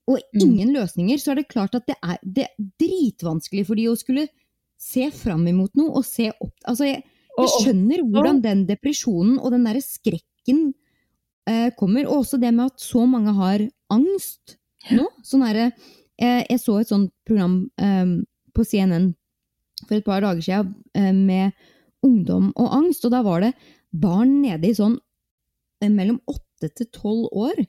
Og 0.07 0.19
Mm. 0.35 0.41
ingen 0.41 0.73
løsninger, 0.75 1.17
så 1.17 1.31
er 1.31 1.35
det 1.35 1.47
klart 1.49 1.73
at 1.73 1.87
det 1.87 1.95
er, 2.03 2.17
det 2.23 2.43
er 2.43 2.63
dritvanskelig 2.79 3.65
for 3.65 3.75
de 3.75 3.85
å 3.87 3.97
skulle 3.97 4.29
se 4.85 5.09
fram 5.13 5.45
imot 5.49 5.73
noe 5.79 5.99
og 5.99 6.05
se 6.07 6.29
opp 6.33 6.53
Altså, 6.69 6.87
jeg, 6.89 7.03
jeg 7.35 7.51
skjønner 7.59 8.03
hvordan 8.05 8.41
den 8.43 8.63
depresjonen 8.69 9.39
og 9.39 9.53
den 9.55 9.65
derre 9.67 9.83
skrekken 9.83 10.67
eh, 11.49 11.69
kommer, 11.79 12.07
og 12.07 12.23
også 12.23 12.39
det 12.41 12.53
med 12.53 12.71
at 12.71 12.83
så 12.83 13.05
mange 13.09 13.33
har 13.37 13.65
angst 13.93 14.57
nå. 14.93 15.07
Sånn 15.25 15.45
herre 15.45 15.69
eh, 16.21 16.43
Jeg 16.45 16.61
så 16.61 16.79
et 16.79 16.91
sånt 16.91 17.13
program 17.27 17.63
eh, 17.81 18.17
på 18.55 18.65
CNN 18.67 19.13
for 19.85 19.97
et 19.97 20.05
par 20.05 20.23
dager 20.23 20.43
siden 20.45 20.75
eh, 20.95 21.11
med 21.13 21.55
ungdom 22.05 22.51
og 22.53 22.77
angst, 22.77 23.05
og 23.07 23.13
da 23.15 23.23
var 23.25 23.41
det 23.43 23.55
barn 23.95 24.39
nede 24.43 24.69
i 24.69 24.77
sånn 24.77 24.97
eh, 25.81 25.91
mellom 25.91 26.21
åtte 26.29 26.71
til 26.77 26.89
tolv 26.93 27.29
år 27.33 27.65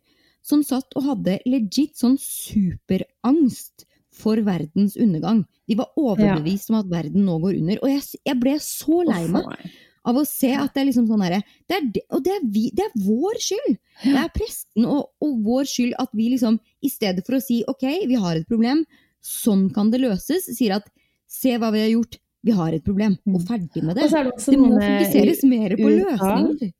som 0.46 0.62
satt 0.62 0.94
og 0.94 1.08
hadde 1.08 1.40
legit 1.48 1.96
sånn 1.98 2.18
superangst 2.22 3.85
for 4.16 4.40
verdens 4.46 4.96
undergang. 5.00 5.44
De 5.68 5.76
var 5.78 5.92
overbevist 6.00 6.70
om 6.72 6.80
at 6.80 6.88
verden 6.90 7.26
nå 7.26 7.38
går 7.42 7.58
under. 7.60 7.82
Og 7.82 7.92
jeg, 7.92 8.22
jeg 8.26 8.40
ble 8.40 8.56
så 8.62 9.02
lei 9.06 9.24
meg 9.32 9.66
av 10.06 10.18
å 10.20 10.24
se 10.28 10.52
at 10.54 10.70
det 10.74 10.82
er 10.82 10.88
liksom 10.90 11.08
sånn 11.08 11.24
herre 11.24 11.40
det 11.66 11.78
er 11.78 11.86
Og 12.14 12.22
det 12.22 12.34
er, 12.36 12.44
vi, 12.54 12.68
det 12.74 12.84
er 12.86 12.92
vår 13.06 13.40
skyld! 13.42 13.78
Det 14.04 14.20
er 14.20 14.30
presten 14.34 14.86
og, 14.86 15.08
og 15.24 15.40
vår 15.46 15.66
skyld 15.70 15.96
at 16.02 16.12
vi 16.16 16.28
liksom, 16.34 16.60
i 16.86 16.90
stedet 16.92 17.26
for 17.26 17.38
å 17.38 17.42
si 17.42 17.62
ok, 17.68 17.86
vi 18.06 18.20
har 18.22 18.38
et 18.38 18.46
problem, 18.48 18.84
sånn 19.24 19.66
kan 19.74 19.90
det 19.90 20.02
løses, 20.04 20.46
sier 20.54 20.76
at 20.78 20.86
se 21.26 21.56
hva 21.58 21.72
vi 21.74 21.82
har 21.82 21.90
gjort, 21.90 22.20
vi 22.46 22.54
har 22.54 22.76
et 22.76 22.84
problem, 22.86 23.16
og 23.32 23.42
ferdig 23.48 23.82
med 23.82 23.98
det. 23.98 24.06
Det 24.06 24.12
Det 24.46 24.60
må 24.60 24.76
fokuseres 24.78 25.42
mer 25.48 25.74
på 25.80 25.90
løsninger. 25.90 26.70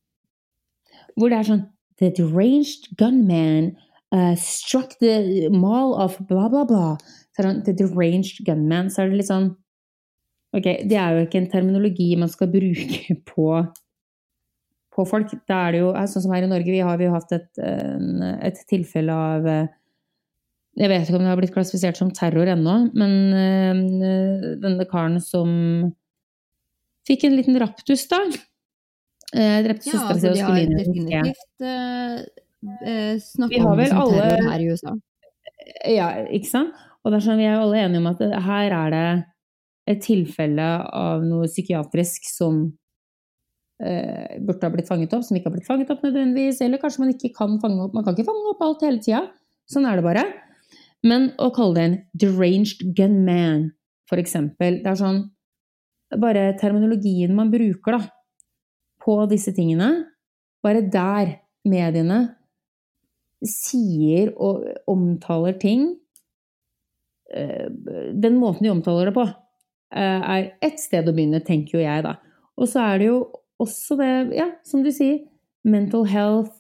hvor 1.16 1.33
det 1.33 1.40
er 1.40 1.51
sånn 1.51 1.66
The 1.96 2.11
deranged 2.12 2.90
gunman 3.01 3.70
uh, 4.12 4.37
struck 4.37 4.99
the 5.01 5.49
mall 5.49 5.94
of 5.94 6.18
bla, 6.29 6.49
bla, 6.53 6.64
bla. 6.68 6.99
Er 7.37 7.44
det 7.44 7.51
sånn, 7.51 7.62
The 7.66 7.72
deranged 7.77 8.44
gunman. 8.46 8.90
Så 8.92 9.03
er 9.03 9.11
det 9.11 9.20
litt 9.20 9.31
sånn 9.31 9.51
Ok, 10.57 10.64
det 10.88 10.96
er 10.96 11.12
jo 11.12 11.25
ikke 11.27 11.40
en 11.42 11.51
terminologi 11.53 12.14
man 12.16 12.31
skal 12.33 12.49
bruke 12.49 13.16
på, 13.31 13.49
på 14.94 15.05
folk. 15.11 15.35
Da 15.51 15.66
er 15.66 15.75
det 15.75 15.83
jo 15.83 15.90
sånn 16.09 16.25
som 16.25 16.33
her 16.33 16.46
i 16.46 16.49
Norge, 16.49 16.72
vi 16.72 16.85
har 16.87 17.03
jo 17.03 17.12
hatt 17.12 17.35
et, 17.37 17.51
en, 17.61 18.22
et 18.40 18.62
tilfelle 18.70 19.12
av 19.12 19.49
eh, 19.53 19.66
Jeg 20.81 20.92
vet 20.92 21.05
ikke 21.11 21.18
om 21.18 21.27
det 21.27 21.33
har 21.35 21.40
blitt 21.42 21.53
klassifisert 21.53 22.01
som 22.01 22.14
terror 22.14 22.49
ennå, 22.55 22.79
men 22.96 23.12
eh, 23.37 24.51
denne 24.62 24.88
karen 24.88 25.20
som 25.20 25.51
fikk 27.07 27.27
en 27.29 27.37
liten 27.37 27.59
raptus, 27.61 28.07
da. 28.11 28.22
Eh, 29.35 29.61
drepte 29.66 29.90
Ja, 29.90 29.99
søstera 29.99 30.14
altså, 30.14 30.22
si 30.22 30.31
og 30.31 30.37
skulle 30.40 30.64
inn 30.64 30.72
i 31.11 31.20
en 31.20 31.31
uh, 32.87 33.49
Vi 33.51 33.61
har 33.61 33.79
vel 33.79 33.92
alle- 33.92 34.51
her 34.51 34.62
i 34.62 34.68
USA. 34.72 34.96
Ja, 35.90 36.09
ikke 36.31 36.49
sant? 36.49 36.85
Og 37.06 37.14
det 37.14 37.22
sånn, 37.22 37.38
vi 37.38 37.46
er 37.46 37.54
jo 37.54 37.68
alle 37.68 37.84
enige 37.84 38.02
om 38.02 38.08
at 38.10 38.22
her 38.48 38.72
er 38.74 38.90
det 38.90 39.06
et 39.92 40.00
tilfelle 40.02 40.64
av 40.90 41.22
noe 41.22 41.46
psykiatrisk 41.46 42.24
som 42.26 42.64
eh, 43.78 44.34
burde 44.42 44.66
ha 44.66 44.72
blitt 44.74 44.88
fanget 44.90 45.14
opp, 45.14 45.22
som 45.22 45.38
ikke 45.38 45.46
har 45.46 45.54
blitt 45.54 45.68
fanget 45.68 45.92
opp 45.94 46.02
nødvendigvis, 46.02 46.58
eller 46.66 46.82
kanskje 46.82 47.04
man 47.04 47.12
ikke 47.14 47.30
kan 47.36 47.54
fange 47.62 47.84
opp 47.84 47.94
Man 47.94 48.02
kan 48.02 48.16
ikke 48.16 48.26
fange 48.26 48.50
opp 48.50 48.64
alt 48.66 48.82
hele 48.82 48.98
tida. 49.04 49.22
Sånn 49.70 49.86
er 49.86 50.00
det 50.00 50.06
bare. 50.06 50.24
Men 51.06 51.28
å 51.38 51.52
kalle 51.54 51.76
det 51.76 51.84
en 51.86 51.96
deranged 52.26 52.82
gunman, 52.98 53.68
for 54.10 54.22
eksempel, 54.22 54.82
det 54.82 54.92
er 54.92 55.00
sånn 55.00 55.24
Bare 56.22 56.52
terminologien 56.54 57.32
man 57.34 57.48
bruker, 57.50 57.96
da, 57.96 58.44
på 59.02 59.16
disse 59.26 59.50
tingene, 59.54 59.88
bare 60.62 60.84
der 60.86 61.32
mediene 61.66 62.20
sier 63.42 64.30
og 64.38 64.62
omtaler 64.86 65.58
ting 65.58 65.88
Den 67.37 68.38
måten 68.40 68.66
de 68.66 68.72
omtaler 68.72 69.11
det 69.11 69.16
på, 69.16 69.27
eh, 69.94 70.29
er 70.37 70.51
ett 70.64 70.81
sted 70.81 71.09
å 71.09 71.14
begynne, 71.16 71.42
tenker 71.44 71.79
jo 71.79 71.85
jeg, 71.85 72.05
da. 72.07 72.16
Og 72.57 72.70
så 72.70 72.85
er 72.88 73.03
det 73.03 73.11
jo 73.11 73.20
også 73.62 73.99
det, 74.01 74.11
ja, 74.37 74.51
som 74.66 74.85
du 74.85 74.90
sier, 74.94 75.22
mental 75.66 76.07
health 76.09 76.53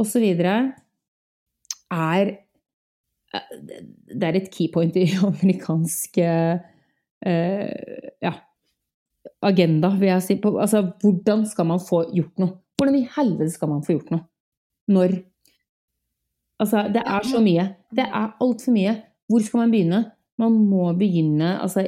osv. 0.00 0.24
er 0.24 2.32
eh, 3.32 3.54
Det 3.60 4.28
er 4.28 4.40
et 4.40 4.50
keypoint 4.52 4.96
i 4.98 5.08
amerikansk 5.30 6.18
eh, 6.22 6.58
eh, 7.26 8.10
ja, 8.22 8.34
agenda, 9.42 9.94
vil 9.96 10.12
jeg 10.14 10.26
si. 10.26 10.38
På, 10.42 10.56
altså, 10.62 10.84
hvordan 11.02 11.46
skal 11.48 11.70
man 11.72 11.82
få 11.82 12.06
gjort 12.14 12.42
noe? 12.42 12.58
Hvordan 12.76 12.98
i 12.98 13.08
helvete 13.16 13.54
skal 13.54 13.72
man 13.72 13.82
få 13.86 13.98
gjort 13.98 14.12
noe? 14.14 14.28
Når 14.92 15.22
Altså, 16.56 16.86
det 16.88 17.02
er 17.04 17.26
så 17.28 17.36
mye. 17.44 17.64
Det 17.92 18.06
er 18.06 18.30
altfor 18.40 18.72
mye. 18.72 18.92
Hvor 19.28 19.42
skal 19.42 19.60
man 19.64 19.72
begynne? 19.74 20.00
Man 20.38 20.52
må 20.70 20.90
begynne 20.98 21.54
Altså, 21.62 21.82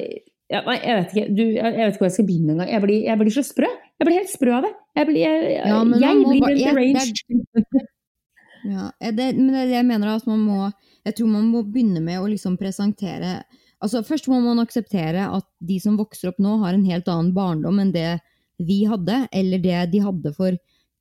ja, 0.49 0.61
nei, 0.65 0.79
jeg 0.81 0.95
vet 0.97 1.11
ikke. 1.13 1.35
Du, 1.37 1.43
jeg, 1.53 1.73
vet 1.77 1.93
ikke 1.93 2.01
hvor 2.01 2.09
jeg 2.09 2.15
skal 2.17 2.25
begynne 2.27 2.51
engang. 2.55 2.69
Jeg, 2.73 2.81
blir- 2.81 3.03
jeg 3.05 3.17
blir 3.21 3.29
så 3.35 3.43
sprø. 3.45 3.69
Jeg 3.99 4.07
blir 4.07 4.17
helt 4.17 4.31
sprø 4.33 4.51
av 4.57 4.63
det. 4.65 4.71
Jeg 4.97 5.05
blir, 5.09 5.19
jeg, 5.21 5.51
Ja, 5.69 5.83
men 5.83 6.01
jeg 6.01 6.15
blir 6.23 6.41
bare- 6.41 6.51
en 6.51 6.59
jeg- 6.59 6.75
deranged. 6.75 7.87
Ja, 8.69 8.89
eh, 8.99 9.13
det, 9.15 9.37
men 9.37 9.53
det 9.53 9.59
er 9.61 9.67
det 9.69 9.75
jeg 9.77 9.85
mener 9.87 10.09
at 10.17 10.25
man 10.27 10.39
må 10.43 10.57
Jeg 11.07 11.13
tror 11.15 11.29
man 11.31 11.45
må 11.47 11.61
begynne 11.63 12.01
med 12.03 12.19
å 12.19 12.25
liksom 12.27 12.57
presentere 12.59 13.37
Altså 13.81 14.01
Først 14.03 14.27
må 14.27 14.41
man 14.43 14.59
akseptere 14.59 15.29
at 15.31 15.45
de 15.63 15.77
som 15.79 15.95
vokser 15.95 16.27
opp 16.33 16.41
nå, 16.43 16.57
har 16.59 16.73
en 16.75 16.83
helt 16.83 17.07
annen 17.07 17.31
barndom 17.33 17.79
enn 17.79 17.93
det 17.95 18.17
vi 18.59 18.81
hadde, 18.83 19.21
eller 19.31 19.61
det 19.63 19.77
de 19.93 20.01
hadde 20.03 20.33
for 20.35 20.51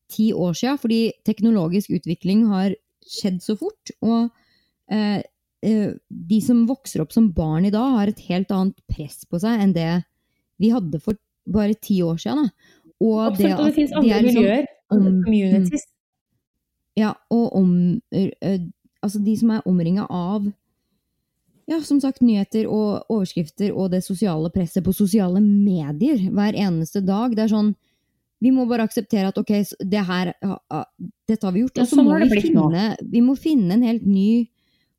ti 0.08 0.28
år 0.30 0.54
siden. 0.54 0.78
Fordi 0.78 1.00
teknologisk 1.26 1.90
utvikling 1.98 2.44
har 2.46 2.76
skjedd 3.02 3.40
så 3.42 3.56
fort. 3.58 3.90
Og 4.06 4.28
eh, 4.94 5.18
de 5.62 6.40
som 6.44 6.66
vokser 6.68 7.00
opp 7.02 7.12
som 7.12 7.32
barn 7.34 7.64
i 7.66 7.70
dag, 7.74 7.96
har 7.96 8.06
et 8.12 8.20
helt 8.28 8.50
annet 8.54 8.76
press 8.86 9.24
på 9.26 9.40
seg 9.42 9.60
enn 9.60 9.72
det 9.74 10.04
vi 10.58 10.70
hadde 10.70 11.00
for 11.02 11.18
bare 11.48 11.74
ti 11.74 12.00
år 12.02 12.18
siden. 12.20 12.50
Absolutt. 13.00 13.58
Og 13.58 13.66
det 13.66 13.74
finnes 13.74 13.90
de 13.90 13.96
andre 13.98 14.16
er 14.18 14.22
liksom 14.22 14.42
miljøer. 14.42 14.66
om- 14.90 15.22
communities. 15.24 15.86
ja, 16.96 17.14
og 17.30 17.54
om 17.56 18.00
ø, 18.12 18.30
Altså 19.00 19.20
de 19.22 19.36
som 19.36 19.50
er 19.54 19.62
omringa 19.64 20.06
av 20.10 20.52
ja, 21.68 21.80
som 21.84 22.00
sagt, 22.00 22.20
nyheter 22.22 22.66
og 22.66 23.04
overskrifter 23.12 23.70
og 23.76 23.90
det 23.92 24.00
sosiale 24.02 24.50
presset 24.50 24.82
på 24.82 24.94
sosiale 24.96 25.38
medier 25.40 26.18
hver 26.32 26.56
eneste 26.56 27.02
dag. 27.04 27.36
Det 27.36 27.44
er 27.44 27.48
sånn 27.52 27.74
Vi 28.40 28.50
må 28.50 28.66
bare 28.68 28.84
akseptere 28.86 29.28
at 29.28 29.38
ok, 29.38 29.50
det 29.82 30.04
her, 30.06 30.32
dette 31.28 31.42
har 31.44 31.52
vi 31.52 31.60
gjort. 31.64 31.78
Og 31.78 31.86
så 31.86 31.96
sånn 31.96 32.04
må 32.06 32.18
vi 32.22 32.40
finne, 32.40 32.96
vi 33.02 33.20
må 33.20 33.34
finne 33.36 33.72
en 33.74 33.82
helt 33.82 34.04
ny 34.06 34.48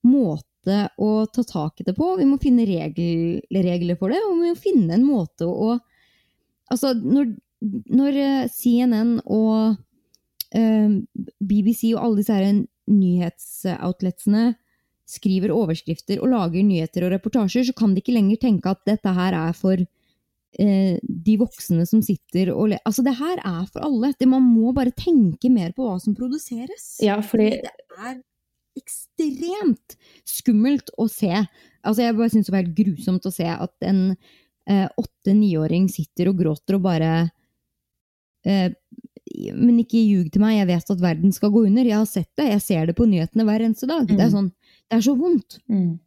måte 0.04 0.44
å 0.68 1.26
ta 1.32 1.44
tak 1.48 1.82
i 1.82 1.86
det 1.88 1.96
på. 1.98 2.16
Vi 2.20 2.28
må 2.28 2.40
finne 2.42 2.66
regel, 2.68 3.40
regler 3.54 4.00
for 4.00 4.12
det, 4.12 4.20
og 4.26 4.42
vi 4.42 4.52
må 4.52 4.58
finne 4.60 4.98
en 4.98 5.08
måte 5.08 5.48
å 5.48 5.78
Altså, 6.70 6.92
når, 6.94 7.32
når 7.90 8.18
eh, 8.22 8.50
CNN 8.54 9.16
og 9.26 9.80
eh, 10.54 10.92
BBC 11.42 11.96
og 11.96 12.04
alle 12.04 12.20
disse 12.20 12.36
her 12.36 12.60
nyhetsoutletsene 12.94 14.52
skriver 15.10 15.54
overskrifter 15.56 16.22
og 16.22 16.30
lager 16.30 16.62
nyheter 16.66 17.08
og 17.08 17.16
reportasjer, 17.16 17.66
så 17.66 17.74
kan 17.74 17.96
de 17.96 18.04
ikke 18.04 18.14
lenger 18.14 18.44
tenke 18.44 18.70
at 18.70 18.84
dette 18.86 19.14
her 19.18 19.34
er 19.34 19.58
for 19.58 19.82
eh, 19.82 20.96
de 21.02 21.38
voksne 21.42 21.88
som 21.90 22.04
sitter 22.06 22.54
og 22.54 22.70
le 22.76 22.82
Altså, 22.84 23.02
det 23.06 23.18
her 23.18 23.42
er 23.42 23.66
for 23.66 23.86
alle. 23.86 24.14
Det, 24.14 24.30
man 24.30 24.46
må 24.46 24.74
bare 24.78 24.94
tenke 24.94 25.50
mer 25.50 25.74
på 25.74 25.88
hva 25.88 25.98
som 26.02 26.18
produseres. 26.18 27.00
Ja, 27.06 27.18
fordi 27.26 27.56
det 27.66 27.74
er 27.98 28.22
ekstremt 28.80 29.96
skummelt 30.28 30.90
å 30.98 31.06
se. 31.12 31.32
Altså, 31.84 32.02
jeg 32.04 32.16
bare 32.18 32.32
syns 32.34 32.48
det 32.50 32.54
var 32.56 32.64
helt 32.64 32.78
grusomt 32.78 33.28
å 33.30 33.34
se 33.34 33.48
at 33.52 33.76
en 33.88 34.02
eh, 34.70 34.88
åtte-niåring 35.00 35.88
sitter 35.92 36.32
og 36.32 36.40
gråter 36.42 36.76
og 36.80 36.84
bare 36.88 37.12
eh, 38.46 38.72
Men 39.54 39.78
ikke 39.84 40.00
ljug 40.02 40.32
til 40.34 40.42
meg, 40.42 40.56
jeg 40.58 40.68
vet 40.72 40.90
at 40.96 41.02
verden 41.04 41.32
skal 41.36 41.52
gå 41.54 41.62
under. 41.68 41.86
Jeg 41.86 42.00
har 42.00 42.08
sett 42.10 42.32
det, 42.40 42.48
jeg 42.50 42.62
ser 42.66 42.88
det 42.90 42.96
på 42.98 43.06
nyhetene 43.06 43.46
hver 43.46 43.62
eneste 43.68 43.86
dag. 43.88 44.08
Det, 44.10 44.18
er 44.18 44.26
Mm. 44.30 44.34
sånn, 44.34 44.48
det 44.90 44.98
er 44.98 45.04
så 45.06 45.14
vondt. 45.20 45.60
mm. 45.70 46.00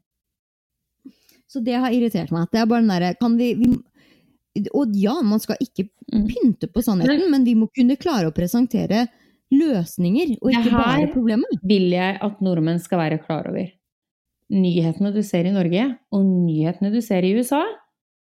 Så 1.52 1.60
det 1.62 1.74
har 1.78 1.92
irritert 1.92 2.30
meg. 2.32 2.48
Det 2.50 2.58
er 2.62 2.66
bare 2.66 2.80
den 2.80 2.88
derre 2.90 3.14
Kan 3.20 3.36
vi, 3.36 3.52
vi 3.54 4.68
Og 4.74 4.90
ja, 4.96 5.14
man 5.22 5.40
skal 5.40 5.56
ikke 5.60 5.88
Mm. 6.12 6.26
pynte 6.28 6.66
på 6.68 6.82
sannheten, 6.84 7.30
men 7.30 7.44
vi 7.44 7.54
må 7.54 7.68
kunne 7.72 7.96
klare 7.96 8.26
å 8.28 8.34
presentere 8.36 9.06
løsninger, 9.52 10.36
og 10.40 10.50
ikke 10.50 10.70
bare 10.72 11.06
her- 11.06 11.12
vil 11.62 11.90
jeg 11.92 12.18
at 12.22 12.40
nordmenn 12.40 12.80
skal 12.80 12.98
være 12.98 13.20
klar 13.22 13.48
over. 13.50 13.68
Nyhetene 14.52 15.12
du 15.14 15.22
ser 15.22 15.46
i 15.46 15.52
Norge, 15.52 15.98
og 16.12 16.24
nyhetene 16.24 16.92
du 16.92 17.00
ser 17.00 17.22
i 17.24 17.34
USA, 17.38 17.62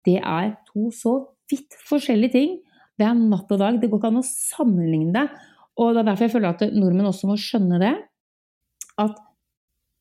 det 0.06 0.18
er 0.18 0.56
to 0.74 0.90
så 0.92 1.28
vidt 1.50 1.78
forskjellige 1.88 2.32
ting. 2.32 2.60
Det 2.98 3.08
er 3.08 3.14
natt 3.14 3.52
og 3.52 3.60
dag. 3.60 3.80
Det 3.82 3.90
går 3.90 4.00
ikke 4.00 4.12
an 4.12 4.22
å 4.22 4.26
sammenligne 4.26 5.14
det. 5.14 5.30
Og 5.78 5.94
det 5.94 6.02
er 6.02 6.10
derfor 6.12 6.28
jeg 6.28 6.34
føler 6.36 6.50
at 6.50 6.74
nordmenn 6.74 7.10
også 7.10 7.30
må 7.30 7.38
skjønne 7.40 7.80
det. 7.82 7.96
At 9.02 9.18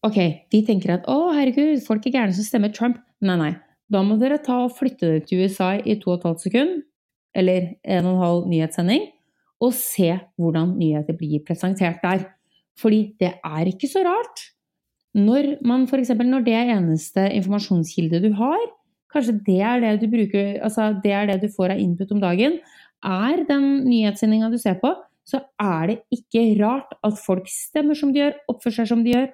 ok, 0.05 0.19
de 0.51 0.63
tenker 0.67 0.95
at 0.97 1.09
å, 1.09 1.33
herregud, 1.37 1.81
folk 1.87 2.07
er 2.07 2.17
gærne 2.17 2.37
som 2.37 2.45
stemmer 2.45 2.73
Trump. 2.75 2.99
Nei, 3.21 3.37
nei. 3.37 3.53
Da 3.91 4.03
må 4.07 4.19
dere 4.21 4.39
ta 4.43 4.65
og 4.65 4.77
flytte 4.77 5.07
dere 5.07 5.25
til 5.27 5.45
USA 5.45 5.75
i 5.79 5.97
to 6.01 6.13
og 6.13 6.21
et 6.21 6.29
halvt 6.29 6.45
sekund, 6.47 6.83
eller 7.35 7.73
en 7.85 8.07
og 8.07 8.13
en 8.13 8.23
halv 8.25 8.47
nyhetssending, 8.51 9.09
og 9.61 9.75
se 9.77 10.15
hvordan 10.41 10.77
nyheter 10.79 11.17
blir 11.17 11.43
presentert 11.47 12.01
der. 12.05 12.25
Fordi 12.81 13.13
det 13.21 13.35
er 13.45 13.69
ikke 13.69 13.91
så 13.91 14.03
rart. 14.07 14.45
Når 15.15 15.57
man 15.67 15.89
eksempel, 15.91 16.29
når 16.31 16.45
det 16.47 16.55
er 16.55 16.77
eneste 16.77 17.27
informasjonskilde 17.35 18.23
du 18.23 18.33
har, 18.39 18.61
kanskje 19.13 19.41
det 19.47 19.61
er 19.61 19.81
det 19.83 19.97
du 20.01 20.07
bruker, 20.11 20.61
altså 20.63 20.95
det 21.03 21.13
er 21.13 21.27
det 21.27 21.41
du 21.43 21.49
får 21.57 21.75
av 21.75 21.83
input 21.83 22.13
om 22.15 22.21
dagen, 22.23 22.61
er 23.03 23.45
den 23.49 23.85
nyhetssendinga 23.89 24.51
du 24.53 24.59
ser 24.61 24.79
på, 24.81 24.95
så 25.27 25.43
er 25.61 25.91
det 25.91 25.99
ikke 26.15 26.45
rart 26.63 26.95
at 27.07 27.19
folk 27.19 27.49
stemmer 27.51 27.99
som 27.99 28.13
de 28.13 28.23
gjør, 28.23 28.39
oppfører 28.51 28.81
seg 28.81 28.91
som 28.93 29.05
de 29.05 29.15
gjør, 29.15 29.29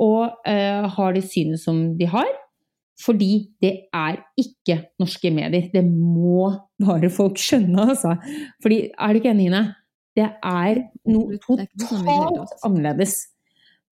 og 0.00 0.22
uh, 0.48 0.88
har 0.96 1.16
det 1.16 1.26
synet 1.28 1.60
som 1.60 1.82
de 1.98 2.08
har. 2.08 2.28
Fordi 3.00 3.48
det 3.62 3.72
er 3.96 4.20
ikke 4.38 4.76
norske 5.00 5.30
medier. 5.32 5.68
Det 5.72 5.84
må 5.84 6.50
bare 6.84 7.10
folk 7.10 7.38
skjønne, 7.40 7.90
altså. 7.94 8.16
Fordi, 8.62 8.88
er 8.98 9.12
du 9.12 9.20
ikke 9.20 9.32
enig, 9.32 9.46
Ine? 9.50 9.62
Det 10.16 10.26
er 10.26 10.82
noe 11.08 11.38
er 11.38 11.68
totalt 11.80 12.56
annerledes. 12.66 13.14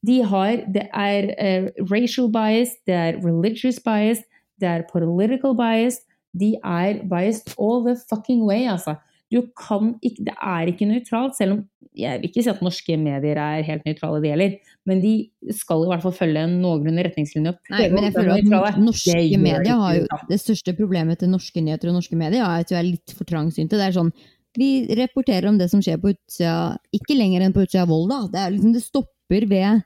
De 0.07 0.21
har 0.23 0.65
Det 0.75 0.85
er 0.95 1.31
uh, 1.39 1.69
racial 1.91 2.29
bias, 2.33 2.75
det 2.87 2.95
er 2.95 3.19
religious 3.25 3.81
bias, 3.85 4.23
det 4.61 4.69
er 4.69 4.87
political 4.93 5.57
bias. 5.57 6.03
De 6.39 6.55
er 6.63 7.01
biased 7.09 7.55
all 7.59 7.85
the 7.87 7.97
fucking 8.11 8.45
way, 8.45 8.69
altså. 8.69 8.95
Du 9.33 9.43
kan 9.57 9.95
ikke 10.03 10.25
Det 10.25 10.35
er 10.43 10.67
ikke 10.67 10.85
nøytralt, 10.85 11.37
selv 11.37 11.53
om 11.53 11.65
jeg 11.99 12.21
vil 12.21 12.29
ikke 12.31 12.43
si 12.45 12.51
at 12.53 12.63
norske 12.65 12.97
medier 13.01 13.39
er 13.43 13.65
helt 13.67 13.85
nøytrale, 13.89 14.21
det 14.23 14.31
gjelder. 14.31 14.55
Men 14.89 15.03
de 15.03 15.13
skal 15.57 15.85
i 15.85 15.91
hvert 15.91 16.05
fall 16.05 16.15
følge 16.17 16.45
en 16.47 16.57
noenlunde 16.63 17.05
retningslinje. 17.09 17.53
opp. 17.53 17.73
Nei, 17.75 17.89
men 17.93 18.07
jeg 18.07 18.15
føler 18.17 18.59
at 18.71 18.81
norske 18.81 19.43
medier 19.43 19.83
har 19.83 19.99
jo 19.99 20.07
Det 20.31 20.41
største 20.41 20.75
problemet 20.79 21.21
til 21.21 21.33
norske 21.33 21.63
nyheter 21.65 21.91
og 21.91 21.99
norske 21.99 22.19
medier 22.19 22.45
er 22.45 22.65
at 22.65 22.73
vi 22.73 22.79
er 22.79 22.89
litt 22.89 23.15
for 23.17 23.29
trangsynte. 23.29 23.77
Det 23.77 23.89
er 23.91 23.97
sånn 23.99 24.13
Vi 24.59 24.71
rapporterer 24.99 25.51
om 25.51 25.59
det 25.61 25.69
som 25.71 25.83
skjer 25.85 26.01
på 26.03 26.15
utsida, 26.15 26.79
ikke 26.95 27.19
lenger 27.19 27.45
enn 27.45 27.55
på 27.55 27.63
utsida 27.67 27.85
av 27.85 27.93
Volda. 27.93 28.25
Det, 28.33 28.41
er 28.41 28.55
liksom, 28.55 28.73
det 28.75 28.83
stopper 28.83 29.47
ved 29.51 29.83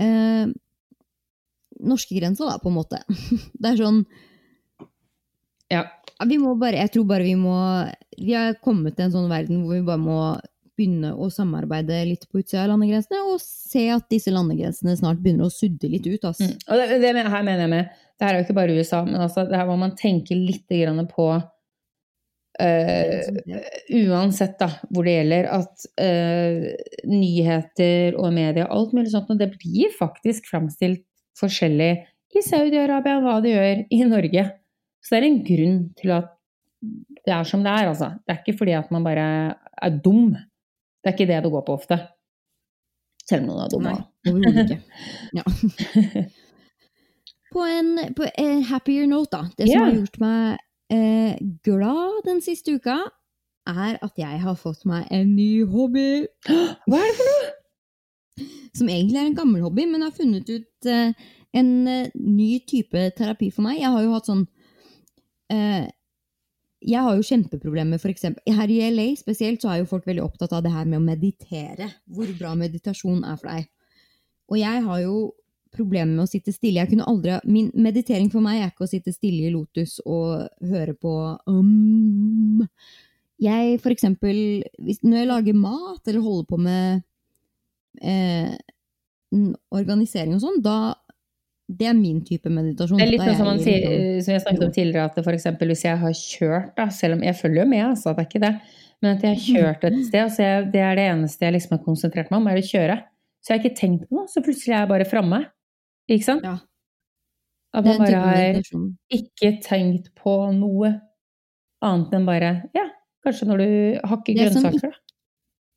eh, 0.00 0.50
norskegrensa, 1.80 2.48
da, 2.48 2.58
på 2.62 2.70
en 2.72 2.78
måte. 2.78 3.02
Det 3.60 3.74
er 3.74 3.80
sånn 3.82 4.04
Ja. 5.70 5.84
Ja, 6.20 6.26
Vi 6.28 6.38
må 6.38 6.54
bare, 6.60 6.82
jeg 6.82 6.92
tror 6.94 7.06
bare 7.08 7.24
vi 7.24 7.36
må 7.38 7.56
Vi 8.20 8.34
har 8.36 8.58
kommet 8.64 8.96
til 8.96 9.08
en 9.08 9.14
sånn 9.14 9.30
verden 9.30 9.64
hvor 9.64 9.78
vi 9.78 9.86
bare 9.86 10.02
må 10.02 10.20
begynne 10.80 11.12
å 11.12 11.28
samarbeide 11.32 12.00
litt 12.08 12.26
på 12.30 12.40
utsida 12.40 12.64
av 12.64 12.72
landegrensene, 12.72 13.20
og 13.28 13.38
se 13.44 13.84
at 13.92 14.08
disse 14.12 14.32
landegrensene 14.32 14.96
snart 14.98 15.20
begynner 15.22 15.46
å 15.46 15.54
sudde 15.54 15.92
litt 15.92 16.08
ut. 16.08 16.24
Altså. 16.24 16.48
Mm. 16.48 16.56
Og 16.66 16.80
det, 16.80 16.98
det 17.04 17.12
her 17.20 17.46
mener 17.46 17.64
jeg 17.66 17.74
med 17.76 17.96
Det 18.20 18.26
her 18.26 18.34
er 18.34 18.42
jo 18.42 18.46
ikke 18.48 18.58
bare 18.58 18.76
USA, 18.76 19.00
men 19.06 19.20
altså, 19.24 19.46
det 19.48 19.56
her 19.60 19.68
må 19.68 19.76
man 19.80 19.96
tenke 19.96 20.36
litt 20.36 20.68
grann 20.68 21.06
på 21.08 21.26
uh, 22.60 23.28
Uansett 24.00 24.58
da, 24.60 24.68
hvor 24.90 25.06
det 25.08 25.14
gjelder 25.18 25.48
at 25.56 25.86
uh, 26.02 26.66
nyheter 27.08 28.18
og 28.20 28.28
media, 28.36 28.68
alt 28.68 28.92
mulig 28.96 29.12
sånt, 29.14 29.30
og 29.32 29.40
det 29.40 29.52
blir 29.54 29.94
faktisk 29.96 30.50
framstilt 30.50 31.06
forskjellig 31.40 31.92
i 32.36 32.42
Saudi-Arabia 32.44 33.22
hva 33.24 33.38
det 33.42 33.54
gjør 33.54 33.80
i 33.88 34.02
Norge. 34.08 34.44
Så 35.00 35.14
det 35.14 35.20
er 35.20 35.28
en 35.30 35.40
grunn 35.46 35.80
til 35.98 36.12
at 36.14 36.36
det 37.26 37.32
er 37.34 37.48
som 37.48 37.64
det 37.64 37.72
er, 37.72 37.90
altså. 37.90 38.12
Det 38.24 38.34
er 38.34 38.40
ikke 38.40 38.58
fordi 38.60 38.76
at 38.78 38.92
man 38.94 39.04
bare 39.04 39.26
er 39.80 39.98
dum. 40.04 40.36
Det 41.00 41.10
er 41.10 41.16
ikke 41.16 41.28
det 41.30 41.42
det 41.44 41.50
går 41.52 41.64
på 41.66 41.76
ofte. 41.78 41.96
Selv 43.28 43.44
om 43.44 43.52
noen 43.52 43.62
er 43.64 43.70
dumme. 43.72 43.92
Nei, 43.94 44.32
overhodet 44.32 44.64
ikke. 44.66 44.80
Ja. 45.38 46.24
På 47.52 47.64
en, 47.66 47.88
på 48.14 48.26
en 48.38 48.60
happier 48.68 49.06
note, 49.10 49.30
da. 49.34 49.42
Det 49.58 49.66
som 49.68 49.74
Ja. 49.74 49.84
har 49.86 49.96
gjort 49.96 50.20
meg 50.22 50.58
eh, 50.92 51.38
glad 51.66 52.20
den 52.26 52.40
siste 52.44 52.76
uka, 52.78 52.98
er 53.66 53.98
at 54.02 54.18
jeg 54.18 54.40
har 54.42 54.54
fått 54.58 54.84
meg 54.86 55.06
en 55.10 55.34
ny 55.36 55.64
hobby. 55.66 56.26
Hva 56.88 57.00
er 57.00 57.08
det 57.10 57.16
for 57.18 57.30
noe? 57.30 57.50
Som 58.74 58.88
egentlig 58.88 59.18
er 59.18 59.26
en 59.26 59.34
gammel 59.36 59.62
hobby, 59.66 59.84
men 59.90 60.02
har 60.06 60.14
funnet 60.14 60.48
ut 60.48 60.86
eh, 60.90 61.12
en 61.58 61.70
eh, 61.90 62.10
ny 62.14 62.60
type 62.70 63.08
terapi 63.18 63.50
for 63.50 63.66
meg. 63.66 63.80
Jeg 63.82 63.90
har 63.90 64.02
jo 64.06 64.14
hatt 64.14 64.30
sånn 64.30 64.44
eh, 65.50 65.88
Jeg 66.80 67.04
har 67.04 67.16
jo 67.16 67.24
kjempeproblemer, 67.26 68.00
eksempel 68.08 68.54
Her 68.56 68.70
i 68.72 68.78
LA 68.88 69.10
spesielt 69.18 69.60
så 69.60 69.68
er 69.72 69.82
jo 69.82 69.90
folk 69.90 70.06
veldig 70.08 70.24
opptatt 70.24 70.54
av 70.56 70.62
det 70.64 70.72
her 70.72 70.86
med 70.88 71.00
å 71.00 71.04
meditere. 71.04 71.90
Hvor 72.08 72.30
bra 72.38 72.54
meditasjon 72.56 73.20
er 73.28 73.36
for 73.36 73.52
deg. 73.52 73.68
Og 74.50 74.58
jeg 74.58 74.86
har 74.86 75.02
jo 75.04 75.18
problemer 75.74 76.16
med 76.16 76.24
å 76.24 76.30
sitte 76.30 76.54
stille. 76.54 76.80
Jeg 76.80 76.92
kunne 76.94 77.06
aldri, 77.10 77.36
min 77.46 77.68
meditering 77.78 78.30
for 78.32 78.42
meg 78.44 78.62
er 78.62 78.72
ikke 78.72 78.88
å 78.88 78.90
sitte 78.90 79.14
stille 79.14 79.46
i 79.46 79.52
lotus 79.54 79.98
og 80.06 80.48
høre 80.66 80.96
på 80.98 81.14
um. 81.50 82.66
Jeg, 83.40 83.78
for 83.80 83.94
eksempel, 83.94 84.64
når 84.80 85.16
jeg 85.16 85.28
lager 85.30 85.56
mat 85.56 86.08
eller 86.10 86.24
holder 86.24 86.48
på 86.50 86.58
med 86.60 87.04
eh, 88.04 88.52
organisering 89.72 90.34
og 90.36 90.42
sånn, 90.42 90.58
da 90.64 90.96
Det 91.70 91.86
er 91.86 91.94
min 91.94 92.20
type 92.26 92.50
meditasjon. 92.50 92.98
Det 92.98 93.06
er 93.06 93.10
litt 93.12 93.22
sånn 93.22 93.36
som, 93.36 93.46
jeg 93.46 93.54
man 93.54 93.62
sier, 93.62 93.84
liksom- 93.86 94.24
som 94.24 94.32
jeg 94.34 94.42
snakket 94.42 94.64
om 94.66 94.72
tidligere, 94.72 95.04
at 95.04 95.16
eksempel 95.34 95.68
hvis 95.70 95.84
jeg 95.84 95.98
har 95.98 96.14
kjørt, 96.18 96.74
da, 96.76 96.88
selv 96.88 97.14
om 97.14 97.22
jeg 97.22 97.34
følger 97.36 97.62
jo 97.62 97.68
med, 97.70 97.84
altså, 97.90 98.14
det 98.16 98.24
er 98.24 98.28
ikke 98.28 98.44
det, 98.46 98.60
men 99.02 99.16
at 99.16 99.22
jeg 99.22 99.34
har 99.36 99.44
kjørt 99.46 99.84
et 99.84 100.06
sted, 100.06 100.26
så 100.34 100.38
jeg, 100.42 100.72
det 100.72 100.80
er 100.80 100.94
det 100.96 101.06
eneste 101.10 101.40
jeg 101.46 101.52
liksom 101.54 101.78
har 101.78 101.84
konsentrert 101.84 102.30
meg 102.30 102.40
om, 102.40 102.48
er 102.48 102.56
å 102.60 102.70
kjøre. 102.70 102.96
Så 103.40 103.48
jeg 103.48 103.60
har 103.60 103.64
ikke 103.64 103.76
tenkt 103.80 104.08
på 104.08 104.16
noe, 104.18 104.26
så 104.28 104.42
plutselig 104.44 104.74
er 104.74 104.80
jeg 104.82 104.88
bare 104.88 105.04
framme. 105.08 105.46
Ikke 106.10 106.24
sant? 106.24 106.42
Ja. 106.44 106.58
At 107.72 107.84
man 107.84 107.98
bare 107.98 108.20
har 108.20 108.62
ikke 109.14 109.62
tenkt 109.62 110.10
på 110.18 110.34
noe 110.52 111.00
annet 111.80 112.12
enn 112.12 112.26
bare 112.26 112.50
Ja, 112.74 112.88
kanskje 113.24 113.46
når 113.46 113.62
du 113.62 114.00
hakker 114.10 114.34
grønnsaker, 114.34 114.90
da. 114.90 114.96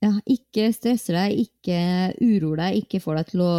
Ja, 0.03 0.11
ikke 0.27 0.67
stresser 0.75 1.15
deg, 1.15 1.45
ikke 1.45 1.77
uroer 2.19 2.57
deg, 2.57 2.81
ikke 2.83 2.99
får 2.99 3.21
deg 3.21 3.27
til 3.27 3.43
å 3.45 3.53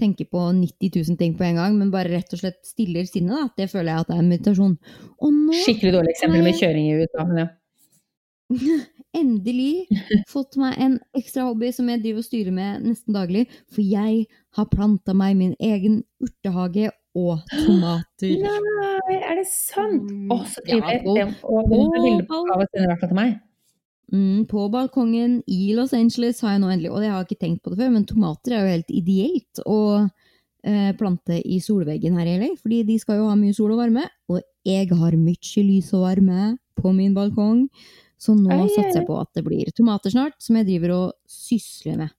tenke 0.00 0.24
på 0.24 0.44
90 0.56 0.92
000 0.96 1.18
ting 1.20 1.34
på 1.38 1.44
en 1.44 1.58
gang, 1.60 1.76
men 1.78 1.90
bare 1.92 2.12
rett 2.12 2.32
og 2.32 2.40
slett 2.40 2.60
stiller 2.66 3.08
sinnet. 3.08 3.52
Det 3.58 3.68
føler 3.70 3.92
jeg 3.92 4.04
at 4.04 4.12
det 4.12 4.18
er 4.18 4.28
meditasjon. 4.28 4.78
Og 5.20 5.34
nå 5.34 5.58
Skikkelig 5.64 5.96
dårlig 5.98 6.14
eksempel 6.14 6.46
med 6.46 6.58
kjøring 6.58 6.88
i 6.88 6.96
USA. 7.02 7.26
Men 7.28 7.42
ja. 7.42 7.50
endelig 9.22 9.86
fått 10.32 10.58
meg 10.60 10.80
en 10.80 10.96
ekstra 11.18 11.46
hobby 11.48 11.70
som 11.74 11.88
jeg 11.92 12.02
driver 12.02 12.24
og 12.24 12.28
styrer 12.28 12.56
med 12.56 12.88
nesten 12.88 13.16
daglig, 13.16 13.46
for 13.72 13.84
jeg 13.84 14.26
har 14.56 14.72
planta 14.72 15.14
meg 15.16 15.38
min 15.38 15.54
egen 15.60 16.02
urtehage 16.22 16.90
og 17.18 17.42
tomater. 17.52 18.36
Nei, 18.40 19.16
er 19.18 19.40
det 19.40 19.48
sant? 19.50 20.08
Mm, 20.08 20.28
Å, 20.32 20.42
så 20.48 20.64
trivelig. 20.64 21.16
Ja, 21.20 21.28
og 21.44 21.72
og 21.72 21.92
hvert 21.92 23.00
fall 23.00 23.10
til 23.10 23.18
meg. 23.18 23.40
Mm, 24.12 24.44
på 24.46 24.66
balkongen 24.68 25.38
i 25.48 25.72
Los 25.72 25.94
Angeles 25.96 26.42
har 26.44 26.52
jeg 26.52 26.60
nå 26.60 26.68
endelig 26.68 26.90
Og 26.92 26.98
det 27.00 27.08
har 27.08 27.22
jeg 27.22 27.30
ikke 27.30 27.44
tenkt 27.46 27.62
på 27.64 27.72
det 27.72 27.78
før, 27.80 27.92
men 27.94 28.04
tomater 28.04 28.52
er 28.52 28.60
jo 28.60 28.74
helt 28.74 28.92
ideelt 28.92 29.62
å 29.64 29.78
eh, 30.04 30.90
plante 30.98 31.38
i 31.40 31.60
solveggen 31.64 32.18
her 32.20 32.28
i 32.28 32.36
LA, 32.42 32.50
fordi 32.60 32.82
de 32.90 32.98
skal 33.00 33.22
jo 33.22 33.30
ha 33.30 33.38
mye 33.38 33.56
sol 33.56 33.72
og 33.72 33.80
varme. 33.80 34.04
Og 34.28 34.42
jeg 34.68 34.90
har 34.92 35.16
mye 35.16 35.64
lys 35.64 35.92
og 35.96 36.04
varme 36.04 36.52
på 36.76 36.92
min 36.92 37.16
balkong, 37.16 37.64
så 38.20 38.36
nå 38.36 38.52
Oi, 38.52 38.68
satser 38.74 39.00
jeg 39.00 39.08
på 39.08 39.16
at 39.18 39.32
det 39.34 39.46
blir 39.48 39.72
tomater 39.74 40.12
snart, 40.12 40.36
som 40.42 40.60
jeg 40.60 40.68
driver 40.68 40.94
og 40.98 41.06
sysler 41.30 42.04
med. 42.04 42.12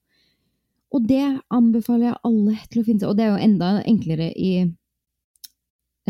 Og 0.94 1.06
det 1.08 1.24
anbefaler 1.54 2.10
jeg 2.10 2.22
alle 2.28 2.58
til 2.70 2.82
å 2.82 2.86
finne 2.86 3.02
seg. 3.02 3.10
Og 3.10 3.16
det 3.18 3.24
er 3.24 3.32
jo 3.32 3.46
enda 3.48 3.70
enklere 3.82 4.28
i 4.34 4.52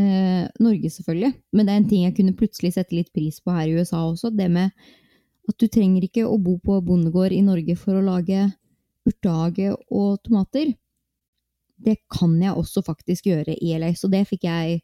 eh, 0.00 0.44
Norge, 0.60 0.90
selvfølgelig. 0.96 1.32
Men 1.52 1.64
det 1.64 1.72
er 1.72 1.80
en 1.80 1.88
ting 1.92 2.04
jeg 2.04 2.16
kunne 2.18 2.36
plutselig 2.36 2.74
sette 2.76 2.96
litt 2.96 3.12
pris 3.14 3.40
på 3.40 3.54
her 3.54 3.70
i 3.70 3.78
USA 3.78 4.02
også. 4.04 4.32
Det 4.34 4.50
med 4.52 4.74
at 5.48 5.60
du 5.60 5.66
trenger 5.68 6.06
ikke 6.06 6.24
å 6.26 6.38
bo 6.40 6.56
på 6.62 6.78
bondegård 6.84 7.34
i 7.36 7.42
Norge 7.44 7.76
for 7.76 7.98
å 7.98 8.04
lage 8.04 8.46
urtehage 9.04 9.74
og 9.92 10.22
tomater. 10.24 10.72
Det 11.84 11.98
kan 12.12 12.36
jeg 12.40 12.54
også 12.56 12.84
faktisk 12.86 13.28
gjøre 13.28 13.56
i 13.58 13.74
LA, 13.76 13.92
så 13.98 14.08
det 14.12 14.24
fikk 14.30 14.46
jeg 14.48 14.80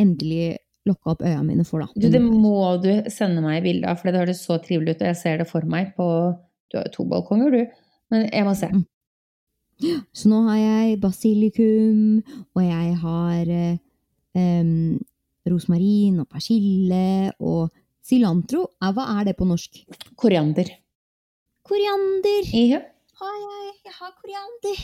endelig 0.00 0.56
lokka 0.88 1.14
opp 1.14 1.24
øya 1.26 1.42
mine 1.44 1.64
for, 1.68 1.84
da. 1.84 1.92
Du, 1.94 2.08
det 2.10 2.22
må 2.24 2.56
du 2.82 2.90
sende 3.12 3.42
meg 3.44 3.62
bilde 3.66 3.90
av, 3.90 4.00
for 4.00 4.10
det 4.10 4.22
høres 4.22 4.40
så 4.46 4.56
trivelig 4.62 4.96
ut. 4.96 5.04
Og 5.04 5.10
jeg 5.10 5.20
ser 5.20 5.42
det 5.42 5.48
for 5.50 5.66
meg 5.68 5.92
på 5.98 6.06
Du 6.70 6.78
har 6.78 6.86
jo 6.86 6.94
to 6.94 7.06
balkonger, 7.10 7.52
du. 7.52 7.86
Men 8.10 8.26
jeg 8.30 8.46
må 8.46 8.54
se. 8.58 8.70
Mm. 8.70 8.86
Så 10.14 10.30
nå 10.30 10.42
har 10.48 10.58
jeg 10.60 10.98
basilikum, 11.02 12.20
og 12.54 12.64
jeg 12.64 12.96
har 13.00 13.52
eh, 13.54 14.96
rosmarin 15.50 16.20
og 16.22 16.28
persille 16.30 17.32
og 17.38 17.70
cilantro. 18.06 18.66
Hva 18.80 19.06
er 19.18 19.30
det 19.30 19.36
på 19.38 19.48
norsk? 19.48 19.82
Koriander. 20.20 20.70
Koriander! 21.66 22.46
Ja. 22.56 22.80
Hei, 23.20 23.38
jeg, 23.44 23.72
jeg 23.84 23.96
har 23.98 24.12
koriander. 24.16 24.78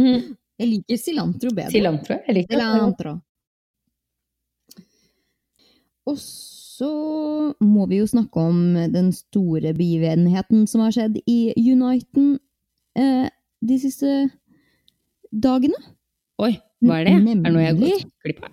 Mm. 0.00 0.36
Jeg 0.60 0.68
liker 0.68 1.00
cilantro 1.00 1.50
bedre. 1.56 1.72
Cilantro. 1.72 2.16
Jeg 2.26 2.36
liker. 2.36 2.56
Cilantro. 2.60 3.12
Og 6.08 6.16
så 6.20 6.90
må 7.60 7.86
vi 7.90 8.00
jo 8.00 8.08
snakke 8.08 8.40
om 8.40 8.60
den 8.92 9.10
store 9.12 9.74
begivenheten 9.76 10.66
som 10.68 10.82
har 10.84 10.94
skjedd 10.96 11.18
i 11.28 11.52
Uniten 11.60 12.34
eh, 12.96 13.28
de 13.60 13.78
siste 13.80 14.14
dagene. 15.30 15.76
Oi, 16.40 16.54
hva 16.84 17.00
er 17.02 17.08
det? 17.08 17.14
Er 17.20 17.24
det 17.28 17.52
noe 17.52 17.64
jeg 17.64 17.74
har 17.74 17.76
Nemlig. 17.76 17.92
gått 18.00 18.26
glipp 18.26 18.44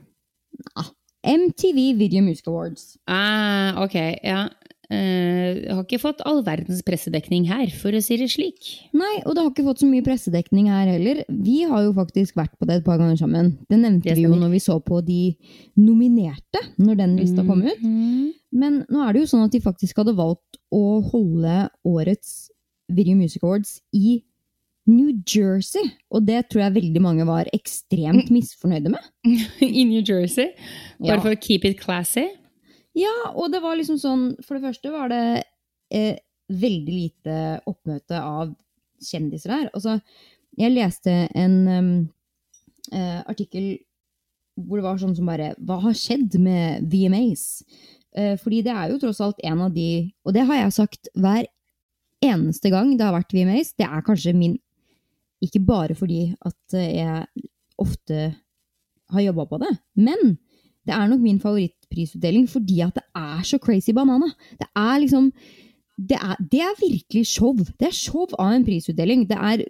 av? 0.75 0.91
MTV 1.27 1.97
Video 1.99 2.23
Music 2.23 2.47
Awards. 2.47 2.95
Ah, 3.07 3.75
ok, 3.83 3.97
ja. 4.23 4.47
Uh, 4.87 5.67
har 5.67 5.81
ikke 5.81 5.99
fått 5.99 6.21
all 6.23 6.37
verdens 6.45 6.79
pressedekning 6.87 7.43
her, 7.49 7.67
for 7.75 7.91
å 7.91 7.99
si 7.99 8.15
det 8.21 8.29
slik. 8.31 8.69
Nei, 8.95 9.17
og 9.25 9.35
det 9.35 9.43
har 9.43 9.49
ikke 9.51 9.65
fått 9.65 9.81
så 9.83 9.89
mye 9.89 10.05
pressedekning 10.05 10.69
her 10.71 10.87
heller. 10.87 11.25
Vi 11.27 11.57
har 11.67 11.83
jo 11.83 11.91
faktisk 11.97 12.37
vært 12.39 12.53
på 12.55 12.69
det 12.69 12.79
et 12.79 12.85
par 12.85 13.01
ganger 13.01 13.19
sammen. 13.19 13.57
Det 13.67 13.81
nevnte 13.81 14.07
Det 14.07 14.15
vi 14.15 14.23
jo 14.23 14.37
når 14.39 14.53
vi 14.55 14.61
så 14.63 14.77
på 14.79 15.01
de 15.03 15.35
nominerte, 15.75 16.63
når 16.79 17.01
den 17.03 17.17
lista 17.19 17.43
kom 17.43 17.65
ut. 17.67 17.83
Mhm. 17.83 18.31
Men 18.57 18.85
nå 18.87 19.03
er 19.03 19.11
det 19.13 19.25
jo 19.25 19.31
sånn 19.33 19.43
at 19.43 19.51
de 19.51 19.59
faktisk 19.59 19.99
hadde 19.99 20.15
valgt 20.15 20.61
å 20.71 21.03
holde 21.11 21.67
årets 21.83 22.47
Video 22.87 23.17
Music 23.19 23.43
Awards 23.43 23.81
i 23.91 24.21
New 24.87 25.11
Jersey. 25.27 25.83
Og 26.11 26.25
det 26.27 26.45
tror 26.49 26.63
jeg 26.65 26.75
veldig 26.77 27.01
mange 27.03 27.25
var 27.27 27.49
ekstremt 27.55 28.29
misfornøyde 28.33 28.91
med. 28.93 29.09
I 29.61 29.83
New 29.89 30.01
Jersey. 30.01 30.53
Bare 30.99 31.17
Ja. 31.17 31.21
for 31.21 31.35
å 31.35 31.41
keep 31.41 31.65
it 31.67 31.79
classy. 31.81 32.27
ja, 32.97 33.13
og 33.35 33.51
det 33.53 33.61
var 33.61 33.75
liksom 33.77 33.99
sånn 34.01 34.23
For 34.45 34.57
det 34.57 34.63
første 34.63 34.91
var 34.93 35.09
det 35.11 35.43
eh, 35.93 36.15
veldig 36.49 36.93
lite 36.95 37.35
oppmøte 37.67 38.17
av 38.21 38.55
kjendiser 39.03 39.51
der. 39.53 39.67
Altså, 39.75 39.99
jeg 40.57 40.73
leste 40.73 41.11
en 41.37 41.57
um, 41.67 41.91
eh, 42.91 43.19
artikkel 43.29 43.75
hvor 44.57 44.79
det 44.79 44.87
var 44.87 44.97
sånn 44.97 45.13
som 45.13 45.27
bare 45.29 45.51
Hva 45.61 45.75
har 45.83 45.93
skjedd 45.93 46.39
med 46.41 46.87
VMAs? 46.89 47.43
Eh, 48.17 48.33
fordi 48.41 48.63
det 48.65 48.73
er 48.73 48.89
jo 48.89 48.97
tross 49.03 49.19
alt 49.21 49.37
en 49.45 49.61
av 49.67 49.75
de 49.75 50.07
Og 50.25 50.33
det 50.33 50.47
har 50.49 50.63
jeg 50.63 50.73
sagt 50.79 51.11
hver 51.13 51.45
eneste 52.25 52.71
gang 52.73 52.95
det 52.97 53.05
har 53.05 53.13
vært 53.13 53.35
VMAs. 53.35 53.75
Det 53.77 53.85
er 53.85 54.01
kanskje 54.01 54.33
min 54.33 54.55
Ikke 55.43 55.61
bare 55.65 55.95
fordi 55.95 56.31
at 56.45 56.77
eh, 56.77 56.97
jeg 56.97 57.25
ofte 57.77 58.33
har 59.13 59.23
jobba 59.23 59.45
på 59.47 59.59
det, 59.61 59.73
men 59.95 60.37
det 60.87 60.95
er 60.95 61.07
nok 61.07 61.21
min 61.21 61.39
favorittprisutdeling 61.39 62.47
fordi 62.49 62.81
at 62.85 62.95
det 62.95 63.03
er 63.15 63.43
så 63.45 63.59
crazy 63.61 63.93
banana. 63.95 64.29
Det 64.59 64.67
er 64.75 64.99
liksom 65.03 65.31
det 65.97 66.17
er, 66.21 66.35
det 66.51 66.59
er 66.61 66.75
virkelig 66.77 67.25
show. 67.25 67.55
Det 67.57 67.87
er 67.87 67.95
show 67.95 68.27
av 68.37 68.51
en 68.53 68.65
prisutdeling. 68.65 69.23
Det 69.25 69.37
er 69.37 69.63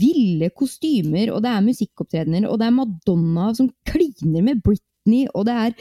ville 0.00 0.48
kostymer, 0.56 1.28
og 1.34 1.42
det 1.44 1.50
er 1.52 1.66
musikkopptredener, 1.66 2.46
og 2.48 2.58
det 2.60 2.66
er 2.66 2.76
Madonna 2.78 3.50
som 3.54 3.68
kliner 3.84 4.46
med 4.46 4.62
Britney, 4.64 5.26
og 5.34 5.44
det 5.44 5.54
er 5.54 5.74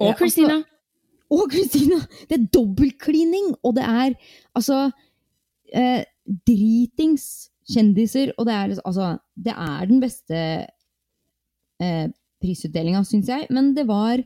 Og 0.00 0.08
Eh, 0.08 0.16
Christina. 0.18 0.56
Altså, 0.56 0.74
og 1.30 1.52
Christina! 1.52 2.00
Det 2.28 2.40
er 2.40 2.46
dobbeltklining, 2.54 3.54
og 3.62 3.76
det 3.76 3.84
er 3.84 4.14
altså 4.54 4.90
eh, 5.74 6.02
dritings 6.46 7.50
kjendiser, 7.70 8.32
og 8.38 8.46
det 8.46 8.54
er 8.54 8.68
liksom- 8.68 8.86
altså 8.90 9.20
Det 9.36 9.54
er 9.56 9.86
den 9.86 10.00
beste 10.00 10.40
eh, 11.80 12.08
prisutdelinga, 12.42 13.04
syns 13.04 13.26
jeg, 13.28 13.46
men 13.50 13.74
det 13.74 13.86
var 13.86 14.22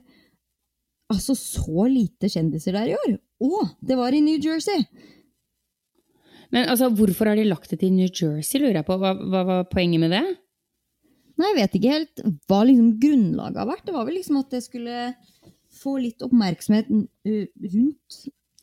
altså 1.11 1.35
så 1.35 1.87
lite 1.89 2.29
kjendiser 2.29 2.73
der 2.73 2.91
i 2.91 2.97
år. 2.99 3.19
Og 3.41 3.71
det 3.81 3.97
var 3.97 4.13
i 4.13 4.21
New 4.21 4.39
Jersey! 4.39 4.85
Men 6.51 6.69
altså, 6.69 6.89
hvorfor 6.89 7.29
har 7.29 7.37
de 7.37 7.45
lagt 7.45 7.71
det 7.71 7.81
til 7.81 7.93
New 7.93 8.09
Jersey, 8.09 8.59
lurer 8.61 8.81
jeg 8.81 8.87
på. 8.89 8.97
Hva, 9.01 9.13
hva 9.15 9.43
var 9.45 9.65
poenget 9.69 10.01
med 10.01 10.11
det? 10.17 10.25
Nei, 11.39 11.51
jeg 11.53 11.59
vet 11.59 11.77
ikke 11.79 11.93
helt 11.93 12.23
hva 12.49 12.63
liksom 12.67 12.95
grunnlaget 13.03 13.61
har 13.61 13.69
vært. 13.69 13.85
Det 13.87 13.95
var 13.95 14.07
vel 14.09 14.17
liksom 14.19 14.41
at 14.41 14.51
det 14.51 14.63
skulle 14.65 15.03
få 15.79 15.99
litt 16.03 16.25
oppmerksomhet 16.25 16.89
rundt. 16.89 18.19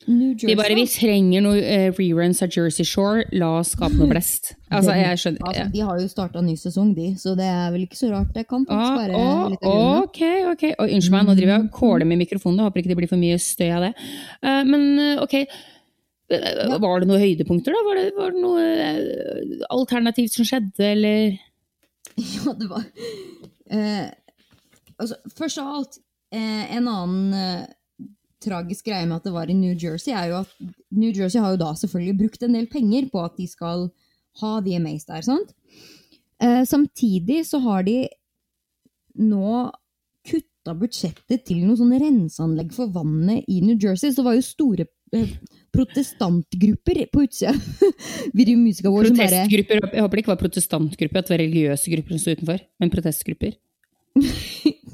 De 0.06 0.54
bare 0.54 0.74
'vi 0.76 0.84
trenger 0.86 1.42
noe 1.42 1.56
uh, 1.56 1.88
reruns 1.96 2.42
av 2.44 2.52
Jersey 2.52 2.84
Shore, 2.86 3.24
la 3.32 3.48
oss 3.60 3.72
skape 3.74 3.96
noe 3.96 4.10
blest'. 4.10 4.52
Altså, 4.76 4.92
jeg 4.98 5.18
skjønner 5.22 5.46
Altså, 5.46 5.64
de 5.72 5.80
har 5.86 6.00
jo 6.02 6.08
starta 6.10 6.40
ny 6.42 6.56
sesong, 6.58 6.90
de, 6.94 7.12
så 7.18 7.36
det 7.38 7.46
er 7.46 7.70
vel 7.70 7.84
ikke 7.86 7.98
så 7.98 8.10
rart. 8.10 8.32
Det 8.34 8.42
kan 8.50 8.64
faktisk 8.66 8.98
være 8.98 9.20
ah, 9.20 9.44
litt 9.52 9.66
ok, 9.66 10.20
ok. 10.52 10.64
Og 10.74 10.90
unnskyld 10.96 11.14
meg, 11.14 11.24
nå 11.28 11.36
driver 11.38 11.52
jeg 11.54 11.64
og 11.64 11.70
kåler 11.78 12.08
med 12.10 12.20
mikrofonen. 12.24 12.58
Jeg 12.58 12.66
håper 12.66 12.82
ikke 12.82 12.90
det 12.92 12.98
blir 12.98 13.10
for 13.12 13.22
mye 13.22 13.38
støy 13.40 13.70
av 13.70 13.86
det. 13.86 13.92
Uh, 14.42 14.62
men 14.66 14.86
eh, 14.98 15.22
ok, 15.22 15.36
Ja. 16.26 16.78
var 16.82 17.00
det 17.00 17.06
noen 17.06 17.22
høydepunkter, 17.22 17.70
da? 17.70 17.84
Var 17.86 18.00
det, 18.00 18.06
var 18.18 18.34
det 18.34 18.42
noe 18.42 18.64
uh, 18.66 19.66
alternativt 19.70 20.34
som 20.34 20.48
skjedde, 20.48 20.82
eller? 20.92 21.38
Ja, 22.16 22.52
det 22.58 22.68
var 22.70 22.84
eh, 23.70 24.06
altså, 24.98 25.16
Først 25.38 25.58
av 25.62 25.72
alt, 25.78 25.98
eh, 26.34 26.76
en 26.76 26.88
annen 26.88 27.34
eh, 27.36 27.66
tragisk 28.42 28.88
greie 28.88 29.06
med 29.06 29.18
at 29.18 29.26
det 29.26 29.34
var 29.34 29.50
i 29.50 29.56
New 29.56 29.74
Jersey, 29.74 30.12
er 30.12 30.30
jo 30.30 30.40
at 30.42 30.72
New 30.94 31.12
Jersey 31.12 31.40
har 31.42 31.54
jo 31.54 31.62
da 31.62 31.72
selvfølgelig 31.78 32.18
brukt 32.20 32.44
en 32.44 32.56
del 32.58 32.68
penger 32.70 33.08
på 33.12 33.22
at 33.24 33.36
de 33.38 33.48
skal 33.50 33.88
ha 34.42 34.52
VMAs 34.64 35.08
der, 35.08 35.24
sant? 35.24 35.54
Eh, 36.42 36.62
samtidig 36.68 37.46
så 37.48 37.60
har 37.64 37.86
de 37.86 38.02
nå 39.16 39.70
kutta 40.26 40.74
budsjettet 40.76 41.46
til 41.48 41.62
noen 41.62 41.78
sånne 41.80 42.00
renseanlegg 42.02 42.74
for 42.76 42.92
vannet 42.92 43.46
i 43.48 43.62
New 43.64 43.78
Jersey. 43.80 44.10
Så 44.10 44.20
det 44.20 44.26
var 44.26 44.36
jo 44.36 44.44
store 44.44 44.86
eh, 45.16 45.36
protestantgrupper 45.72 47.06
på 47.12 47.24
utsida. 47.24 47.54
Protestgrupper? 49.16 49.80
Bare. 49.80 49.94
Jeg 49.94 50.04
håper 50.04 50.18
det 50.18 50.24
ikke 50.24 50.34
var 50.34 50.42
protestantgrupper, 50.42 51.22
at 51.22 51.30
det 51.30 51.36
var 51.36 51.44
religiøse 51.44 51.94
grupper 51.94 52.16
som 52.16 52.24
sto 52.24 52.36
utenfor, 52.36 52.66
men 52.82 52.92
protestgrupper. 52.92 53.56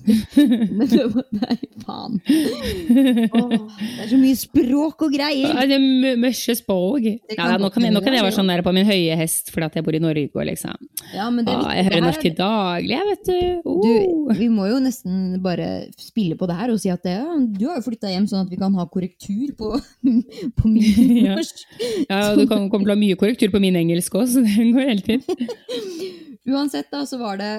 Men 0.03 0.89
det 0.91 1.05
var 1.15 1.23
Nei, 1.37 1.57
faen. 1.85 2.17
Åh, 2.27 3.53
det 3.53 4.01
er 4.03 4.09
så 4.11 4.17
mye 4.19 4.39
språk 4.39 5.05
og 5.07 5.13
greier. 5.15 5.53
Ja, 5.55 5.63
det 5.71 5.77
er 5.77 6.17
mye- 6.19 6.57
språk. 6.59 7.05
Det 7.07 7.37
kan 7.39 7.53
Ja, 7.53 7.59
nå, 7.63 7.69
kan 7.71 7.85
jeg, 7.87 7.93
nå 7.95 8.03
kan 8.03 8.17
jeg 8.17 8.25
være 8.27 8.35
sånn 8.35 8.51
der 8.51 8.65
på 8.67 8.73
min 8.75 8.89
høye 8.89 9.15
hest 9.21 9.53
fordi 9.55 9.69
at 9.69 9.77
jeg 9.79 9.85
bor 9.87 9.95
i 9.95 10.01
Norge. 10.03 10.47
Liksom. 10.49 10.75
Ja, 11.15 11.29
men 11.31 11.47
det 11.47 11.55
ah, 11.55 11.71
jeg 11.77 11.87
hører 11.87 12.03
norsk 12.09 12.25
til 12.27 12.35
daglig, 12.39 12.97
jeg, 12.97 13.07
vet 13.13 13.31
du. 13.31 13.39
Du, 13.63 13.91
Oh. 14.03 14.33
vi 14.39 14.47
må 14.51 14.67
jo 14.71 14.79
nesten 14.83 15.39
bare 15.43 15.69
spille 16.01 16.37
på 16.39 16.47
det 16.51 16.57
her 16.59 16.73
og 16.75 16.81
si 16.83 16.91
at 16.93 17.03
det, 17.07 17.15
ja, 17.21 17.37
du 17.39 17.65
har 17.69 17.79
jo 17.79 17.85
flytta 17.87 18.11
hjem 18.11 18.27
sånn 18.31 18.45
at 18.47 18.51
vi 18.53 18.59
kan 18.61 18.75
ha 18.79 18.87
korrektur 18.91 19.53
på, 19.59 19.71
på 20.59 20.71
min 20.71 21.23
Ja. 21.29 21.37
norsk. 21.39 21.63
Ja, 22.09 22.21
du 22.35 22.45
kan- 22.51 22.67
kommer 22.73 22.87
til 22.89 22.95
å 22.95 22.97
ha 22.97 23.03
mye 23.05 23.19
korrektur 23.21 23.53
på 23.55 23.63
min 23.63 23.79
engelsk 23.79 24.15
òg, 24.19 24.27
så 24.35 24.43
det 24.43 24.67
går 24.75 24.89
hele 24.91 25.07
tiden. 25.07 25.49
Uansett, 26.49 26.91
da, 26.91 27.05
så 27.07 27.19
var 27.23 27.39
det 27.39 27.53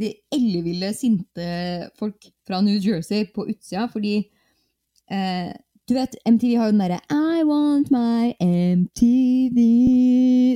de 0.00 0.08
elleville, 0.32 0.92
sinte 0.96 1.46
folk 1.98 2.24
fra 2.48 2.60
New 2.64 2.78
Jersey 2.80 3.26
på 3.34 3.44
utsida, 3.50 3.86
fordi 3.92 4.14
eh, 5.10 5.50
Du 5.88 5.94
vet, 5.94 6.14
MTV 6.24 6.54
har 6.56 6.70
jo 6.70 6.72
den 6.72 6.80
derre 6.80 7.00
I 7.10 7.42
want 7.44 7.90
my 7.92 8.32
MTV 8.40 9.58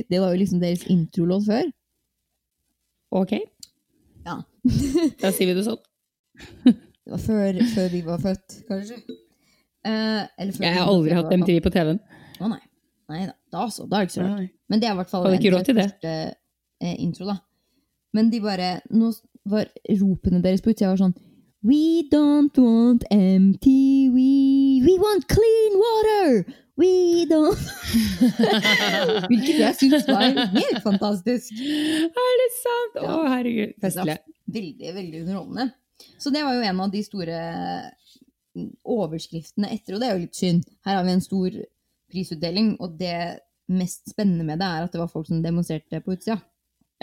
Det 0.09 0.19
var 0.23 0.31
jo 0.33 0.39
liksom 0.41 0.61
deres 0.63 0.85
introlåt 0.89 1.45
før. 1.45 1.69
Ok, 3.11 3.33
Ja. 4.25 4.39
da 5.21 5.29
sier 5.31 5.47
vi 5.47 5.53
det 5.55 5.63
sånn. 5.67 5.79
Det 7.07 7.13
var 7.13 7.21
før, 7.23 7.59
før 7.71 7.85
vi 7.93 8.01
var 8.03 8.19
født, 8.19 8.55
kanskje. 8.67 8.97
Eh, 9.87 10.25
Jeg 10.59 10.73
har 10.75 10.89
aldri 10.91 11.13
hatt. 11.15 11.29
MTV 11.31 11.61
på 11.63 11.71
TV-en. 11.71 12.01
Å 12.43 12.49
nei. 12.51 12.59
Nei 13.07 13.21
da, 13.29 13.35
da, 13.55 13.61
så. 13.71 13.85
da 13.87 14.01
er 14.01 14.03
det 14.03 14.09
ikke 14.09 14.17
så 14.17 14.25
rart. 14.25 14.49
Men 14.67 14.81
det 14.81 14.89
er 14.89 14.91
i 14.91 14.97
hvert 14.99 15.13
fall 15.13 15.27
en- 15.29 15.77
første 15.77 16.11
eh, 16.83 16.97
intro, 16.99 17.29
da. 17.29 17.37
Men 18.15 18.29
de 18.33 18.39
bare 18.43 18.81
Nå 18.91 19.13
var 19.51 19.69
ropene 20.01 20.43
deres 20.43 20.63
på 20.63 20.73
utsida 20.73 20.91
var 20.93 21.01
sånn 21.01 21.17
We 21.65 22.05
don't 22.11 22.55
want 22.61 23.03
empty, 23.11 24.07
we, 24.13 24.29
we 24.85 24.93
want 25.01 25.27
clean 25.27 25.79
water! 25.81 26.45
We 26.77 27.25
don't 27.25 27.57
Hvilket 29.31 29.55
jeg 29.57 29.77
syns 29.79 30.05
var 30.05 30.27
helt 30.29 30.83
fantastisk. 30.85 31.57
Er 31.57 32.35
det 32.43 32.49
sant? 32.59 32.99
Å, 33.01 33.15
herregud. 33.31 33.73
Festlig. 33.81 34.19
Veldig, 34.45 34.91
veldig 34.99 35.23
underholdende. 35.23 35.71
Så 36.21 36.29
det 36.33 36.43
var 36.45 36.53
jo 36.53 36.67
en 36.69 36.83
av 36.85 36.93
de 36.93 37.01
store 37.01 37.39
mm, 38.53 38.69
overskriftene 38.93 39.71
etter, 39.73 39.95
og 39.95 40.03
det 40.03 40.07
er 40.07 40.13
jo 40.13 40.25
litt 40.27 40.37
synd. 40.37 40.69
Her 40.85 40.99
har 40.99 41.07
vi 41.07 41.15
en 41.17 41.25
stor 41.25 41.57
prisutdeling, 42.13 42.75
og 42.77 42.93
det 43.01 43.17
mest 43.73 44.13
spennende 44.13 44.45
med 44.47 44.61
det 44.61 44.69
er 44.69 44.85
at 44.85 44.93
det 44.93 45.01
var 45.01 45.11
folk 45.11 45.27
som 45.27 45.41
demonstrerte 45.43 46.03
på 46.05 46.13
utsida. 46.13 46.37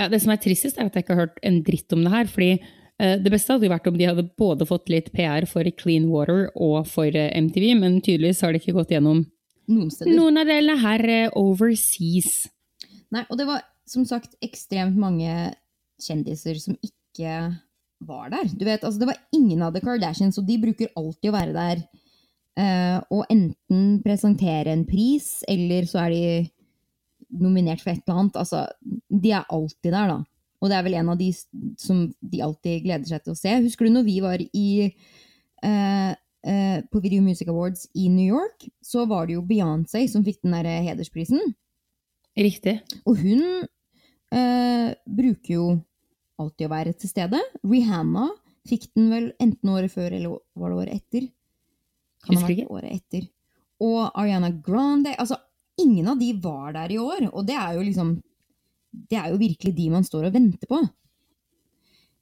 Ja, 0.01 0.09
det 0.11 0.23
som 0.25 0.33
er 0.35 0.41
tristest, 0.43 0.79
er 0.79 0.89
at 0.89 0.97
jeg 0.97 1.05
ikke 1.05 1.15
har 1.15 1.29
hørt 1.29 1.43
en 1.47 1.61
dritt 1.67 1.93
om 1.95 2.03
det 2.05 2.15
her. 2.15 2.31
fordi 2.31 2.53
uh, 2.59 3.17
det 3.23 3.31
beste 3.33 3.55
hadde 3.55 3.69
jo 3.69 3.75
vært 3.75 3.91
om 3.91 3.99
de 3.99 4.09
hadde 4.11 4.27
både 4.39 4.67
fått 4.67 4.91
litt 4.93 5.13
PR 5.15 5.47
for 5.51 5.69
Clean 5.79 6.09
Water 6.11 6.49
og 6.55 6.89
for 6.91 7.07
uh, 7.07 7.31
MTV, 7.39 7.69
men 7.79 8.01
tydeligvis 8.01 8.43
har 8.43 8.53
det 8.53 8.63
ikke 8.63 8.79
gått 8.81 8.97
gjennom 8.97 9.25
Noen 9.65 9.89
noen 10.13 10.37
av 10.43 10.45
delene 10.45 10.77
her 10.77 11.03
uh, 11.09 11.37
overseas. 11.41 12.51
Nei, 13.15 13.23
og 13.31 13.39
det 13.41 13.47
var 13.49 13.63
som 13.89 14.05
sagt 14.09 14.35
ekstremt 14.45 14.99
mange 14.99 15.55
kjendiser 16.03 16.59
som 16.61 16.77
ikke 16.85 17.55
var 18.05 18.31
der. 18.33 18.49
Du 18.53 18.65
vet, 18.65 18.85
altså 18.85 19.01
Det 19.01 19.09
var 19.09 19.21
ingen 19.33 19.63
av 19.63 19.75
The 19.75 19.81
Kardashians, 19.85 20.39
og 20.39 20.47
de 20.49 20.59
bruker 20.61 20.93
alltid 20.97 21.31
å 21.31 21.37
være 21.37 21.55
der 21.55 21.85
eh, 22.61 22.99
og 23.11 23.25
enten 23.33 24.01
presentere 24.05 24.73
en 24.75 24.85
pris, 24.89 25.43
eller 25.49 25.89
så 25.91 26.05
er 26.05 26.15
de 26.15 26.25
nominert 27.41 27.83
for 27.83 27.93
et 27.93 28.03
eller 28.07 28.21
annet. 28.23 28.39
Altså, 28.41 28.65
de 29.11 29.33
er 29.35 29.51
alltid 29.53 29.91
der, 29.93 30.13
da. 30.13 30.19
Og 30.63 30.71
det 30.71 30.77
er 30.79 30.85
vel 30.87 30.97
en 30.97 31.11
av 31.13 31.19
de 31.21 31.29
som 31.81 32.05
de 32.25 32.43
alltid 32.45 32.85
gleder 32.87 33.09
seg 33.11 33.25
til 33.25 33.35
å 33.35 33.39
se. 33.39 33.57
Husker 33.67 33.85
du 33.89 33.93
når 33.93 34.07
vi 34.07 34.15
var 34.25 34.41
i 34.41 34.69
eh, 34.87 36.13
eh, 36.15 36.79
på 36.89 37.03
Video 37.05 37.25
Music 37.25 37.51
Awards 37.53 37.89
i 37.95 38.09
New 38.09 38.25
York, 38.25 38.65
så 38.81 39.05
var 39.11 39.27
det 39.29 39.37
jo 39.37 39.45
Beyoncé 39.45 40.07
som 40.09 40.25
fikk 40.25 40.41
den 40.47 40.57
der 40.57 40.71
hedersprisen. 40.87 41.53
Riktig. 42.39 42.79
Og 43.05 43.21
hun 43.21 43.45
eh, 44.33 44.95
bruker 45.05 45.53
jo 45.59 45.67
alltid 46.41 46.67
å 46.67 46.73
være 46.73 46.97
til 46.99 47.13
stede. 47.13 47.43
Rihanna 47.63 48.31
fikk 48.69 48.89
den 48.97 49.11
vel 49.13 49.31
enten 49.43 49.71
året 49.75 49.93
før 49.93 50.17
eller 50.17 50.41
var 50.57 50.73
det 50.73 50.81
året 50.81 50.97
etter? 51.03 51.29
Kan 52.25 52.39
ha 52.39 52.41
Husker 52.41 52.49
vært 52.49 52.63
ikke. 52.65 52.73
året 52.73 52.97
etter. 52.97 53.29
Og 53.85 54.01
Ariana 54.17 54.49
Grande 54.65 55.13
Altså, 55.19 55.37
ingen 55.81 56.09
av 56.09 56.19
de 56.21 56.33
var 56.43 56.73
der 56.77 56.93
i 56.95 56.99
år, 57.03 57.29
og 57.33 57.47
det 57.47 57.57
er 57.59 57.75
jo 57.79 57.83
liksom 57.89 58.15
Det 58.95 59.17
er 59.19 59.31
jo 59.33 59.39
virkelig 59.41 59.73
de 59.75 59.89
man 59.91 60.05
står 60.07 60.29
og 60.29 60.33
venter 60.37 60.69
på. 60.71 60.79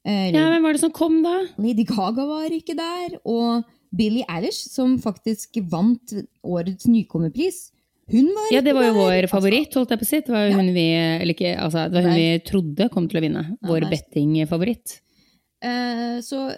Eh, 0.05 0.31
Ja, 0.33 0.47
Hvem 0.49 0.63
var 0.65 0.73
det 0.73 0.81
som 0.81 0.91
kom, 0.91 1.19
da? 1.23 1.35
Lady 1.61 1.85
Gaga 1.85 2.25
var 2.25 2.49
ikke 2.49 2.75
der, 2.75 3.19
og 3.29 3.63
Billie 3.95 4.25
Eilish, 4.27 4.67
som 4.73 4.97
faktisk 4.99 5.59
vant 5.69 6.15
årets 6.43 6.87
nykommerpris, 6.89 7.69
hun 8.11 8.25
var 8.35 8.49
Ja, 8.51 8.61
Det 8.61 8.73
var 8.75 8.83
jo 8.89 8.93
vår 8.97 9.27
favoritt, 9.31 9.73
holdt 9.77 9.93
jeg 9.93 9.99
på 10.01 10.03
å 10.03 10.09
si. 10.09 10.19
Det 10.19 10.33
var 10.33 10.49
jo 10.49 10.57
Ja. 10.57 10.73
vi, 10.73 10.87
eller 11.21 11.33
ikke, 11.33 11.53
altså, 11.57 11.85
det 11.89 11.93
var 11.93 12.09
hun 12.09 12.15
vi 12.17 12.39
trodde 12.43 12.89
kom 12.91 13.07
til 13.07 13.21
å 13.21 13.23
vinne. 13.23 13.57
Vår 13.63 13.81
ja, 13.83 13.89
bettingfavoritt. 13.93 14.99
Eh, 15.61 16.17
så 16.19 16.57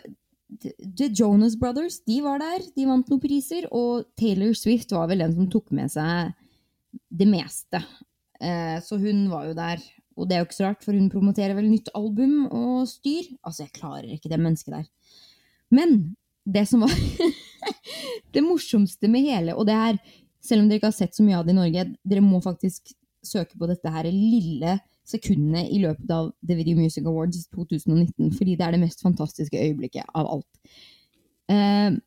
The- 0.61 0.73
The 0.79 1.09
Jonas 1.13 1.55
Brothers 1.55 1.99
de 2.07 2.21
var 2.21 2.39
der, 2.39 2.59
de 2.75 2.85
vant 2.85 3.07
noen 3.09 3.19
priser. 3.21 3.67
Og 3.71 4.05
Taylor 4.17 4.53
Swift 4.55 4.89
var 4.91 5.07
vel 5.07 5.19
den 5.19 5.33
som 5.35 5.47
tok 5.49 5.71
med 5.71 5.91
seg 5.91 6.33
det 7.09 7.27
meste. 7.29 7.81
Eh, 8.41 8.77
så 8.83 8.99
hun 9.01 9.25
var 9.31 9.49
jo 9.49 9.55
der. 9.57 9.83
Og 10.15 10.27
det 10.27 10.35
er 10.35 10.43
jo 10.43 10.47
ikke 10.47 10.57
så 10.57 10.67
rart, 10.69 10.83
for 10.85 10.95
hun 10.95 11.11
promoterer 11.11 11.57
vel 11.57 11.67
nytt 11.67 11.89
album 11.97 12.45
og 12.47 12.85
styr. 12.87 13.27
Altså, 13.43 13.65
jeg 13.65 13.75
klarer 13.75 14.13
ikke 14.15 14.31
det 14.31 14.39
mennesket 14.39 14.77
der. 14.77 14.85
Men 15.75 16.15
det 16.45 16.67
som 16.69 16.85
var 16.85 16.93
det 18.35 18.43
morsomste 18.45 19.09
med 19.09 19.25
hele 19.25 19.55
Og 19.57 19.65
det 19.65 19.73
her, 19.73 19.97
selv 20.45 20.61
om 20.61 20.67
dere 20.69 20.77
ikke 20.77 20.91
har 20.91 20.99
sett 20.99 21.17
så 21.17 21.25
mye 21.25 21.39
av 21.39 21.47
det 21.47 21.55
i 21.55 21.57
Norge, 21.57 21.85
dere 22.05 22.23
må 22.23 22.39
faktisk 22.43 22.93
søke 23.25 23.57
på 23.57 23.67
dette 23.69 23.89
her 23.89 24.05
lille 24.13 24.77
sekundet 25.05 25.69
i 25.73 25.79
løpet 25.81 26.11
av 26.13 26.31
The 26.45 26.57
Video 26.57 26.77
Music 26.77 27.05
Awards 27.05 27.47
2019, 27.53 28.31
fordi 28.37 28.55
det 28.57 28.65
er 28.65 28.75
det 28.75 28.81
mest 28.81 29.01
fantastiske 29.05 29.57
øyeblikket 29.57 30.05
av 30.17 30.29
alt. 30.37 30.77
Eh, 31.49 31.97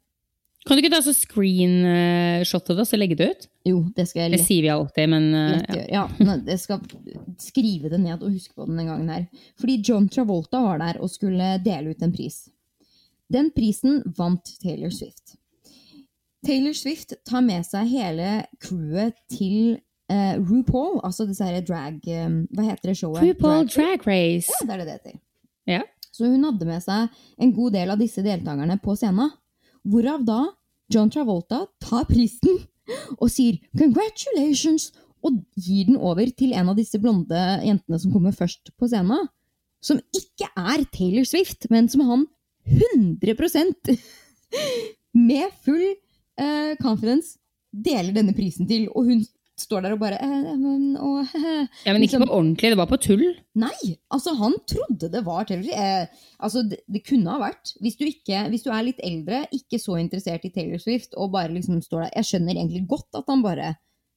Kan 0.67 0.77
du 0.77 0.83
ikke 0.83 0.91
ta 0.93 1.01
så 1.05 1.15
screenshotte 1.17 2.75
det 2.75 2.83
og 2.85 2.89
så 2.91 2.99
legge 2.99 3.17
det 3.17 3.29
ut? 3.31 3.47
jo, 3.69 3.79
det 3.97 4.05
skal 4.09 4.23
jeg 4.25 4.31
Det 4.33 4.39
lett, 4.39 4.47
sier 4.49 4.63
vi 4.65 4.71
alltid, 4.73 5.09
men 5.13 5.27
uh, 5.35 5.77
ja. 5.93 6.05
Ja, 6.19 6.37
jeg 6.49 6.59
skal 6.61 6.81
skrive 7.41 7.91
det 7.93 8.01
ned 8.01 8.23
og 8.23 8.33
huske 8.33 8.55
på 8.57 8.67
den 8.67 8.79
den 8.81 8.89
gangen 8.91 9.09
her. 9.13 9.27
Fordi 9.61 9.77
John 9.85 10.09
Travolta 10.09 10.61
var 10.65 10.79
der 10.83 11.01
og 11.05 11.11
skulle 11.13 11.55
dele 11.65 11.93
ut 11.95 12.03
en 12.05 12.13
pris. 12.13 12.49
Den 13.33 13.51
prisen 13.53 14.03
vant 14.17 14.55
Taylor 14.63 14.91
Swift. 14.91 15.37
Taylor 16.47 16.73
Swift 16.73 17.13
tar 17.29 17.43
med 17.45 17.67
seg 17.67 17.89
hele 17.91 18.29
crewet 18.63 19.17
til 19.33 19.77
uh, 20.13 20.37
RuPaul, 20.41 21.01
altså 21.05 21.27
disse 21.29 21.45
her 21.45 21.61
drag... 21.67 21.99
um, 22.25 22.41
hva 22.55 22.71
heter 22.71 22.93
det 22.93 22.97
showet? 23.01 23.25
RuPaul 23.25 23.67
Drag- 23.67 23.75
Drag 23.75 24.07
Race. 24.09 24.53
Ja, 24.53 24.65
det 24.67 24.73
er 24.75 24.79
det 24.79 24.87
det 24.87 24.97
heter. 24.99 25.19
Ja. 25.69 25.83
Så 26.13 26.25
hun 26.27 26.45
hadde 26.49 26.67
med 26.67 26.83
seg 26.83 27.13
en 27.39 27.53
god 27.55 27.77
del 27.77 27.93
av 27.93 28.01
disse 28.01 28.25
deltakerne 28.25 28.79
på 28.83 28.97
scenen. 28.99 29.31
Hvorav 29.89 30.25
da 30.29 30.43
John 30.93 31.11
Travolta 31.13 31.65
tar 31.81 32.07
prisen 32.09 32.65
og 33.23 33.29
sier 33.33 33.59
'congratulations' 33.77 34.93
og 35.25 35.41
gir 35.59 35.89
den 35.89 35.97
over 35.97 36.29
til 36.39 36.53
en 36.55 36.71
av 36.71 36.77
disse 36.79 36.99
blonde 37.03 37.39
jentene 37.65 37.99
som 37.99 38.13
kommer 38.13 38.33
først 38.33 38.71
på 38.79 38.87
scenen. 38.87 39.27
Som 39.83 40.01
ikke 40.15 40.47
er 40.57 40.85
Taylor 40.95 41.27
Swift, 41.27 41.67
men 41.71 41.89
som 41.89 42.05
han 42.07 42.27
100% 42.69 43.99
med 45.29 45.51
full 45.65 45.85
uh, 46.41 46.75
confidence 46.83 47.39
deler 47.73 48.15
denne 48.15 48.35
prisen 48.37 48.69
til. 48.69 48.89
Og 48.95 49.11
hun 49.11 49.25
står 49.63 49.85
der 49.85 49.95
og 49.97 50.01
bare 50.03 50.19
eh, 50.23 50.53
men, 50.59 50.85
å, 51.01 51.11
ja, 51.87 51.93
Men 51.93 52.03
ikke 52.05 52.19
Liksom- 52.19 52.25
på 52.27 52.37
ordentlig, 52.39 52.71
det 52.73 52.79
var 52.81 52.91
på 52.91 52.99
tull. 53.05 53.25
Nei, 53.59 53.97
altså 54.15 54.35
han 54.39 54.55
trodde 54.71 55.11
det 55.13 55.23
var 55.27 55.45
Taylor 55.49 55.65
Swift. 55.67 55.79
Eh, 55.79 56.31
altså 56.45 56.63
det, 56.69 56.81
det 56.87 57.03
kunne 57.09 57.35
ha 57.35 57.41
vært. 57.43 57.75
Hvis 57.83 57.99
du, 57.99 58.05
ikke, 58.09 58.45
hvis 58.53 58.65
du 58.67 58.71
er 58.75 58.87
litt 58.87 59.03
eldre, 59.05 59.43
ikke 59.55 59.81
så 59.83 59.99
interessert 60.01 60.47
i 60.47 60.53
Taylor 60.55 60.81
Swift, 60.83 61.17
og 61.19 61.33
bare 61.35 61.53
liksom 61.55 61.83
står 61.85 62.07
der 62.07 62.17
Jeg 62.21 62.31
skjønner 62.31 62.55
egentlig 62.57 62.85
godt 62.91 63.21
at 63.21 63.29
han 63.31 63.43
bare 63.45 63.75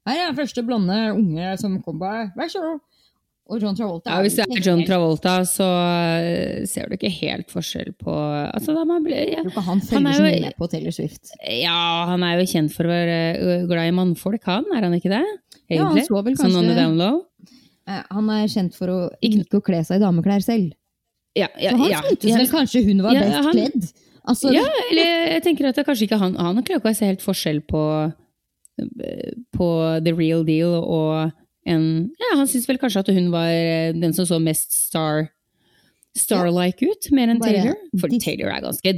Her 0.08 0.18
er 0.18 0.32
den 0.32 0.39
første 0.39 0.64
blonde 0.66 0.96
unge 1.14 1.52
som 1.62 1.76
kom 1.86 2.00
på, 2.02 2.12
vær 2.38 2.50
så 2.50 2.62
god. 2.64 2.80
Og 3.52 3.60
John 3.60 3.76
Travolta 3.76 4.14
Ja, 4.14 4.22
hvis 4.24 4.38
det 4.39 4.45
er 4.47 4.62
John 4.64 4.82
Travolta, 4.88 5.34
så 5.49 5.66
eh, 6.24 6.62
ser 6.72 6.88
du 6.88 6.95
ikke 6.95 7.10
helt 7.12 7.49
forskjell 7.52 7.89
på 7.99 8.14
altså, 8.16 8.76
man 8.88 9.04
blir, 9.04 9.34
ja. 9.34 9.41
Han 9.68 9.82
følger 9.84 10.08
er 10.08 10.20
så 10.20 10.24
mye 10.24 10.41
med 10.45 10.56
på 10.58 10.70
Taylor 10.72 10.95
Swift. 10.95 11.34
ja, 11.43 12.06
han 12.08 12.24
er 12.24 12.39
jo 12.39 12.45
kjent 12.47 12.72
for 12.76 12.88
å 12.88 12.93
være 12.93 13.58
glad 13.68 13.89
i 13.91 13.95
mannfolk, 13.97 14.45
han. 14.47 14.66
Er 14.76 14.88
han 14.88 14.95
ikke 14.95 15.12
det? 15.12 15.24
Ja, 15.72 15.84
han 15.89 15.99
så 16.08 16.22
vel 16.24 16.38
Sånn 16.39 16.56
on 16.56 16.64
the 16.70 16.72
kanskje 16.72 16.80
down 16.80 16.97
low. 16.97 17.20
eh, 17.88 18.04
Han 18.12 18.30
er 18.30 18.47
kjent 18.47 18.76
for 18.80 18.88
å 18.88 18.99
Ikke- 19.22 19.60
å 19.60 19.64
kle 19.68 19.84
seg 19.84 19.99
i 19.99 20.06
dameklær 20.06 20.43
selv. 20.47 20.72
Ja, 21.36 21.47
ja, 21.60 21.72
Så 21.72 21.78
han 21.84 21.91
ja. 21.91 22.02
syntes 22.08 22.38
vel 22.39 22.47
kanskje 22.56 22.86
hun 22.88 23.04
var 23.04 23.14
best 23.20 23.36
han- 23.36 23.54
kledd. 23.56 23.91
Altså, 24.28 24.52
Ja, 24.54 24.64
eller 24.91 25.32
jeg 25.36 25.43
tenker 25.43 25.68
at 25.70 25.76
det 25.76 25.82
er 25.82 25.91
kanskje 25.91 26.08
ikke 26.08 26.20
han 26.20 26.36
Han 26.36 26.64
klarer 26.64 26.80
ikke 26.80 26.91
å 26.91 26.95
se 26.95 27.06
helt 27.08 27.22
forskjell 27.26 27.62
på 27.68 27.84
på 29.56 29.68
the 30.04 30.14
real 30.14 30.43
deal 30.43 30.74
og 30.84 31.32
en 31.70 31.84
Ja, 32.20 32.34
han 32.38 32.47
syntes 32.49 32.68
vel 32.70 32.80
kanskje 32.82 33.03
at 33.03 33.12
hun 33.14 33.30
var 33.34 33.49
eh, 33.51 33.93
den 33.93 34.16
som 34.18 34.28
så 34.28 34.39
mest 34.41 34.74
star 34.74 35.30
star-like 36.18 36.84
ut, 36.84 37.07
mer 37.16 37.32
enn 37.32 37.39
Taylor. 37.39 37.78
For 38.01 38.12
Taylor 38.20 38.51
er 38.51 38.66
ganske 38.66 38.95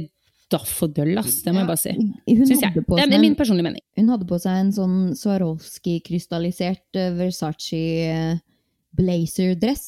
daff 0.52 0.72
og 0.84 0.94
døll, 0.96 1.14
ass. 1.18 1.42
Det 1.44 1.52
må 1.54 1.62
jeg 1.62 1.70
bare 1.70 1.82
si. 1.82 1.92
Syns 2.50 2.64
jeg. 2.64 2.84
Det 2.88 3.04
er 3.04 3.22
min 3.22 3.36
personlige 3.38 3.68
mening. 3.68 3.84
hun 3.98 4.10
hadde 4.12 4.26
på 4.28 4.38
seg 4.42 4.58
en 4.64 4.72
sånn 4.74 4.96
Swarovski-krystallisert 5.18 6.98
eh, 7.00 7.14
Versace 7.18 7.84
eh, 8.08 8.42
blazer-dress. 8.98 9.86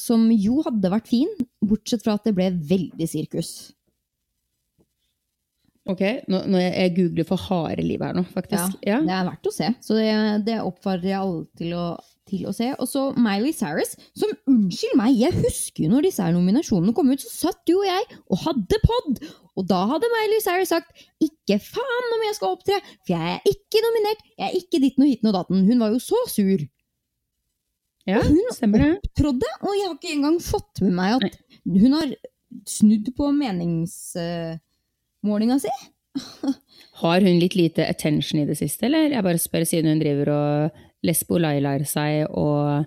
Som 0.00 0.24
jo 0.34 0.64
hadde 0.66 0.90
vært 0.90 1.06
fin, 1.06 1.28
bortsett 1.62 2.02
fra 2.02 2.16
at 2.18 2.24
det 2.26 2.32
ble 2.34 2.48
veldig 2.58 3.06
sirkus. 3.06 3.52
Ok, 5.84 6.00
nå, 6.32 6.38
nå 6.48 6.60
jeg, 6.62 6.94
googler 6.96 7.26
for 7.28 7.36
harde 7.50 7.82
liv 7.84 8.00
her 8.00 8.14
nå, 8.16 8.22
faktisk. 8.32 8.78
Ja. 8.86 9.02
Det 9.04 9.12
er 9.12 9.26
verdt 9.26 9.48
å 9.50 9.52
se, 9.52 9.66
så 9.84 9.96
det, 9.98 10.08
det 10.46 10.54
oppfordrer 10.64 11.10
jeg 11.10 11.18
alle 11.20 11.42
til 11.60 11.74
å, 11.76 11.84
til 12.30 12.46
å 12.48 12.54
se. 12.56 12.70
Og 12.80 12.88
så 12.88 13.02
Miley 13.20 13.52
Cyrus, 13.52 13.92
som 14.16 14.32
unnskyld 14.48 14.96
meg, 14.96 15.18
jeg 15.20 15.36
husker 15.42 15.84
jo 15.84 15.90
når 15.92 16.06
disse 16.08 16.24
her 16.24 16.32
nominasjonene 16.32 16.96
kom 16.96 17.12
ut, 17.12 17.20
så 17.20 17.50
satt 17.50 17.60
du 17.68 17.74
og 17.76 17.84
jeg 17.84 18.06
og 18.24 18.40
hadde 18.46 18.80
pod! 18.86 19.20
Og 19.60 19.68
da 19.70 19.82
hadde 19.92 20.08
Miley 20.10 20.40
Cyrus 20.42 20.72
sagt 20.72 21.04
'ikke 21.22 21.60
faen 21.62 22.08
om 22.16 22.24
jeg 22.30 22.38
skal 22.40 22.56
opptre', 22.56 22.80
for 23.04 23.12
jeg 23.12 23.36
er 23.36 23.52
ikke 23.52 23.84
nominert, 23.84 24.24
jeg 24.40 24.48
er 24.48 24.56
ikke 24.58 24.80
ditten 24.82 25.04
og 25.04 25.12
hit 25.12 25.28
og 25.28 25.36
datten. 25.36 25.66
Hun 25.68 25.84
var 25.84 25.92
jo 25.92 26.00
så 26.02 26.24
sur. 26.32 26.64
ja, 28.08 28.24
Hun 28.24 28.40
stemmer 28.56 28.80
det. 28.82 28.92
opptrådde, 29.04 29.52
og 29.60 29.72
jeg 29.76 29.86
har 29.86 29.94
ikke 30.00 30.16
engang 30.16 30.40
fått 30.42 30.80
med 30.80 30.96
meg 30.96 31.20
at 31.20 31.38
hun 31.68 31.92
har 32.00 32.16
snudd 32.68 33.12
på 33.16 33.28
meningsmålinga 35.24 35.58
si. 35.60 35.72
Har 37.02 37.20
hun 37.20 37.38
litt 37.40 37.54
lite 37.54 37.86
attention 37.86 38.40
i 38.40 38.46
det 38.46 38.56
siste, 38.58 38.86
eller? 38.86 39.10
Jeg 39.10 39.24
bare 39.24 39.38
spør 39.38 39.64
siden 39.66 39.90
hun 39.90 40.02
driver 40.02 40.30
og 40.30 40.82
lesbolailar 41.04 41.84
seg 41.84 42.28
og 42.30 42.86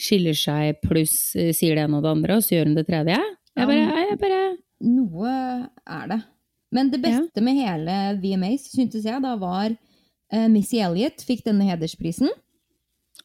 skiller 0.00 0.34
seg, 0.34 0.78
pluss 0.80 1.36
eh, 1.36 1.52
sier 1.52 1.76
det 1.76 1.84
ene 1.84 1.98
og 1.98 2.04
det 2.04 2.12
andre, 2.14 2.36
og 2.38 2.44
så 2.44 2.54
gjør 2.54 2.70
hun 2.70 2.76
det 2.78 2.86
tredje. 2.88 3.18
Jeg 3.56 3.68
bare, 3.68 4.04
jeg 4.06 4.20
bare 4.20 4.42
Noe 4.80 5.32
er 5.84 6.04
det. 6.08 6.20
Men 6.72 6.88
det 6.88 7.02
beste 7.02 7.42
med 7.44 7.58
hele 7.58 7.96
VMAs, 8.22 8.70
syntes 8.72 9.04
jeg, 9.04 9.20
da 9.20 9.34
var 9.36 9.74
uh, 9.74 10.46
Missy 10.48 10.78
Elliot 10.80 11.20
fikk 11.26 11.42
denne 11.44 11.66
hedersprisen. 11.68 12.30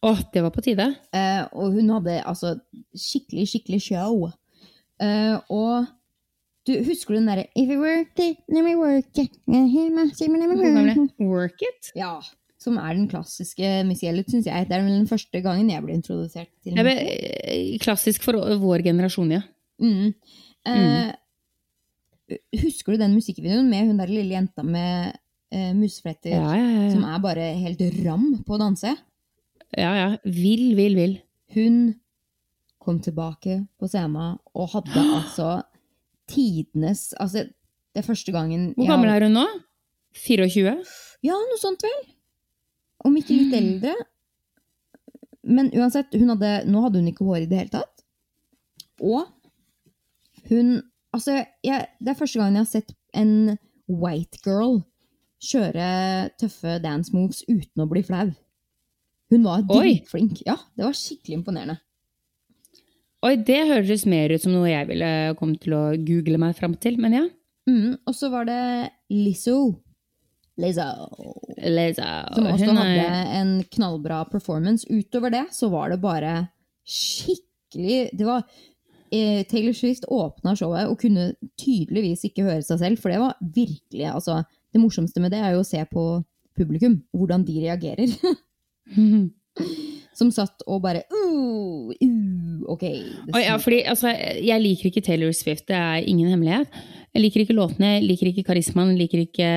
Å, 0.04 0.12
det 0.34 0.44
var 0.44 0.52
på 0.52 0.66
tide. 0.66 0.90
Uh, 1.16 1.46
og 1.56 1.78
hun 1.78 1.94
hadde 1.94 2.18
altså 2.26 2.58
skikkelig, 2.92 3.46
skikkelig 3.54 3.80
show. 3.86 4.26
Uh, 5.00 5.38
og 5.48 5.88
du, 6.66 6.72
husker 6.88 7.14
du 7.14 7.20
den 7.20 7.28
derre 7.30 7.46
If 7.56 7.70
it 7.70 7.78
worked 7.82 8.20
it, 8.24 8.40
let 8.50 8.66
me 8.66 8.76
work 8.80 9.18
it. 9.22 9.36
Work 11.20 11.62
it. 11.62 11.92
Ja. 11.96 12.16
Som 12.62 12.80
er 12.82 12.96
den 12.98 13.06
klassiske 13.12 13.84
Missy 13.86 14.08
Elliot, 14.10 14.32
syns 14.34 14.48
jeg. 14.50 14.66
Det 14.70 14.74
er 14.74 14.82
vel 14.82 14.96
den 14.96 15.10
første 15.10 15.42
gangen 15.46 15.70
jeg 15.70 15.84
ble 15.86 15.94
introdusert 16.00 16.50
til 16.64 16.74
henne. 16.74 16.96
eh, 17.06 17.76
klassisk 17.84 18.24
for 18.26 18.40
vår 18.62 18.82
generasjon, 18.88 19.36
ja. 19.36 19.44
Mm. 19.82 20.14
Eh, 20.66 21.14
Husker 22.58 22.96
du 22.96 23.04
den 23.04 23.14
musikkvideoen 23.14 23.68
med 23.70 23.86
hun 23.92 24.00
der 24.02 24.10
lille 24.10 24.34
jenta 24.34 24.64
med 24.66 25.12
eh, 25.54 25.74
musefletter? 25.78 26.34
Ja, 26.34 26.56
ja, 26.58 26.70
ja. 26.74 26.88
Som 26.96 27.04
er 27.06 27.22
bare 27.22 27.52
helt 27.62 27.84
ram 28.06 28.32
på 28.48 28.56
å 28.58 28.62
danse? 28.64 28.96
ja, 29.76 29.92
ja. 30.00 30.08
Vill, 30.26 30.72
vill, 30.78 30.96
vill. 30.98 31.16
Hun 31.54 31.78
kom 32.82 32.98
tilbake 33.04 33.60
på 33.78 33.90
scenen 33.90 34.40
og 34.56 34.72
hadde 34.74 35.04
altså 35.20 35.52
tidenes 36.32 37.12
Altså, 37.22 37.46
det 37.46 38.02
er 38.02 38.08
første 38.08 38.34
gangen 38.36 38.74
Hvor 38.78 38.90
gammel 38.90 39.12
er 39.14 39.28
hun 39.28 39.38
nå? 39.38 39.46
24? 40.16 40.74
Ja, 41.26 41.36
noe 41.36 41.60
sånt 41.60 41.84
vel. 41.84 42.02
Om 43.06 43.18
ikke 43.20 43.36
litt 43.36 43.56
eldre. 43.58 43.94
Men 45.46 45.70
uansett, 45.76 46.16
hadde, 46.16 46.52
nå 46.72 46.84
hadde 46.86 47.02
hun 47.02 47.10
ikke 47.12 47.28
hår 47.28 47.44
i 47.44 47.50
det 47.52 47.60
hele 47.60 47.74
tatt. 47.74 48.06
Og 49.04 49.28
hun 50.50 50.78
Altså, 51.16 51.46
jeg, 51.64 51.86
det 52.04 52.12
er 52.12 52.18
første 52.20 52.40
gangen 52.42 52.58
jeg 52.58 52.66
har 52.66 52.72
sett 52.74 52.90
en 53.16 53.54
white 53.88 54.42
girl 54.44 54.82
kjøre 55.40 55.86
tøffe 56.42 56.74
dance 56.84 57.14
moves 57.16 57.40
uten 57.48 57.84
å 57.84 57.88
bli 57.88 58.02
flau. 58.04 58.34
Hun 59.32 59.46
var 59.46 59.64
dritflink. 59.70 60.42
Ja, 60.44 60.58
det 60.76 60.84
var 60.86 60.98
skikkelig 60.98 61.40
imponerende. 61.40 61.78
Oi, 63.24 63.34
det 63.48 63.62
høres 63.70 64.04
mer 64.10 64.34
ut 64.36 64.44
som 64.44 64.54
noe 64.54 64.70
jeg 64.70 64.90
ville 64.90 65.10
kommet 65.40 65.64
til 65.64 65.74
å 65.78 65.84
google 65.98 66.40
meg 66.42 66.58
fram 66.58 66.76
til, 66.82 67.00
men 67.02 67.16
ja. 67.16 67.24
Mm, 67.70 67.96
og 68.06 68.14
så 68.14 68.30
var 68.34 68.46
det 68.50 68.60
Lizzo. 69.14 69.58
Lizzo. 70.62 70.86
Lizzo. 71.58 72.10
Som 72.36 72.50
også 72.52 72.70
hun 72.70 72.80
hadde 72.80 73.08
er 73.08 73.32
en 73.40 73.56
knallbra 73.74 74.22
performance. 74.30 74.86
Utover 74.92 75.34
det 75.34 75.48
så 75.56 75.72
var 75.74 75.92
det 75.92 76.00
bare 76.04 76.36
skikkelig 76.86 78.12
Det 78.14 78.28
var 78.28 78.44
eh, 79.10 79.42
Taylor 79.50 79.74
Swift 79.74 80.06
åpna 80.14 80.54
showet 80.56 80.86
og 80.92 81.00
kunne 81.02 81.32
tydeligvis 81.58 82.28
ikke 82.30 82.46
høre 82.46 82.62
seg 82.64 82.80
selv, 82.84 83.02
for 83.02 83.12
det 83.12 83.24
var 83.24 83.40
virkelig 83.42 84.06
altså, 84.12 84.44
Det 84.72 84.82
morsomste 84.84 85.24
med 85.24 85.34
det 85.34 85.42
er 85.42 85.56
jo 85.56 85.64
å 85.64 85.68
se 85.68 85.82
på 85.90 86.06
publikum, 86.56 87.02
hvordan 87.12 87.44
de 87.48 87.58
reagerer. 87.66 88.14
Som 90.20 90.32
satt 90.32 90.64
og 90.70 90.84
bare 90.86 91.04
uh, 91.12 91.90
uh, 91.92 92.35
OK. 92.72 92.84
det 92.84 93.42
ja, 93.46 93.58
fordi 93.62 93.82
altså, 93.88 94.14
jeg 94.42 94.62
liker 94.62 94.92
ikke 94.92 95.04
Taylor 95.06 95.34
Swift, 95.36 95.68
det 95.68 95.78
er 95.78 96.06
ingen 96.06 96.30
hemmelighet. 96.30 96.72
Jeg 97.16 97.24
liker 97.24 97.46
ikke 97.46 97.56
låtene, 97.56 97.98
jeg 97.98 98.08
liker 98.10 98.32
ikke 98.32 98.44
karismaen, 98.50 98.96
liker 99.00 99.22
ikke 99.24 99.50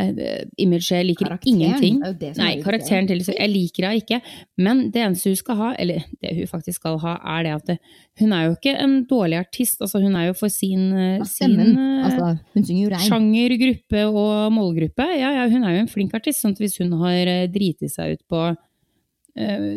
uh, 0.00 0.40
imaget, 0.58 0.90
jeg 0.90 1.06
liker 1.06 1.28
Karakteren, 1.28 1.60
ingenting. 1.62 2.00
Nei, 2.40 2.48
er 2.56 2.64
karakteren 2.64 3.08
til 3.08 3.22
Jeg 3.30 3.50
liker 3.52 3.86
henne 3.86 4.02
ikke. 4.02 4.20
Men 4.58 4.86
det 4.90 5.04
eneste 5.04 5.30
hun 5.30 5.38
skal 5.38 5.60
ha, 5.60 5.70
eller 5.78 6.02
det 6.22 6.34
hun 6.40 6.50
faktisk 6.50 6.82
skal 6.82 6.98
ha, 7.04 7.16
er 7.36 7.46
det 7.46 7.54
at 7.54 7.70
det, 7.70 7.78
hun 8.20 8.34
er 8.34 8.48
jo 8.48 8.56
ikke 8.56 8.74
en 8.82 8.96
dårlig 9.08 9.38
artist. 9.38 9.80
Altså, 9.80 10.02
hun 10.02 10.16
er 10.18 10.28
jo 10.30 10.36
for 10.38 10.52
sin, 10.52 10.88
uh, 10.92 11.24
sin 11.30 11.58
uh, 11.60 12.06
Altså, 12.08 12.36
sjanger, 13.06 13.56
gruppe 13.62 14.06
og 14.10 14.52
målgruppe. 14.52 15.10
Ja, 15.16 15.32
ja, 15.40 15.48
hun 15.52 15.64
er 15.64 15.76
jo 15.76 15.84
en 15.86 15.92
flink 15.92 16.14
artist. 16.14 16.42
sånn 16.42 16.56
at 16.56 16.62
hvis 16.64 16.80
hun 16.82 16.96
har 17.04 17.48
driti 17.52 17.90
seg 17.92 18.18
ut 18.18 18.24
på 18.28 18.48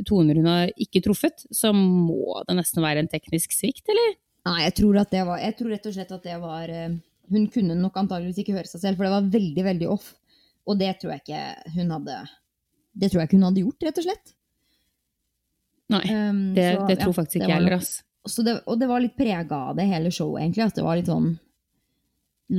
toner 0.08 0.40
hun 0.40 0.48
har 0.48 0.72
ikke 0.80 1.02
truffet, 1.04 1.44
så 1.52 1.74
må 1.76 2.40
det 2.48 2.56
nesten 2.56 2.84
være 2.84 3.04
en 3.04 3.12
teknisk 3.12 3.56
svikt, 3.56 3.90
eller? 3.92 4.18
Nei, 4.48 4.64
jeg 4.64 4.76
tror, 4.80 5.00
at 5.02 5.14
det 5.14 5.24
var, 5.28 5.42
jeg 5.44 5.56
tror 5.60 5.72
rett 5.74 5.88
og 5.90 5.96
slett 5.96 6.12
at 6.16 6.26
det 6.26 6.36
var 6.42 6.72
eh, 6.74 6.98
Hun 7.30 7.46
kunne 7.54 7.76
nok 7.78 7.98
antageligvis 8.00 8.40
ikke 8.42 8.56
høre 8.56 8.70
seg 8.70 8.82
selv, 8.82 8.98
for 8.98 9.06
det 9.06 9.14
var 9.14 9.32
veldig, 9.36 9.64
veldig 9.68 9.90
off. 9.92 10.14
Og 10.70 10.80
det 10.80 10.94
tror 11.02 11.16
jeg 11.16 11.24
ikke 11.26 11.74
hun 11.76 11.92
hadde 11.96 12.20
Det 12.94 13.10
tror 13.10 13.22
jeg 13.22 13.30
ikke 13.30 13.40
hun 13.40 13.48
hadde 13.50 13.66
gjort, 13.66 13.86
rett 13.88 14.02
og 14.02 14.08
slett. 14.08 14.36
Nei, 15.90 16.04
Um, 16.06 16.42
det, 16.54 16.66
så, 16.76 16.86
det 16.86 16.96
ja, 16.96 17.04
tror 17.04 17.16
faktisk 17.18 17.40
ikke 17.40 17.50
jeg 17.50 17.58
heller, 17.58 17.80
ass. 17.80 17.94
Det, 18.46 18.54
og 18.70 18.76
det 18.78 18.90
var 18.90 19.02
litt 19.02 19.16
prega 19.18 19.62
av 19.72 19.78
det 19.80 19.88
hele 19.90 20.12
showet, 20.14 20.44
egentlig. 20.44 20.68
At 20.70 20.78
det 20.78 20.86
var 20.86 21.00
litt 21.00 21.10
sånn 21.10 21.32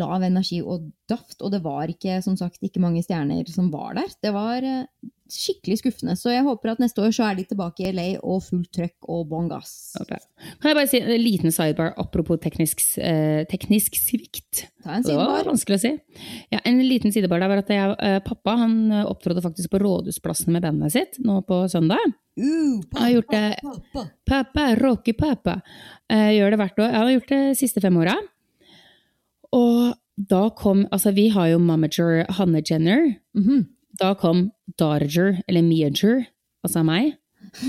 lav 0.00 0.24
energi 0.26 0.58
og 0.62 0.88
daft. 1.10 1.36
Og 1.38 1.52
det 1.54 1.60
var 1.62 1.90
ikke, 1.92 2.18
som 2.26 2.34
sagt, 2.38 2.58
ikke 2.66 2.82
mange 2.82 3.04
stjerner 3.06 3.46
som 3.50 3.70
var 3.70 3.94
der. 4.00 4.10
Det 4.22 4.32
var 4.34 4.66
eh, 4.66 5.10
skikkelig 5.32 5.78
skuffende. 5.80 6.14
Så 6.18 6.32
jeg 6.32 6.44
håper 6.46 6.72
at 6.72 6.80
neste 6.82 7.02
år 7.02 7.12
så 7.14 7.24
er 7.30 7.36
de 7.38 7.44
tilbake 7.50 7.84
i 7.86 7.92
LA 7.94 8.06
og 8.22 8.42
fullt 8.46 8.70
trøkk 8.76 9.08
og 9.08 9.28
bånn 9.30 9.48
gass. 9.50 9.94
Okay. 10.00 10.18
Kan 10.60 10.70
jeg 10.72 10.78
bare 10.80 10.90
si 10.90 11.00
en 11.00 11.22
liten 11.22 11.54
sidebar 11.54 11.92
apropos 12.00 12.40
teknisk, 12.42 12.82
eh, 12.98 13.44
teknisk 13.50 13.94
svikt? 14.00 14.66
Ta 14.84 14.96
en 14.98 15.02
Det 15.02 15.12
sidebar. 15.12 15.44
vanskelig 15.48 15.78
å 15.78 15.84
si. 15.84 15.92
Ja, 16.52 16.60
en 16.64 16.78
liten 16.82 17.12
sidebar 17.12 17.40
der 17.40 17.48
var 17.48 17.58
at 17.64 17.68
jeg, 17.68 17.96
eh, 17.98 18.18
pappa 18.20 18.56
han 18.56 18.92
eh, 18.92 19.04
opptrådte 19.04 19.42
faktisk 19.42 19.70
på 19.70 19.80
Rådhusplassen 19.80 20.52
med 20.52 20.62
bandet 20.62 20.92
sitt 20.92 21.18
nå 21.24 21.40
på 21.46 21.62
søndag. 21.70 21.98
Uh, 22.40 22.80
Jeg 22.94 23.00
har 23.00 23.10
gjort 23.10 23.30
det 23.30 23.56
pappa. 23.62 24.10
Pappa, 24.26 24.76
Rocky 24.80 25.12
pappa. 25.12 25.60
Eh, 26.08 26.30
gjør 26.38 26.50
det 26.50 26.58
hvert 26.58 26.78
år. 26.78 26.90
Jeg 26.90 27.00
har 27.02 27.10
gjort 27.16 27.28
det 27.28 27.40
de 27.48 27.54
siste 27.58 27.80
fem 27.82 27.96
åra. 27.96 28.14
Og 29.52 29.94
da 30.30 30.48
kom 30.50 30.86
Altså, 30.92 31.12
vi 31.14 31.28
har 31.32 31.48
jo 31.48 31.58
momager 31.58 32.26
Hanne 32.36 32.62
Jenner. 32.62 33.16
Mhm. 33.36 33.66
Da 34.00 34.14
kom 34.18 34.48
Darger, 34.80 35.40
eller 35.48 35.64
Meager, 35.66 36.22
altså 36.64 36.84
meg, 36.86 37.14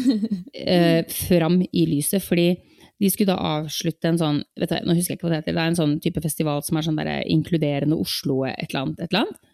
eh, 0.55 1.01
fram 1.11 1.61
i 1.61 1.85
lyset. 1.89 2.23
Fordi 2.23 2.53
de 3.01 3.09
skulle 3.09 3.33
da 3.33 3.57
avslutte 3.59 4.11
en 4.11 4.19
sånn 4.19 4.43
vet 4.61 4.71
du, 4.71 4.77
Nå 4.85 4.95
husker 4.95 5.15
jeg 5.15 5.19
ikke 5.19 5.27
hva 5.27 5.33
det 5.33 5.41
heter. 5.41 5.57
Det 5.57 5.63
er 5.63 5.71
en 5.73 5.79
sånn 5.79 5.95
type 6.03 6.21
festival 6.23 6.61
som 6.65 6.77
er 6.77 6.87
sånn 6.87 6.99
der 6.99 7.23
inkluderende 7.25 7.97
Oslo, 7.99 8.43
et 8.47 8.69
eller 8.69 8.83
annet. 8.85 9.01
Et 9.01 9.09
eller 9.09 9.25
annet. 9.25 9.47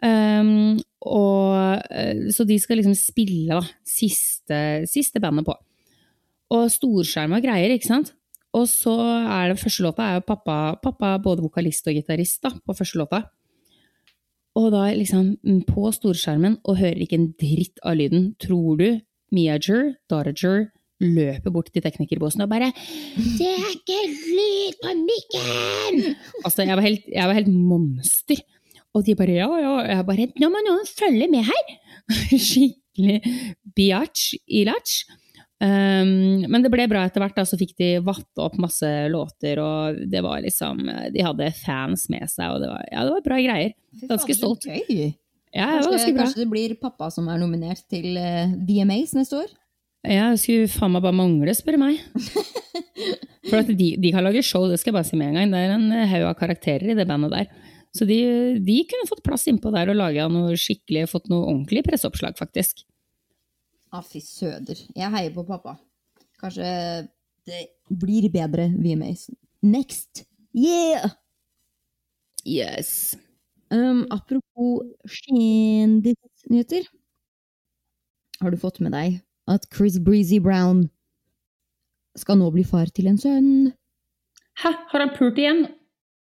Um, 0.00 0.78
og, 1.04 1.82
eh, 1.92 2.30
så 2.32 2.46
de 2.48 2.56
skal 2.60 2.80
liksom 2.80 2.94
spille 2.96 3.58
da, 3.58 3.60
siste, 3.84 4.60
siste 4.88 5.20
bandet 5.20 5.48
på. 5.48 5.56
Og 6.56 6.70
storskjerma 6.72 7.42
greier, 7.44 7.74
ikke 7.74 7.90
sant? 7.90 8.14
Og 8.56 8.64
så 8.66 8.94
er 8.98 9.50
det 9.50 9.60
første 9.60 9.84
låta 9.84 10.06
er 10.08 10.16
jo 10.18 10.26
pappa, 10.26 10.56
pappa 10.82 11.12
både 11.22 11.44
vokalist 11.44 11.86
og 11.86 11.94
gitarist 11.94 12.42
på 12.42 12.74
første 12.74 12.98
låta. 12.98 13.22
Og 14.58 14.72
da 14.74 14.88
liksom 14.94 15.36
på 15.68 15.92
storskjermen 15.94 16.58
og 16.64 16.80
hører 16.80 17.04
ikke 17.04 17.18
en 17.20 17.30
dritt 17.38 17.78
av 17.86 17.98
lyden. 18.00 18.32
Tror 18.42 18.80
du 18.80 18.88
Miager, 19.30 19.94
Darager, 20.10 20.70
løper 21.00 21.52
bort 21.54 21.70
til 21.72 21.82
teknikerbåsen 21.82 22.42
og 22.44 22.50
bare 22.50 22.72
'Det 23.16 23.48
er 23.48 23.68
ikke 23.72 24.00
lyd 24.36 24.74
på 24.82 24.90
mikken!' 25.08 26.16
Altså, 26.44 26.62
jeg 26.62 26.76
var 26.76 26.82
helt, 26.82 27.04
jeg 27.08 27.28
var 27.28 27.34
helt 27.34 27.48
monster. 27.48 28.36
Og 28.94 29.06
de 29.06 29.14
bare 29.14 29.32
'ja, 29.32 29.48
ja'. 29.48 29.88
Jeg 29.88 30.06
bare 30.06 30.32
'nå 30.36 30.48
må 30.48 30.58
noen 30.66 30.86
følge 30.86 31.30
med 31.30 31.44
her'. 31.44 31.70
Skikkelig 32.48 33.22
biatch 33.76 34.34
i 34.48 34.64
latch. 34.64 35.06
Um, 35.60 36.46
men 36.48 36.62
det 36.64 36.70
ble 36.72 36.86
bra 36.88 37.02
etter 37.04 37.20
hvert, 37.20 37.36
da, 37.36 37.44
så 37.44 37.58
fikk 37.60 37.74
de 37.76 37.90
vatt 38.04 38.40
opp 38.40 38.56
masse 38.62 38.88
låter, 39.12 39.60
og 39.60 39.98
det 40.08 40.22
var 40.24 40.40
liksom 40.40 40.86
De 41.12 41.24
hadde 41.26 41.50
fans 41.58 42.06
med 42.12 42.24
seg, 42.32 42.54
og 42.54 42.62
det 42.64 42.70
var, 42.70 42.86
ja, 42.88 43.04
det 43.04 43.16
var 43.18 43.26
bra 43.26 43.40
greier. 43.44 43.74
Ganske 44.08 44.36
stolt. 44.38 44.64
Gøy. 44.64 45.10
Ja, 45.50 45.66
det 45.76 45.84
var 45.84 45.96
ganske 45.96 46.12
bra. 46.14 46.24
kanskje 46.24 46.44
det 46.44 46.50
blir 46.50 46.76
pappa 46.80 47.10
som 47.10 47.28
er 47.30 47.40
nominert 47.42 47.82
til 47.90 48.14
eh, 48.16 48.52
VMAs 48.68 49.16
neste 49.18 49.42
år? 49.42 49.50
Ja, 50.06 50.30
det 50.32 50.40
skulle 50.40 50.70
faen 50.70 50.94
meg 50.94 51.02
bare 51.04 51.16
mangle, 51.16 51.54
spør 51.56 51.76
du 51.76 51.82
meg. 51.82 51.98
For 53.50 53.58
at 53.58 53.72
de, 53.74 53.90
de 54.00 54.12
kan 54.14 54.24
lage 54.24 54.44
show, 54.46 54.68
det 54.70 54.78
skal 54.80 54.92
jeg 54.92 54.96
bare 55.00 55.08
si 55.08 55.18
med 55.18 55.32
en 55.32 55.40
gang. 55.40 55.50
Det 55.52 55.60
er 55.60 55.74
en 55.74 55.90
eh, 55.96 56.06
haug 56.14 56.28
av 56.30 56.38
karakterer 56.38 56.92
i 56.92 56.96
det 56.96 57.08
bandet 57.08 57.34
der. 57.34 57.50
Så 57.96 58.06
de, 58.06 58.20
de 58.62 58.78
kunne 58.88 59.08
fått 59.10 59.24
plass 59.26 59.48
innpå 59.50 59.72
der 59.74 59.90
og 59.90 59.98
laga 59.98 60.28
noe 60.30 60.54
skikkelig, 60.58 61.08
fått 61.10 61.28
noe 61.32 61.48
ordentlig 61.48 61.82
presseoppslag, 61.88 62.38
faktisk. 62.38 62.84
Ah, 63.90 64.04
fy 64.06 64.20
søder. 64.22 64.78
Jeg 64.94 65.10
heier 65.10 65.32
på 65.34 65.44
pappa. 65.48 65.74
Kanskje 66.40 66.66
det 67.48 67.64
blir 67.90 68.28
bedre 68.32 68.68
via 68.78 68.96
Mason. 68.96 69.36
Next! 69.62 70.24
Yeah! 70.54 71.10
Yes. 72.46 73.16
Um, 73.70 74.06
apropos 74.10 74.86
kjendisnyheter. 75.06 76.86
Har 78.40 78.50
du 78.50 78.56
fått 78.56 78.80
med 78.80 78.94
deg 78.96 79.20
at 79.50 79.66
Chris 79.74 79.98
Breezy 80.00 80.40
Brown 80.40 80.86
skal 82.18 82.40
nå 82.40 82.48
bli 82.54 82.64
far 82.66 82.88
til 82.94 83.10
en 83.10 83.18
sønn? 83.20 83.50
Hæ, 84.60 84.72
har 84.92 85.04
han 85.04 85.12
pult 85.16 85.38
igjen? 85.38 85.66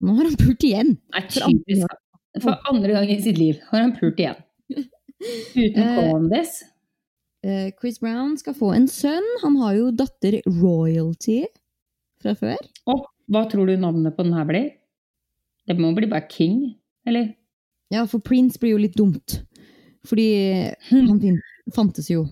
Nå 0.01 0.17
har 0.17 0.27
han 0.27 0.37
pult 0.39 0.65
igjen! 0.65 0.95
Nei, 1.13 1.23
For 1.29 1.47
andre. 1.47 1.87
For 2.41 2.71
andre 2.71 2.97
gang 2.97 3.09
i 3.11 3.21
sitt 3.23 3.39
liv 3.39 3.61
har 3.71 3.85
han 3.85 3.95
pult 3.97 4.19
igjen. 4.21 4.37
Uten 5.61 5.89
Condis. 5.97 6.61
Eh, 6.61 6.70
Chris 7.79 7.97
Brown 8.01 8.35
skal 8.37 8.53
få 8.57 8.73
en 8.75 8.87
sønn. 8.91 9.25
Han 9.41 9.55
har 9.61 9.77
jo 9.79 9.91
datter 9.97 10.39
Royalty 10.45 11.41
fra 12.21 12.35
før. 12.37 12.59
Og 12.91 13.07
hva 13.31 13.45
tror 13.49 13.69
du 13.69 13.77
navnet 13.79 14.15
på 14.17 14.25
den 14.27 14.35
her 14.37 14.45
blir? 14.49 14.67
Det 15.67 15.77
må 15.79 15.93
bli 15.95 16.09
bare 16.09 16.27
King, 16.29 16.75
eller? 17.07 17.31
Ja, 17.93 18.05
for 18.09 18.23
Prince 18.23 18.59
blir 18.61 18.75
jo 18.75 18.81
litt 18.81 18.97
dumt. 18.97 19.41
Fordi 20.07 20.27
han 20.89 21.19
fantes 21.75 22.09
jo. 22.11 22.25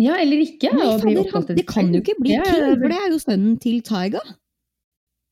Ja, 0.00 0.16
eller 0.20 0.42
ikke. 0.44 0.72
Nei, 0.76 0.88
fader, 1.00 1.30
han, 1.32 1.46
det 1.56 1.64
kan 1.68 1.92
jo 1.92 2.02
ikke 2.02 2.16
bli 2.20 2.34
Ja, 2.34 2.44
King, 2.44 2.74
for 2.80 2.92
det 2.92 2.98
er 2.98 3.08
jo 3.12 3.20
sønnen 3.22 3.56
til 3.62 3.80
Taiga. 3.84 4.20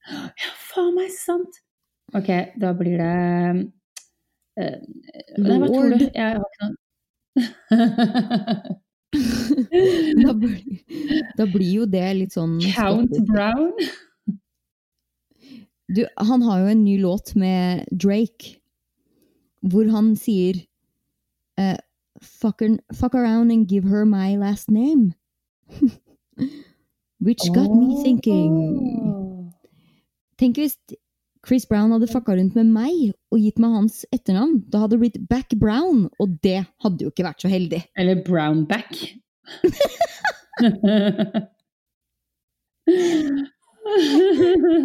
Ja, 0.09 0.53
faen 0.71 0.95
meg 0.97 1.13
sant! 1.13 1.61
Ok, 2.15 2.29
da 2.61 2.71
blir 2.77 3.01
det 3.01 3.13
eh, 4.61 4.81
tror 5.41 5.65
Lord. 5.65 5.95
du? 5.99 6.07
Jeg 6.07 6.21
har 6.21 6.43
ikke 6.45 6.69
noe 6.69 6.77
Da 10.25 10.33
blir, 10.35 10.59
da 11.39 11.45
blir 11.47 11.71
jo 11.81 11.85
det 11.87 12.07
litt 12.19 12.35
sånn 12.35 12.57
Count 12.75 13.13
stoppet. 13.15 13.29
Brown? 13.31 13.73
Du, 15.95 16.01
han 16.19 16.43
har 16.43 16.63
jo 16.65 16.71
en 16.73 16.83
ny 16.83 16.97
låt 16.99 17.35
med 17.39 17.85
Drake, 17.93 18.57
hvor 19.63 19.87
han 19.93 20.15
sier 20.19 20.59
uh, 21.61 21.77
fuck, 22.23 22.65
her- 22.65 22.81
fuck 22.97 23.15
around 23.15 23.53
and 23.53 23.69
give 23.71 23.87
her 23.93 24.05
my 24.09 24.35
last 24.41 24.71
name. 24.71 25.15
Which 27.21 27.45
got 27.55 27.71
me 27.71 28.03
thinking. 28.03 29.53
Tenk 30.41 30.59
hvis 30.59 30.75
Chris 31.45 31.67
Brown 31.69 31.93
hadde 31.93 32.09
fucka 32.09 32.37
rundt 32.39 32.57
med 32.57 32.71
meg 32.73 33.13
og 33.33 33.41
gitt 33.43 33.61
meg 33.61 33.75
hans 33.77 34.03
etternavn. 34.15 34.63
Da 34.73 34.85
hadde 34.85 34.97
det 34.97 35.03
blitt 35.03 35.19
Back 35.29 35.55
Brown, 35.61 36.07
og 36.23 36.39
det 36.45 36.65
hadde 36.85 37.05
jo 37.05 37.13
ikke 37.13 37.27
vært 37.27 37.45
så 37.45 37.51
heldig. 37.53 37.83
Eller 38.01 38.23
Brownback. 38.25 38.91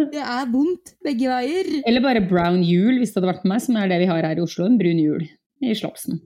Det 0.10 0.22
er 0.22 0.50
vondt 0.52 0.94
begge 1.06 1.30
veier. 1.32 1.70
Eller 1.88 2.04
bare 2.04 2.24
brown 2.28 2.62
jul, 2.66 3.00
hvis 3.00 3.14
det 3.14 3.22
hadde 3.22 3.32
vært 3.32 3.48
meg, 3.50 3.62
som 3.64 3.78
er 3.80 3.90
det 3.92 4.02
vi 4.04 4.10
har 4.10 4.26
her 4.28 4.40
i 4.40 4.44
Oslo. 4.44 4.68
En 4.68 4.80
brun 4.82 5.00
jul 5.02 5.24
i 5.64 5.76
slapsen. 5.78 6.20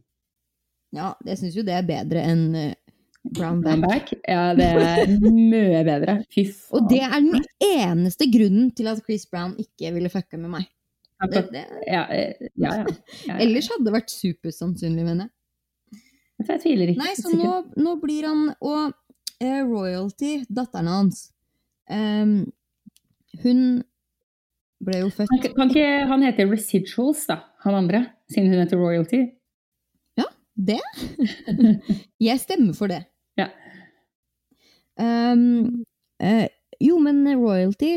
Ja, 0.93 1.13
jeg 1.25 1.39
syns 1.39 1.57
jo 1.57 1.65
det 1.65 1.75
er 1.77 1.87
bedre 1.87 2.23
enn 2.29 2.47
eh. 2.57 2.73
Brownback, 3.23 4.09
ja, 4.27 4.51
det 4.57 4.65
er 4.67 5.11
mye 5.23 5.83
bedre. 5.87 6.17
Fy 6.33 6.43
faen. 6.49 6.73
Og 6.75 6.89
det 6.91 6.99
er 7.05 7.13
den 7.15 7.45
eneste 7.63 8.27
grunnen 8.31 8.71
til 8.75 8.89
at 8.91 8.99
Chris 9.05 9.23
Brown 9.31 9.53
ikke 9.61 9.93
ville 9.95 10.11
fucke 10.11 10.39
med 10.39 10.51
meg. 10.57 10.65
Det, 11.31 11.45
det, 11.53 11.61
Ja, 11.87 12.03
eh, 12.11 12.49
ja, 12.59 12.73
ja. 12.81 12.83
ja, 12.83 12.95
ja. 13.29 13.37
ellers 13.45 13.69
hadde 13.71 13.87
det 13.87 13.93
vært 13.95 14.11
supersannsynlig, 14.11 15.05
mener 15.07 15.29
jeg. 15.29 16.03
Jeg 16.43 16.59
tviler 16.65 16.91
ikke. 16.91 16.99
Nei, 16.99 17.13
så 17.15 17.31
nå, 17.31 17.51
nå 17.79 17.93
blir 18.01 18.25
han 18.27 18.41
Og 18.57 18.89
eh, 19.39 19.61
Royalty, 19.63 20.33
datteren 20.51 20.89
hans 20.91 21.21
um, 21.87 22.33
Hun 23.45 23.61
ble 24.83 24.99
jo 25.05 25.11
født 25.13 25.31
Kan, 25.31 25.53
kan 25.55 25.71
ikke 25.71 25.85
han 26.09 26.25
hete 26.27 26.49
Residuals, 26.49 27.23
da? 27.29 27.37
Han 27.63 27.77
andre? 27.85 28.03
Siden 28.33 28.51
hun 28.51 28.59
heter 28.65 28.81
Royalty? 28.81 29.21
Det? 30.53 30.79
Jeg 32.27 32.39
stemmer 32.39 32.75
for 32.77 32.91
det. 32.91 33.03
Ehm, 35.01 35.83
eh, 36.21 36.47
jo, 36.83 36.99
men 37.01 37.23
Royalty 37.39 37.95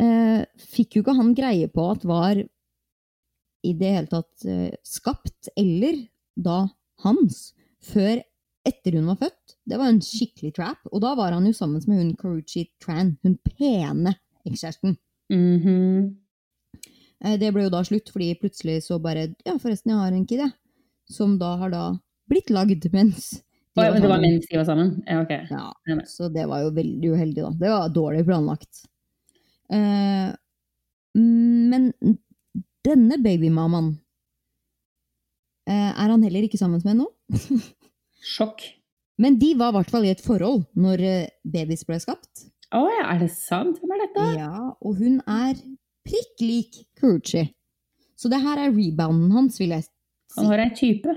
uh, 0.00 0.42
fikk 0.72 0.96
jo 0.96 1.04
ikke 1.04 1.16
han 1.18 1.34
greie 1.36 1.68
på 1.72 1.86
at 1.92 2.04
var 2.08 2.40
i 2.40 3.72
det 3.76 3.92
hele 3.96 4.08
tatt 4.08 4.46
uh, 4.48 4.70
skapt, 4.86 5.50
eller 5.58 5.98
da 6.40 6.62
hans, 7.04 7.50
før 7.84 8.20
etter 8.68 8.96
hun 8.98 9.08
var 9.10 9.18
født. 9.20 9.56
Det 9.68 9.78
var 9.80 9.90
en 9.90 10.02
skikkelig 10.04 10.54
trap. 10.56 10.80
Og 10.92 11.00
da 11.04 11.14
var 11.18 11.34
han 11.36 11.46
jo 11.48 11.52
sammen 11.56 11.82
med 11.88 12.00
hun 12.02 12.16
Karuchi 12.18 12.66
Tran, 12.82 13.14
hun 13.24 13.38
pene 13.44 14.14
ekskjæresten. 14.48 14.96
Mhm. 15.32 16.16
Eh, 17.20 17.36
Det 17.40 17.52
ble 17.52 17.66
jo 17.66 17.72
da 17.72 17.82
slutt, 17.84 18.08
fordi 18.12 18.34
plutselig 18.40 18.82
så 18.86 18.98
bare 19.00 19.34
Ja, 19.44 19.56
forresten, 19.58 19.92
jeg 19.92 19.98
har 20.00 20.12
en 20.12 20.26
kid, 20.26 20.40
jeg. 20.40 20.52
Som 21.10 21.38
da 21.38 21.56
har 21.56 21.70
da 21.70 21.84
blitt 22.30 22.50
lagd 22.50 22.86
mens 22.92 23.42
de 23.76 23.86
men 23.86 24.02
det 24.02 24.10
var 24.10 24.22
mens 24.22 24.48
de 24.50 24.58
var 24.58 24.66
sammen? 24.66 24.92
Ja, 25.06 25.20
ok. 25.22 25.32
Ja, 25.50 25.98
så 26.10 26.28
det 26.32 26.46
var 26.50 26.64
jo 26.64 26.72
veldig 26.74 27.12
uheldig, 27.14 27.42
da. 27.44 27.50
Det 27.60 27.70
var 27.70 27.92
dårlig 27.94 28.24
planlagt. 28.26 28.82
Eh, 29.70 30.30
men 31.14 31.92
denne 32.86 33.18
babymammaen 33.22 33.92
eh, 35.70 35.90
er 35.90 36.10
han 36.10 36.26
heller 36.26 36.48
ikke 36.48 36.58
sammen 36.60 36.82
med 36.86 37.02
nå. 37.02 37.08
Sjokk. 38.34 38.66
Men 39.20 39.36
de 39.38 39.52
var 39.58 39.70
i 39.70 39.78
hvert 39.78 39.92
fall 39.92 40.08
i 40.08 40.14
et 40.14 40.24
forhold 40.24 40.64
når 40.74 41.04
babies 41.04 41.52
babys 41.54 41.86
ble 41.86 42.00
skapt. 42.02 42.46
Å 42.70 42.84
ja, 42.86 43.06
er 43.12 43.22
det 43.24 43.30
sant? 43.34 43.80
Hvem 43.80 43.94
er 43.96 44.04
dette? 44.04 44.26
Ja, 44.38 44.66
og 44.78 45.00
hun 45.00 45.18
er 45.26 45.56
prikk 46.06 46.42
lik 46.42 46.82
Coochie. 47.00 47.50
Så 48.18 48.30
det 48.30 48.40
her 48.42 48.60
er 48.60 48.74
rebounden 48.74 49.32
hans, 49.34 49.58
vil 49.60 49.74
jeg 49.74 49.86
si. 49.86 49.92
Han 50.36 50.50
har 50.52 50.62
ei 50.62 50.70
type. 50.76 51.16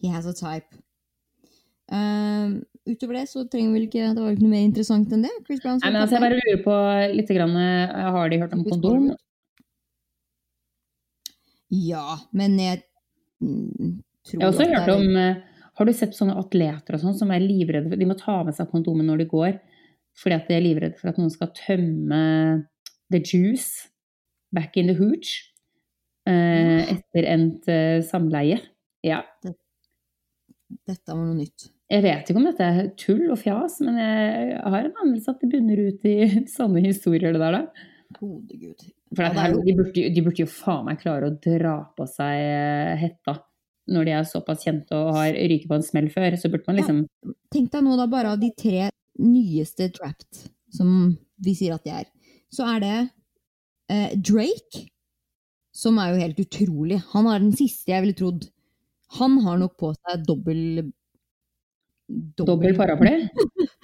He 0.00 0.08
has 0.08 0.28
a 0.28 0.32
type. 0.32 0.79
Eh, 1.90 2.50
utover 2.86 3.16
det 3.18 3.24
så 3.26 3.42
trenger 3.50 3.72
vel 3.74 3.86
ikke 3.88 4.12
Det 4.14 4.22
var 4.22 4.34
ikke 4.36 4.44
noe 4.44 4.52
mer 4.52 4.66
interessant 4.68 5.10
enn 5.14 5.24
det. 5.26 5.32
Chris 5.46 5.58
Brown 5.62 5.80
Nei, 5.82 5.90
men 5.90 6.04
altså, 6.04 6.16
jeg 6.16 6.22
bare 6.22 6.38
lurer 6.38 6.60
på 6.62 6.76
litt 7.16 7.32
grann, 7.34 7.56
eh, 7.58 8.10
Har 8.14 8.30
de 8.30 8.38
hørt 8.44 8.54
om 8.54 8.62
kondom? 8.68 9.08
Ja, 11.70 12.18
men 12.34 12.54
jeg 12.58 12.82
mm, 13.42 13.98
tror 14.26 14.38
Jeg 14.38 14.44
har 14.44 14.52
også 14.52 14.68
hørt 14.70 14.88
er- 14.88 14.94
om 14.94 15.16
eh, 15.18 15.42
Har 15.80 15.88
du 15.88 15.92
sett 15.96 16.14
sånne 16.14 16.36
atleter 16.38 16.94
og 16.94 17.02
sånn 17.02 17.18
som 17.18 17.30
er 17.34 17.42
livredde 17.42 17.98
De 17.98 18.06
må 18.08 18.14
ta 18.18 18.38
med 18.46 18.54
seg 18.54 18.70
kondomen 18.70 19.06
når 19.10 19.24
de 19.24 19.28
går, 19.30 19.58
fordi 20.18 20.36
at 20.36 20.48
de 20.50 20.54
er 20.58 20.64
livredde 20.66 20.98
for 21.00 21.10
at 21.10 21.18
noen 21.18 21.30
skal 21.32 21.50
tømme 21.56 22.22
the 23.10 23.18
juice 23.18 23.88
back 24.52 24.76
in 24.76 24.90
the 24.90 24.94
hooch 24.98 25.30
eh, 26.28 26.90
etter 26.92 27.26
endt 27.32 27.70
samleie. 28.06 28.60
Ja. 29.06 29.22
Dette 29.46 31.08
var 31.08 31.22
noe 31.22 31.38
nytt. 31.38 31.70
Jeg 31.90 32.04
vet 32.04 32.28
ikke 32.28 32.38
om 32.38 32.46
dette 32.46 32.66
er 32.66 32.90
tull 33.00 33.24
og 33.34 33.38
fjas, 33.40 33.80
men 33.82 33.96
jeg 33.98 34.58
har 34.62 34.84
en 34.86 35.00
anelse 35.04 35.32
at 35.32 35.40
det 35.42 35.50
bunner 35.50 35.80
ut 35.88 36.04
i 36.06 36.16
sånne 36.56 36.84
historier, 36.86 37.34
det 37.34 37.42
der, 37.42 37.56
da. 37.58 37.86
Gode 38.18 38.58
gud. 38.58 38.84
For 39.14 39.26
Ja, 39.26 39.30
her, 39.34 39.54
de, 39.54 39.74
burde, 39.74 40.04
de 40.14 40.22
burde 40.22 40.44
jo 40.44 40.50
faen 40.50 40.86
meg 40.86 41.00
klare 41.02 41.30
å 41.30 41.36
dra 41.42 41.74
på 41.98 42.06
seg 42.10 42.42
eh, 42.42 42.94
hetta. 43.00 43.40
Når 43.90 44.06
de 44.06 44.14
er 44.14 44.28
såpass 44.28 44.62
kjente 44.62 44.94
og 44.94 45.16
har 45.16 45.34
ryket 45.34 45.70
på 45.70 45.78
en 45.78 45.86
smell 45.86 46.06
før, 46.14 46.36
så 46.38 46.50
burde 46.52 46.68
man 46.68 46.78
liksom 46.78 47.00
Tenk 47.50 47.72
deg 47.72 47.82
nå 47.82 47.96
da 47.98 48.06
bare 48.10 48.36
av 48.36 48.42
de 48.42 48.52
tre 48.54 48.86
nyeste 49.18 49.88
Trapped, 49.96 50.44
som 50.74 51.16
vi 51.42 51.56
sier 51.58 51.74
at 51.74 51.86
de 51.86 51.94
er, 52.02 52.06
så 52.54 52.68
er 52.76 52.84
det 52.84 52.94
eh, 53.90 54.14
Drake, 54.14 54.84
som 55.74 55.98
er 55.98 56.14
jo 56.14 56.22
helt 56.22 56.42
utrolig. 56.44 57.00
Han 57.16 57.26
er 57.30 57.42
den 57.42 57.54
siste 57.58 57.90
jeg 57.90 58.06
ville 58.06 58.18
trodd. 58.18 58.46
Han 59.18 59.40
har 59.42 59.58
nok 59.58 59.74
på 59.80 59.90
seg 59.96 60.22
dobbel 60.28 60.92
Dobbel 62.38 62.74
paraply. 62.76 63.28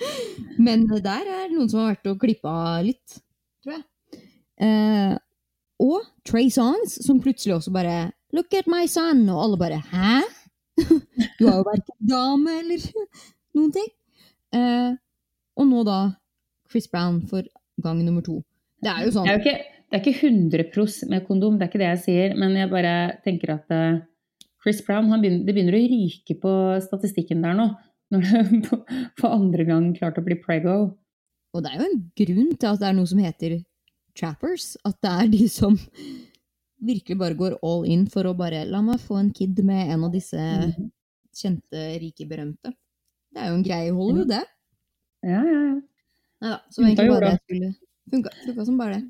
Men 0.67 0.87
der 0.89 1.23
er 1.23 1.47
det 1.47 1.55
noen 1.55 1.71
som 1.71 1.83
har 1.83 1.95
vært 1.95 2.11
og 2.11 2.21
klippa 2.23 2.55
litt, 2.85 3.21
tror 3.65 3.77
jeg. 3.77 3.85
Eh, 4.67 5.15
og 5.85 6.07
Trey 6.25 6.49
Songs, 6.53 6.97
som 7.05 7.21
plutselig 7.21 7.59
også 7.59 7.73
bare 7.75 7.97
Look 8.35 8.55
at 8.57 8.69
my 8.69 8.87
son! 8.91 9.27
Og 9.29 9.43
alle 9.43 9.59
bare 9.61 9.83
Hæ? 9.91 10.23
Du 11.39 11.47
har 11.47 11.61
jo 11.61 11.67
verken 11.69 12.09
dame 12.09 12.59
eller 12.63 12.83
noen 13.57 13.73
ting. 13.77 13.91
Eh, 14.57 14.97
og 15.57 15.69
nå 15.69 15.85
da 15.89 16.01
Chris 16.71 16.89
Brown 16.91 17.23
for 17.29 17.47
gang 17.85 18.03
nummer 18.05 18.25
to. 18.25 18.41
Det 18.83 18.93
er 18.93 19.07
jo 19.07 19.15
sånn 19.15 19.29
Det 19.29 19.33
er 19.33 19.39
jo 19.39 19.45
ikke, 19.45 19.81
det 19.87 19.99
er 19.99 20.03
ikke 20.03 20.29
100 20.29 20.69
pros 20.75 20.99
med 21.09 21.25
kondom, 21.29 21.57
det 21.57 21.67
er 21.67 21.73
ikke 21.73 21.83
det 21.83 21.91
jeg 21.93 22.03
sier, 22.05 22.37
men 22.41 22.57
jeg 22.59 22.73
bare 22.73 22.95
tenker 23.25 23.55
at 23.57 23.73
eh, 23.73 24.03
Chris 24.65 24.83
Brown 24.85 25.09
han 25.13 25.23
begynner, 25.23 25.45
det 25.47 25.55
begynner 25.55 25.79
å 25.79 25.85
ryke 25.93 26.37
på 26.43 26.53
statistikken 26.85 27.45
der 27.45 27.57
nå. 27.57 27.71
Når 28.13 28.23
du 28.23 28.67
for 29.21 29.33
andre 29.35 29.65
gang 29.67 29.89
klarte 29.97 30.23
å 30.23 30.27
bli 30.27 30.37
prego. 30.43 30.77
Og 31.57 31.63
det 31.65 31.73
er 31.73 31.81
jo 31.81 31.87
en 31.89 32.03
grunn 32.21 32.53
til 32.57 32.69
at 32.71 32.81
det 32.83 32.89
er 32.91 32.95
noe 32.99 33.09
som 33.11 33.19
heter 33.23 33.57
trappers. 34.17 34.77
At 34.87 34.99
det 35.03 35.13
er 35.23 35.31
de 35.33 35.47
som 35.51 35.79
virkelig 36.87 37.17
bare 37.19 37.35
går 37.39 37.57
all 37.65 37.87
in 37.89 38.05
for 38.13 38.29
å 38.29 38.35
bare 38.37 38.65
La 38.69 38.83
meg 38.85 39.01
få 39.01 39.17
en 39.23 39.31
kid 39.35 39.59
med 39.65 39.91
en 39.95 40.05
av 40.07 40.13
disse 40.13 40.37
Mhm. 40.37 40.91
kjente, 41.37 41.81
rike, 42.01 42.25
berømte. 42.29 42.71
Det 43.33 43.43
er 43.43 43.49
jo 43.51 43.57
en 43.59 43.65
greie 43.65 43.89
i 43.89 43.93
Hollywood, 43.97 44.29
det. 44.29 44.45
Ja, 45.25 45.43
ja, 45.45 45.61
ja. 45.67 45.75
Neida, 46.41 46.61
så 46.71 46.81
det 46.81 46.85
var 46.85 46.89
egentlig 46.89 47.11
bare 47.11 47.21
det 47.21 47.33
jeg 47.33 47.41
skulle 47.45 47.75
Funka, 48.11 48.31
funka 48.47 48.65
som 48.67 48.77
bare 48.79 48.95
det. 49.01 49.05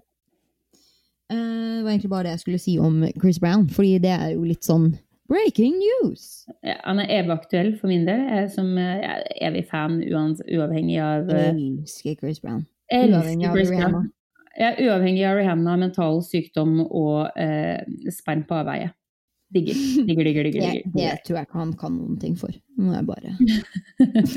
Eh, 1.30 1.36
det 1.36 1.82
var 1.84 1.90
egentlig 1.90 2.10
bare 2.10 2.22
det 2.24 2.32
jeg 2.36 2.40
skulle 2.40 2.58
si 2.62 2.78
om 2.78 3.02
Chris 3.20 3.38
Brown, 3.42 3.66
fordi 3.68 3.98
det 4.02 4.14
er 4.14 4.30
jo 4.34 4.42
litt 4.46 4.62
sånn 4.64 4.92
breaking 5.28 5.76
news. 5.80 6.46
Ja, 6.62 6.76
Han 6.84 7.00
er 7.02 7.10
evig 7.20 7.32
aktuell 7.34 7.72
for 7.80 7.88
min 7.92 8.04
del. 8.08 8.20
Jeg 8.30 8.50
som 8.54 8.72
eh, 8.78 9.00
jeg 9.02 9.08
er 9.10 9.48
evig 9.50 9.64
fan 9.70 9.98
uans, 10.12 10.42
uavhengig 10.46 10.98
av 11.02 11.30
eh, 11.34 11.48
elsker 11.54 12.16
Chris 12.20 12.40
Brown. 12.42 12.64
Uavhengig 12.92 13.46
elsker 13.46 13.50
av 13.50 13.56
Chris 13.58 13.70
Rihanna. 13.74 13.90
Brown. 13.98 14.12
Jeg 14.56 14.72
er 14.72 14.86
uavhengig 14.88 15.24
av 15.28 15.36
Rihanna, 15.36 15.74
mental 15.82 16.22
sykdom 16.24 16.78
og 16.86 17.26
eh, 17.36 17.82
sperm 18.14 18.46
på 18.48 18.56
avveie. 18.62 18.92
Digger. 19.52 19.76
Digger, 20.08 20.24
digger, 20.26 20.46
digger. 20.48 20.62
Digger. 20.74 20.92
det 20.96 21.10
tror 21.26 21.36
jeg 21.40 21.46
ikke 21.50 21.60
han 21.60 21.74
kan 21.82 21.98
noen 22.00 22.16
ting 22.22 22.32
for. 22.40 22.54
Nå 22.80 22.90
er 22.90 23.02
jeg 23.02 23.06
bare 23.10 23.34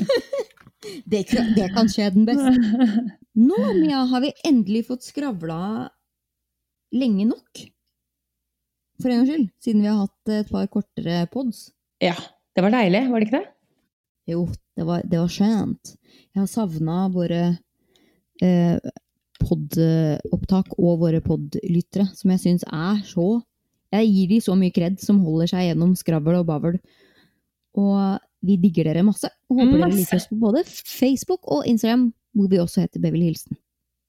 det, 1.12 1.22
kan- 1.30 1.50
det 1.56 1.70
kan 1.74 1.88
skje 1.90 2.10
den 2.14 2.26
beste. 2.28 2.52
Nå, 3.48 3.58
Mia, 3.78 4.04
har 4.10 4.22
vi 4.24 4.30
endelig 4.48 4.84
fått 4.90 5.04
skravla 5.06 5.88
lenge 6.92 7.26
nok. 7.30 7.64
For 9.00 9.10
en 9.10 9.20
gangs 9.22 9.30
skyld. 9.32 9.48
Siden 9.64 9.82
vi 9.84 9.90
har 9.90 10.02
hatt 10.04 10.32
et 10.36 10.50
par 10.52 10.68
kortere 10.72 11.24
pods. 11.32 11.70
Ja. 12.02 12.14
Det 12.56 12.64
var 12.64 12.74
deilig, 12.74 13.04
var 13.10 13.20
det 13.22 13.28
ikke 13.28 13.38
det? 13.40 13.52
Jo, 14.32 14.40
det 14.76 14.86
var, 14.86 15.04
det 15.06 15.18
var 15.20 15.30
skjønt. 15.32 15.92
Jeg 16.34 16.40
har 16.42 16.48
savna 16.50 16.96
våre 17.14 17.42
eh, 18.42 18.90
podopptak 19.40 20.74
og 20.78 20.98
våre 21.04 21.20
podlyttere, 21.24 22.08
som 22.16 22.32
jeg 22.34 22.42
syns 22.44 22.66
er 22.68 23.00
så 23.08 23.28
Jeg 23.90 24.06
gir 24.06 24.26
de 24.30 24.36
så 24.44 24.54
mye 24.54 24.70
kred 24.70 25.00
som 25.02 25.18
holder 25.24 25.48
seg 25.50 25.64
gjennom 25.66 25.96
skravl 25.98 26.36
og 26.38 26.44
bavl. 26.46 26.76
Og 27.80 28.20
vi 28.46 28.54
digger 28.62 28.86
dere 28.86 29.02
masse. 29.06 29.26
Og 29.50 29.58
håper 29.58 29.72
dere 29.72 29.88
Masse. 29.88 29.98
liker 29.98 30.20
oss 30.20 30.28
på 30.30 30.38
både 30.38 30.62
Facebook 30.68 31.48
og 31.50 31.66
Instagram, 31.66 32.12
hvor 32.38 32.50
vi 32.52 32.60
også 32.62 32.84
heter 32.84 33.02
Beverly 33.02 33.32
Hilsen. 33.32 33.58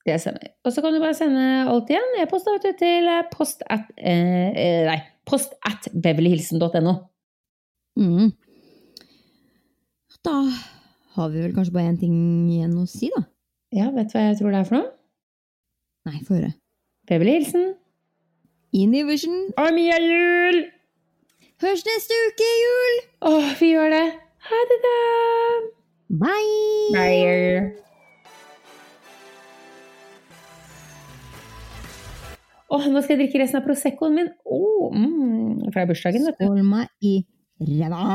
Det 0.06 0.18
stemmer. 0.22 0.54
Og 0.66 0.74
så 0.74 0.82
kan 0.82 0.95
du 0.95 1.02
bare 1.02 1.18
sende 1.18 1.41
alt 1.70 1.89
igjen. 1.91 2.16
E-post 2.24 2.47
til 2.80 3.10
eh, 3.12 3.26
post 3.32 3.62
at, 3.70 3.89
eh, 3.97 4.49
eh, 4.49 4.86
nei, 4.88 4.97
post 5.30 5.54
at 5.68 5.89
beverlyhilsen.no. 5.93 6.95
Mm. 8.02 8.32
Da 10.26 10.38
har 11.16 11.30
vi 11.30 11.43
vel 11.43 11.54
kanskje 11.54 11.76
bare 11.76 11.91
én 11.91 11.99
ting 12.02 12.16
igjen 12.49 12.74
å 12.82 12.88
si, 12.89 13.12
da. 13.14 13.26
Ja, 13.76 13.91
vet 13.93 14.10
du 14.12 14.18
hva 14.18 14.26
jeg 14.30 14.39
tror 14.39 14.54
det 14.54 14.62
er 14.62 14.68
for 14.68 14.80
noe? 14.80 14.89
Nei, 16.10 16.18
få 16.26 16.39
høre. 16.39 16.54
Beverly 17.10 17.38
Hilsen. 17.38 17.74
Inivision. 18.74 19.52
Og 19.60 19.74
Mia 19.76 19.99
Jul! 20.02 20.64
Hørs 21.62 21.84
neste 21.86 22.18
uke, 22.30 22.49
jul! 22.64 22.97
Åh, 23.30 23.52
vi 23.60 23.74
gjør 23.76 23.93
det. 23.93 24.08
Ha 24.49 24.64
det, 24.72 24.80
da! 24.88 24.97
Bye! 26.24 26.89
Bye. 26.97 27.91
Åh, 32.72 32.88
nå 32.88 33.02
skal 33.04 33.18
jeg 33.18 33.26
drikke 33.26 33.42
resten 33.42 33.60
av 33.60 33.66
Proseccoen 33.68 34.16
min. 34.16 34.30
Åh, 34.48 34.96
mm, 34.96 35.72
fra 35.76 35.84
bursdagen, 35.90 36.24
vet 36.30 36.40
du. 36.40 36.46
Skål 36.48 36.64
meg 36.64 36.88
i 37.04 37.18
ræva! 37.60 38.06